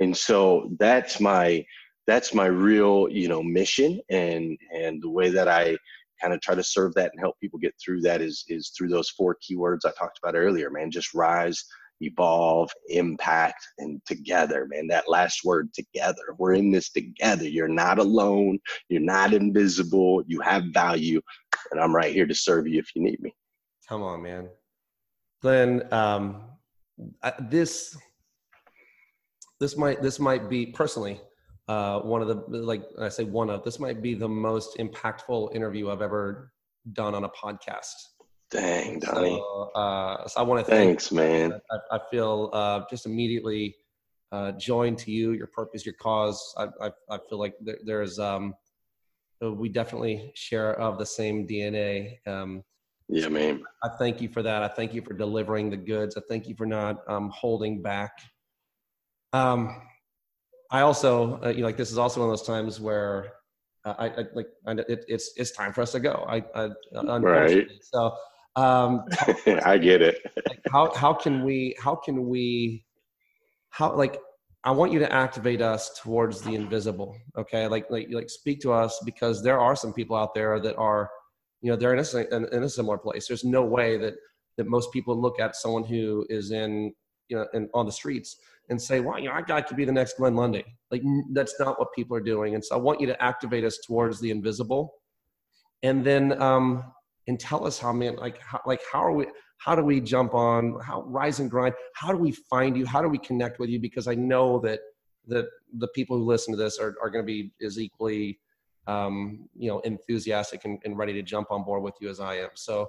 And 0.00 0.16
so 0.16 0.70
that's 0.78 1.20
my 1.20 1.64
that's 2.06 2.34
my 2.34 2.46
real, 2.46 3.08
you 3.10 3.28
know, 3.28 3.42
mission 3.42 4.00
and 4.10 4.58
and 4.74 5.02
the 5.02 5.10
way 5.10 5.30
that 5.30 5.48
I 5.48 5.76
kind 6.20 6.34
of 6.34 6.40
try 6.40 6.54
to 6.54 6.62
serve 6.64 6.94
that 6.94 7.10
and 7.12 7.20
help 7.20 7.38
people 7.40 7.58
get 7.58 7.74
through 7.82 8.00
that 8.02 8.20
is 8.20 8.44
is 8.48 8.72
through 8.76 8.88
those 8.88 9.10
four 9.10 9.36
keywords 9.36 9.80
I 9.84 9.92
talked 9.98 10.18
about 10.22 10.36
earlier, 10.36 10.70
man. 10.70 10.90
Just 10.90 11.14
rise, 11.14 11.64
evolve, 12.00 12.70
impact, 12.88 13.66
and 13.78 14.00
together, 14.06 14.66
man. 14.70 14.86
That 14.88 15.08
last 15.08 15.44
word, 15.44 15.72
together. 15.74 16.22
We're 16.38 16.54
in 16.54 16.70
this 16.70 16.90
together. 16.90 17.48
You're 17.48 17.68
not 17.68 17.98
alone. 17.98 18.58
You're 18.88 19.00
not 19.00 19.32
invisible. 19.32 20.22
You 20.26 20.40
have 20.40 20.64
value, 20.72 21.20
and 21.70 21.80
I'm 21.80 21.94
right 21.94 22.12
here 22.12 22.26
to 22.26 22.34
serve 22.34 22.66
you 22.66 22.78
if 22.78 22.94
you 22.94 23.02
need 23.02 23.20
me. 23.20 23.34
Come 23.88 24.02
on, 24.02 24.22
man. 24.22 24.48
Glenn, 25.40 25.82
um, 25.92 26.44
this 27.50 27.96
this 29.60 29.76
might 29.76 30.02
this 30.02 30.18
might 30.18 30.48
be 30.48 30.66
personally 30.66 31.20
uh, 31.68 32.00
one 32.00 32.22
of 32.22 32.28
the 32.28 32.34
like 32.58 32.82
I 33.00 33.08
say 33.08 33.24
one 33.24 33.48
of 33.50 33.64
this 33.64 33.78
might 33.78 34.02
be 34.02 34.14
the 34.14 34.28
most 34.28 34.78
impactful 34.78 35.54
interview 35.54 35.90
I've 35.90 36.02
ever 36.02 36.52
done 36.92 37.14
on 37.14 37.24
a 37.24 37.28
podcast. 37.28 37.94
Dang, 38.50 38.98
Donnie. 38.98 39.36
So, 39.36 39.70
uh, 39.74 40.26
so 40.26 40.40
I 40.40 40.42
want 40.42 40.64
to 40.64 40.70
thanks, 40.70 41.10
man. 41.10 41.58
I, 41.70 41.96
I 41.96 42.00
feel 42.10 42.50
uh, 42.52 42.82
just 42.90 43.06
immediately 43.06 43.76
uh, 44.32 44.52
joined 44.52 44.98
to 44.98 45.10
you, 45.10 45.32
your 45.32 45.46
purpose, 45.46 45.86
your 45.86 45.94
cause. 45.94 46.54
I, 46.58 46.64
I, 46.86 46.90
I 47.10 47.18
feel 47.28 47.38
like 47.38 47.54
there, 47.60 47.78
there's 47.84 48.18
um, 48.18 48.54
we 49.50 49.68
definitely 49.68 50.30
share 50.34 50.78
of 50.78 50.98
the 50.98 51.06
same 51.06 51.46
DNA. 51.46 52.18
Um, 52.26 52.62
yeah, 53.08 53.28
man. 53.28 53.64
I 53.82 53.88
thank 53.98 54.20
you 54.20 54.28
for 54.28 54.42
that. 54.42 54.62
I 54.62 54.68
thank 54.68 54.94
you 54.94 55.02
for 55.02 55.14
delivering 55.14 55.70
the 55.70 55.76
goods. 55.76 56.16
I 56.16 56.20
thank 56.28 56.46
you 56.46 56.54
for 56.54 56.66
not 56.66 56.98
um, 57.08 57.30
holding 57.34 57.82
back. 57.82 58.12
Um, 59.32 59.82
I 60.70 60.82
also, 60.82 61.40
uh, 61.42 61.48
you 61.48 61.62
know, 61.62 61.66
like 61.66 61.76
this 61.76 61.90
is 61.90 61.98
also 61.98 62.20
one 62.20 62.30
of 62.30 62.38
those 62.38 62.46
times 62.46 62.80
where 62.80 63.32
uh, 63.84 63.94
I, 63.98 64.06
I, 64.06 64.24
like 64.34 64.46
I, 64.66 64.72
it, 64.72 65.04
it's 65.08 65.32
it's 65.36 65.50
time 65.50 65.72
for 65.72 65.82
us 65.82 65.92
to 65.92 66.00
go. 66.00 66.24
I, 66.28 66.44
I 66.54 67.18
right. 67.18 67.66
So 67.80 68.14
Um, 68.54 69.04
I 69.64 69.78
get 69.78 70.02
it. 70.02 70.18
like 70.48 70.60
how 70.70 70.94
how 70.94 71.14
can 71.14 71.42
we 71.42 71.74
how 71.80 71.94
can 71.94 72.28
we 72.28 72.84
how 73.70 73.94
like 73.96 74.20
I 74.64 74.70
want 74.70 74.92
you 74.92 75.00
to 75.00 75.12
activate 75.12 75.60
us 75.60 75.98
towards 76.00 76.40
the 76.40 76.54
invisible. 76.54 77.16
Okay, 77.36 77.66
like 77.66 77.90
like 77.90 78.08
like 78.10 78.30
speak 78.30 78.60
to 78.60 78.72
us 78.72 79.00
because 79.04 79.42
there 79.42 79.58
are 79.58 79.74
some 79.74 79.92
people 79.92 80.16
out 80.16 80.34
there 80.34 80.60
that 80.60 80.76
are, 80.76 81.10
you 81.60 81.70
know, 81.70 81.76
they're 81.76 81.94
in 81.94 81.98
a 81.98 82.36
in, 82.56 82.62
a 82.62 82.68
similar 82.68 82.98
place. 82.98 83.26
There's 83.26 83.44
no 83.44 83.64
way 83.64 83.98
that 83.98 84.14
that 84.56 84.66
most 84.66 84.92
people 84.92 85.20
look 85.20 85.40
at 85.40 85.56
someone 85.56 85.84
who 85.84 86.24
is 86.28 86.52
in 86.52 86.92
you 87.28 87.36
know 87.36 87.46
in, 87.54 87.68
on 87.74 87.86
the 87.86 87.92
streets 87.92 88.36
and 88.68 88.80
say, 88.80 89.00
well, 89.00 89.18
you 89.18 89.28
know, 89.28 89.34
I 89.34 89.42
got 89.42 89.66
to 89.66 89.74
be 89.74 89.84
the 89.84 89.92
next 89.92 90.16
Glenn 90.16 90.36
Lundy. 90.36 90.64
Like 90.92 91.02
that's 91.32 91.58
not 91.58 91.78
what 91.80 91.92
people 91.94 92.16
are 92.16 92.20
doing. 92.20 92.54
And 92.54 92.64
so 92.64 92.76
I 92.76 92.78
want 92.78 93.00
you 93.00 93.08
to 93.08 93.22
activate 93.22 93.64
us 93.64 93.78
towards 93.84 94.20
the 94.20 94.30
invisible, 94.30 94.94
and 95.82 96.04
then 96.04 96.40
um 96.40 96.84
and 97.26 97.38
tell 97.38 97.66
us 97.66 97.80
how 97.80 97.92
man 97.92 98.14
like 98.16 98.38
how 98.40 98.60
like 98.64 98.80
how 98.92 99.04
are 99.04 99.12
we 99.12 99.26
how 99.62 99.76
do 99.76 99.82
we 99.82 100.00
jump 100.00 100.34
on? 100.34 100.78
How 100.80 101.02
rise 101.02 101.38
and 101.38 101.50
grind. 101.50 101.74
How 101.94 102.10
do 102.10 102.18
we 102.18 102.32
find 102.32 102.76
you? 102.76 102.84
How 102.84 103.00
do 103.00 103.08
we 103.08 103.18
connect 103.18 103.58
with 103.58 103.70
you? 103.70 103.78
Because 103.78 104.08
i 104.08 104.14
know 104.14 104.58
that 104.60 104.80
that 105.28 105.46
the 105.78 105.88
people 105.88 106.18
who 106.18 106.24
listen 106.24 106.52
to 106.52 106.58
this 106.58 106.78
are, 106.78 106.96
are 107.00 107.08
going 107.08 107.24
to 107.24 107.26
be 107.26 107.52
as 107.64 107.78
equally 107.78 108.40
um, 108.88 109.48
you 109.56 109.68
know 109.68 109.78
enthusiastic 109.80 110.64
and, 110.64 110.80
and, 110.84 110.98
ready 110.98 111.12
to 111.12 111.22
jump 111.22 111.52
on 111.52 111.62
board 111.62 111.84
with 111.84 111.94
you 112.00 112.10
as 112.10 112.18
i 112.18 112.34
am. 112.34 112.48
So 112.54 112.88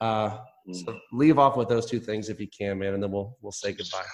uh 0.00 0.38
so 0.72 0.92
mm. 0.92 0.98
leave 1.12 1.38
off 1.38 1.58
with 1.58 1.68
those 1.68 1.84
two 1.84 2.00
things 2.00 2.30
if 2.30 2.40
you 2.40 2.48
can 2.48 2.78
man 2.78 2.94
and 2.94 3.02
then 3.02 3.10
we'll 3.10 3.36
we'll 3.42 3.52
say 3.52 3.72
goodbye. 3.72 4.06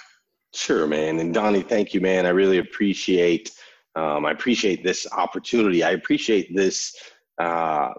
Sure 0.53 0.85
man. 0.85 1.19
And 1.19 1.33
donnie 1.33 1.61
thank 1.61 1.93
you 1.93 2.01
man. 2.01 2.25
I 2.25 2.29
really 2.29 2.57
appreciate 2.57 3.51
um, 3.95 4.25
i 4.25 4.31
appreciate 4.31 4.83
this 4.83 5.07
opportunity. 5.13 5.81
I 5.81 5.91
appreciate 5.91 6.53
this 6.53 6.93
uh 7.37 7.93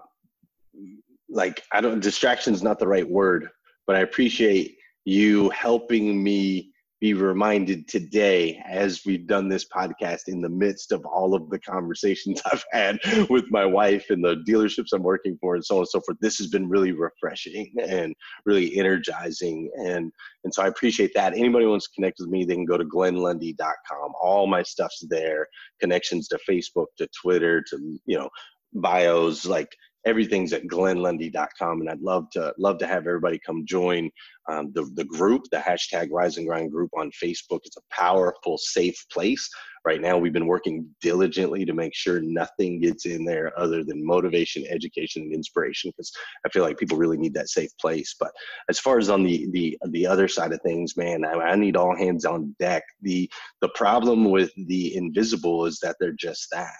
like 1.29 1.63
I 1.71 1.81
don't 1.81 1.99
distraction 1.99 2.53
is 2.53 2.63
not 2.63 2.77
the 2.77 2.87
right 2.87 3.09
word, 3.09 3.49
but 3.87 3.95
I 3.95 3.99
appreciate 3.99 4.77
you 5.05 5.49
helping 5.49 6.23
me 6.23 6.73
be 7.03 7.13
reminded 7.13 7.85
today 7.89 8.63
as 8.65 9.01
we've 9.05 9.27
done 9.27 9.49
this 9.49 9.65
podcast 9.67 10.29
in 10.29 10.39
the 10.39 10.47
midst 10.47 10.93
of 10.93 11.05
all 11.05 11.35
of 11.35 11.49
the 11.49 11.59
conversations 11.59 12.41
I've 12.53 12.63
had 12.71 12.97
with 13.29 13.43
my 13.51 13.65
wife 13.65 14.05
and 14.09 14.23
the 14.23 14.41
dealerships 14.47 14.93
I'm 14.93 15.03
working 15.03 15.37
for 15.41 15.55
and 15.55 15.65
so 15.65 15.75
on 15.75 15.79
and 15.81 15.89
so 15.89 15.99
forth. 15.99 16.17
This 16.21 16.37
has 16.37 16.47
been 16.47 16.69
really 16.69 16.93
refreshing 16.93 17.73
and 17.85 18.15
really 18.45 18.77
energizing. 18.77 19.69
And, 19.75 20.13
and 20.45 20.53
so 20.53 20.63
I 20.63 20.67
appreciate 20.67 21.11
that. 21.15 21.33
Anybody 21.33 21.65
wants 21.65 21.89
to 21.89 21.93
connect 21.93 22.19
with 22.21 22.29
me, 22.29 22.45
they 22.45 22.55
can 22.55 22.63
go 22.63 22.77
to 22.77 22.85
glennlundy.com. 22.85 24.13
All 24.21 24.47
my 24.47 24.63
stuff's 24.63 25.05
there, 25.09 25.45
connections 25.81 26.29
to 26.29 26.39
Facebook, 26.49 26.85
to 26.99 27.09
Twitter, 27.21 27.61
to, 27.69 27.99
you 28.05 28.17
know, 28.17 28.29
bios, 28.71 29.45
like 29.45 29.75
everything's 30.05 30.53
at 30.53 30.67
glennlundy.com 30.67 31.81
and 31.81 31.89
i'd 31.89 32.01
love 32.01 32.29
to 32.31 32.53
love 32.57 32.77
to 32.77 32.87
have 32.87 33.07
everybody 33.07 33.39
come 33.45 33.65
join 33.65 34.09
um, 34.49 34.71
the, 34.73 34.89
the 34.95 35.05
group 35.05 35.43
the 35.51 35.57
hashtag 35.57 36.09
rise 36.11 36.37
and 36.37 36.47
grind 36.47 36.71
group 36.71 36.91
on 36.97 37.11
facebook. 37.11 37.61
It's 37.63 37.77
a 37.77 37.93
powerful 37.95 38.57
safe 38.57 39.05
place. 39.11 39.49
Right 39.85 40.01
now 40.01 40.17
we've 40.17 40.33
been 40.33 40.47
working 40.47 40.87
diligently 41.01 41.65
to 41.65 41.73
make 41.73 41.93
sure 41.93 42.21
nothing 42.21 42.79
gets 42.79 43.05
in 43.05 43.25
there 43.25 43.57
other 43.59 43.83
than 43.83 44.05
motivation 44.05 44.65
education 44.69 45.23
and 45.23 45.33
inspiration 45.33 45.91
because 45.91 46.11
i 46.45 46.49
feel 46.49 46.63
like 46.63 46.77
people 46.77 46.97
really 46.97 47.17
need 47.17 47.33
that 47.33 47.49
safe 47.49 47.71
place. 47.79 48.15
But 48.19 48.31
as 48.69 48.79
far 48.79 48.97
as 48.97 49.09
on 49.09 49.23
the 49.23 49.47
the 49.51 49.77
the 49.89 50.07
other 50.07 50.27
side 50.27 50.53
of 50.53 50.61
things 50.61 50.97
man 50.97 51.25
i, 51.25 51.33
I 51.33 51.55
need 51.55 51.77
all 51.77 51.95
hands 51.95 52.25
on 52.25 52.55
deck. 52.59 52.83
The 53.01 53.29
the 53.61 53.69
problem 53.69 54.29
with 54.29 54.51
the 54.67 54.95
invisible 54.95 55.65
is 55.65 55.79
that 55.81 55.95
they're 55.99 56.13
just 56.13 56.47
that. 56.51 56.75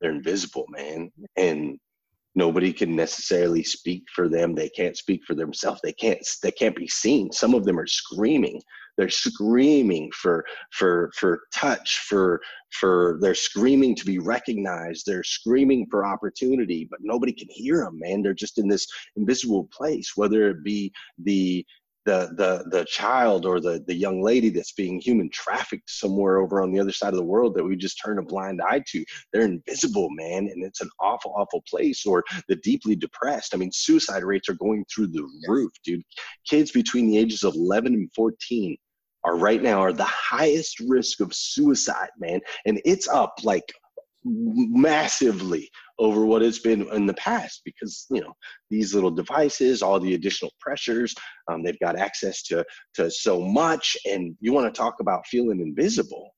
They're 0.00 0.10
invisible 0.10 0.66
man. 0.68 1.10
And 1.36 1.78
nobody 2.36 2.72
can 2.72 2.94
necessarily 2.94 3.64
speak 3.64 4.04
for 4.14 4.28
them. 4.28 4.54
They 4.54 4.68
can't 4.68 4.96
speak 4.96 5.22
for 5.26 5.34
themselves. 5.34 5.80
They 5.82 5.92
can't 5.92 6.18
they 6.42 6.52
can't 6.52 6.76
be 6.76 6.86
seen. 6.86 7.32
Some 7.32 7.54
of 7.54 7.64
them 7.64 7.78
are 7.78 7.86
screaming. 7.86 8.62
They're 8.96 9.10
screaming 9.10 10.10
for 10.12 10.44
for 10.72 11.10
for 11.16 11.40
touch 11.52 11.98
for 12.08 12.40
for 12.78 13.18
they're 13.20 13.34
screaming 13.34 13.94
to 13.96 14.04
be 14.04 14.18
recognized. 14.18 15.04
They're 15.06 15.24
screaming 15.24 15.86
for 15.90 16.06
opportunity 16.06 16.86
but 16.88 17.00
nobody 17.02 17.32
can 17.32 17.48
hear 17.50 17.78
them 17.84 17.98
man. 17.98 18.22
They're 18.22 18.34
just 18.34 18.58
in 18.58 18.68
this 18.68 18.86
invisible 19.16 19.68
place 19.72 20.12
whether 20.14 20.48
it 20.50 20.62
be 20.62 20.92
the 21.18 21.64
the 22.06 22.30
the 22.36 22.64
the 22.70 22.84
child 22.84 23.44
or 23.44 23.60
the 23.60 23.84
the 23.86 23.94
young 23.94 24.22
lady 24.22 24.48
that's 24.48 24.72
being 24.72 25.00
human 25.00 25.28
trafficked 25.28 25.90
somewhere 25.90 26.38
over 26.38 26.62
on 26.62 26.72
the 26.72 26.80
other 26.80 26.92
side 26.92 27.12
of 27.12 27.18
the 27.18 27.24
world 27.24 27.54
that 27.54 27.64
we 27.64 27.76
just 27.76 28.00
turn 28.02 28.18
a 28.18 28.22
blind 28.22 28.62
eye 28.62 28.82
to. 28.86 29.04
They're 29.32 29.42
invisible 29.42 30.08
man 30.10 30.48
and 30.48 30.64
it's 30.64 30.80
an 30.80 30.88
awful 31.00 31.34
awful 31.36 31.62
place 31.68 32.06
or 32.06 32.24
the 32.48 32.56
deeply 32.56 32.94
depressed. 32.96 33.54
I 33.54 33.58
mean 33.58 33.72
suicide 33.72 34.22
rates 34.22 34.48
are 34.48 34.54
going 34.54 34.84
through 34.84 35.08
the 35.08 35.18
yes. 35.18 35.48
roof 35.48 35.72
dude. 35.84 36.02
Kids 36.48 36.70
between 36.70 37.08
the 37.08 37.18
ages 37.18 37.42
of 37.42 37.54
11 37.54 37.92
and 37.92 38.10
14 38.14 38.76
are 39.24 39.36
right 39.36 39.62
now 39.62 39.80
are 39.80 39.92
the 39.92 40.04
highest 40.04 40.78
risk 40.80 41.20
of 41.20 41.34
suicide 41.34 42.10
man 42.18 42.40
and 42.64 42.80
it's 42.84 43.08
up 43.08 43.34
like 43.42 43.72
massively 44.24 45.68
over 45.98 46.26
what 46.26 46.42
it's 46.42 46.58
been 46.58 46.88
in 46.92 47.06
the 47.06 47.14
past 47.14 47.62
because 47.64 48.06
you 48.10 48.20
know 48.20 48.32
these 48.70 48.94
little 48.94 49.10
devices 49.10 49.82
all 49.82 49.98
the 49.98 50.14
additional 50.14 50.52
pressures 50.60 51.14
um, 51.48 51.62
they've 51.62 51.78
got 51.80 51.98
access 51.98 52.42
to 52.42 52.64
to 52.94 53.10
so 53.10 53.40
much 53.40 53.96
and 54.04 54.36
you 54.40 54.52
want 54.52 54.72
to 54.72 54.78
talk 54.78 55.00
about 55.00 55.26
feeling 55.26 55.60
invisible? 55.60 56.30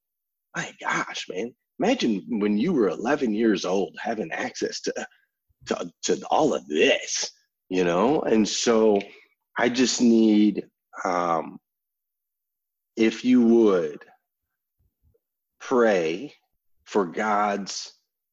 My 0.57 0.73
gosh 0.81 1.27
man. 1.29 1.55
Imagine 1.81 2.25
when 2.29 2.59
you 2.59 2.73
were 2.73 2.89
11 2.89 3.33
years 3.35 3.65
old 3.65 3.97
having 4.01 4.31
access 4.33 4.81
to 4.83 5.07
to, 5.67 5.91
to 6.03 6.21
all 6.31 6.55
of 6.55 6.67
this 6.67 7.31
you 7.69 7.85
know? 7.85 8.23
And 8.23 8.49
so 8.49 9.01
i 9.59 9.69
just 9.69 10.01
need 10.01 10.65
um 11.05 11.59
if 12.97 13.25
you 13.25 13.43
would 13.43 14.05
pray 15.61 16.33
for 16.85 17.07
god's 17.07 17.93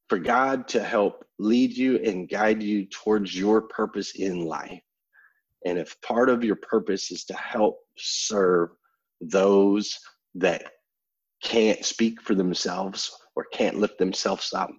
for 0.09 0.19
God 0.19 0.67
to 0.69 0.83
help 0.83 1.25
lead 1.39 1.75
you 1.75 1.97
and 1.97 2.29
guide 2.29 2.61
you 2.61 2.85
towards 2.85 3.37
your 3.37 3.61
purpose 3.63 4.15
in 4.15 4.45
life. 4.45 4.81
And 5.65 5.79
if 5.79 5.99
part 6.01 6.29
of 6.29 6.43
your 6.43 6.57
purpose 6.57 7.11
is 7.11 7.25
to 7.25 7.33
help 7.33 7.79
serve 7.97 8.69
those 9.19 9.97
that 10.35 10.63
can't 11.43 11.83
speak 11.83 12.21
for 12.21 12.35
themselves 12.35 13.11
or 13.35 13.45
can't 13.51 13.79
lift 13.79 13.97
themselves 13.97 14.53
up, 14.53 14.69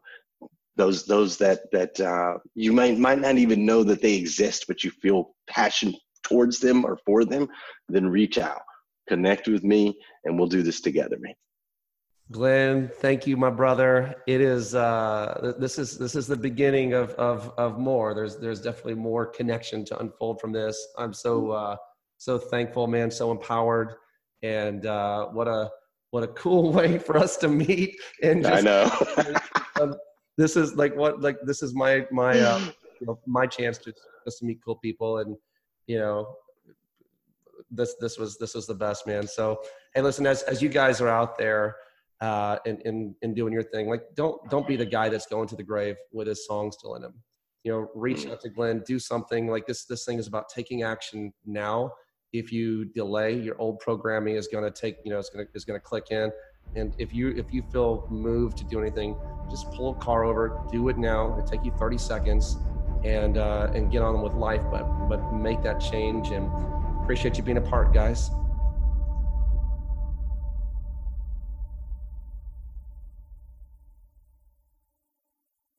those 0.77 1.07
those 1.07 1.39
that 1.39 1.61
that 1.73 1.99
uh, 2.01 2.39
you 2.55 2.73
might 2.73 2.99
might 2.99 3.19
not 3.19 3.39
even 3.39 3.67
know 3.67 3.83
that 3.83 4.03
they 4.03 4.15
exist, 4.15 4.67
but 4.69 4.85
you 4.85 4.91
feel 4.91 5.35
passion 5.49 5.95
towards 6.23 6.59
them 6.61 6.85
or 6.85 6.99
for 7.05 7.25
them, 7.25 7.49
then 7.89 8.07
reach 8.07 8.39
out, 8.39 8.63
connect 9.09 9.49
with 9.49 9.65
me, 9.65 9.99
and 10.25 10.39
we'll 10.39 10.49
do 10.49 10.63
this 10.63 10.81
together, 10.81 11.17
man. 11.19 11.35
Glenn, 12.33 12.91
thank 13.01 13.25
you, 13.27 13.37
my 13.37 13.51
brother. 13.51 14.17
It 14.27 14.41
is 14.41 14.75
uh, 14.75 15.55
this 15.61 15.79
is 15.79 15.97
this 15.97 16.17
is 16.17 16.27
the 16.27 16.37
beginning 16.37 16.93
of 16.93 17.11
of 17.11 17.53
of 17.57 17.79
more. 17.79 18.15
There's 18.15 18.37
there's 18.37 18.61
definitely 18.61 18.95
more 18.95 19.27
connection 19.27 19.85
to 19.87 19.99
unfold 20.01 20.41
from 20.41 20.51
this. 20.51 20.77
I'm 20.99 21.13
so 21.13 21.53
uh, 21.53 21.77
so 22.19 22.37
thankful, 22.37 22.89
man. 22.89 23.13
So 23.13 23.31
empowered, 23.31 23.95
and 24.43 24.87
uh, 24.87 25.27
what 25.27 25.47
a 25.47 25.71
what 26.11 26.25
a 26.25 26.29
cool 26.29 26.73
way 26.73 26.99
for 26.99 27.17
us 27.17 27.37
to 27.39 27.49
meet. 27.49 27.97
And 28.25 28.43
just, 28.43 28.55
I 28.55 28.61
know 28.61 28.91
um, 29.81 29.95
this 30.37 30.57
is 30.57 30.75
like 30.75 30.97
what 30.97 31.21
like 31.21 31.37
this 31.45 31.63
is 31.63 31.75
my 31.75 32.07
my 32.11 32.41
uh, 32.41 32.59
you 33.01 33.07
know, 33.07 33.21
my 33.25 33.47
chance 33.47 33.79
to 33.79 33.95
just 34.25 34.41
to 34.41 34.47
meet 34.47 34.59
cool 34.65 34.77
people, 34.77 35.19
and 35.19 35.37
you 35.87 36.01
know 36.01 36.35
this 37.71 37.95
this 38.01 38.19
was 38.19 38.37
this 38.39 38.57
was 38.57 38.67
the 38.67 38.75
best, 38.75 39.07
man. 39.07 39.29
So 39.29 39.61
hey, 39.95 40.03
listen, 40.03 40.27
as 40.27 40.43
as 40.43 40.61
you 40.61 40.69
guys 40.69 41.01
are 41.01 41.09
out 41.09 41.39
there 41.39 41.77
uh, 42.21 42.59
and, 42.67 42.81
and, 42.85 43.15
and 43.23 43.37
doing 43.37 43.53
your 43.53 43.63
thing. 43.63 43.89
Like, 43.89 44.03
don't, 44.15 44.39
don't 44.51 44.67
be 44.67 44.77
the 44.77 44.87
guy 44.87 45.09
that's 45.09 45.27
going 45.27 45.49
to 45.49 45.57
the 45.57 45.63
grave 45.63 45.97
with 46.13 46.27
his 46.27 46.47
song 46.47 46.73
still 46.73 46.95
in 46.95 47.03
him. 47.03 47.15
You 47.65 47.73
know, 47.73 47.91
reach 47.95 48.25
mm. 48.25 48.33
out 48.33 48.41
to 48.43 48.49
Glenn, 48.49 48.83
do 48.87 48.99
something 48.99 49.49
like 49.49 49.67
this. 49.67 49.85
This 49.85 50.05
thing 50.05 50.19
is 50.19 50.27
about 50.27 50.49
taking 50.49 50.83
action 50.83 51.33
now. 51.45 51.93
If 52.33 52.53
you 52.53 52.87
delay, 52.87 53.35
your 53.35 53.59
old 53.59 53.81
programming 53.81 54.37
is 54.37 54.49
going 54.49 54.65
to 54.65 54.71
take, 54.71 54.97
you 55.05 55.11
know, 55.11 55.19
it's 55.19 55.31
going 55.31 55.47
to, 55.47 55.53
is 55.55 55.65
going 55.65 55.79
to 55.79 55.85
click 55.85 56.11
in. 56.11 56.31
And 56.75 56.95
if 56.99 57.15
you, 57.15 57.31
if 57.31 57.53
you 57.53 57.63
feel 57.73 58.07
moved 58.11 58.57
to 58.59 58.65
do 58.65 58.81
anything, 58.81 59.17
just 59.51 59.71
pull 59.73 59.93
a 59.93 59.95
car 59.97 60.25
over, 60.25 60.61
do 60.71 60.89
it 60.89 60.99
now. 60.99 61.33
It'll 61.33 61.47
take 61.47 61.65
you 61.65 61.73
30 61.79 61.99
seconds 61.99 62.57
and, 63.05 63.39
uh, 63.39 63.71
and 63.75 63.91
get 63.91 64.03
on 64.03 64.21
with 64.23 64.35
life, 64.35 64.63
but, 64.71 64.85
but 65.09 65.33
make 65.33 65.63
that 65.63 65.81
change 65.81 66.31
and 66.31 66.51
appreciate 67.03 67.37
you 67.37 67.45
being 67.45 67.59
a 67.59 67.61
part 67.61 67.95
guys. 67.95 68.31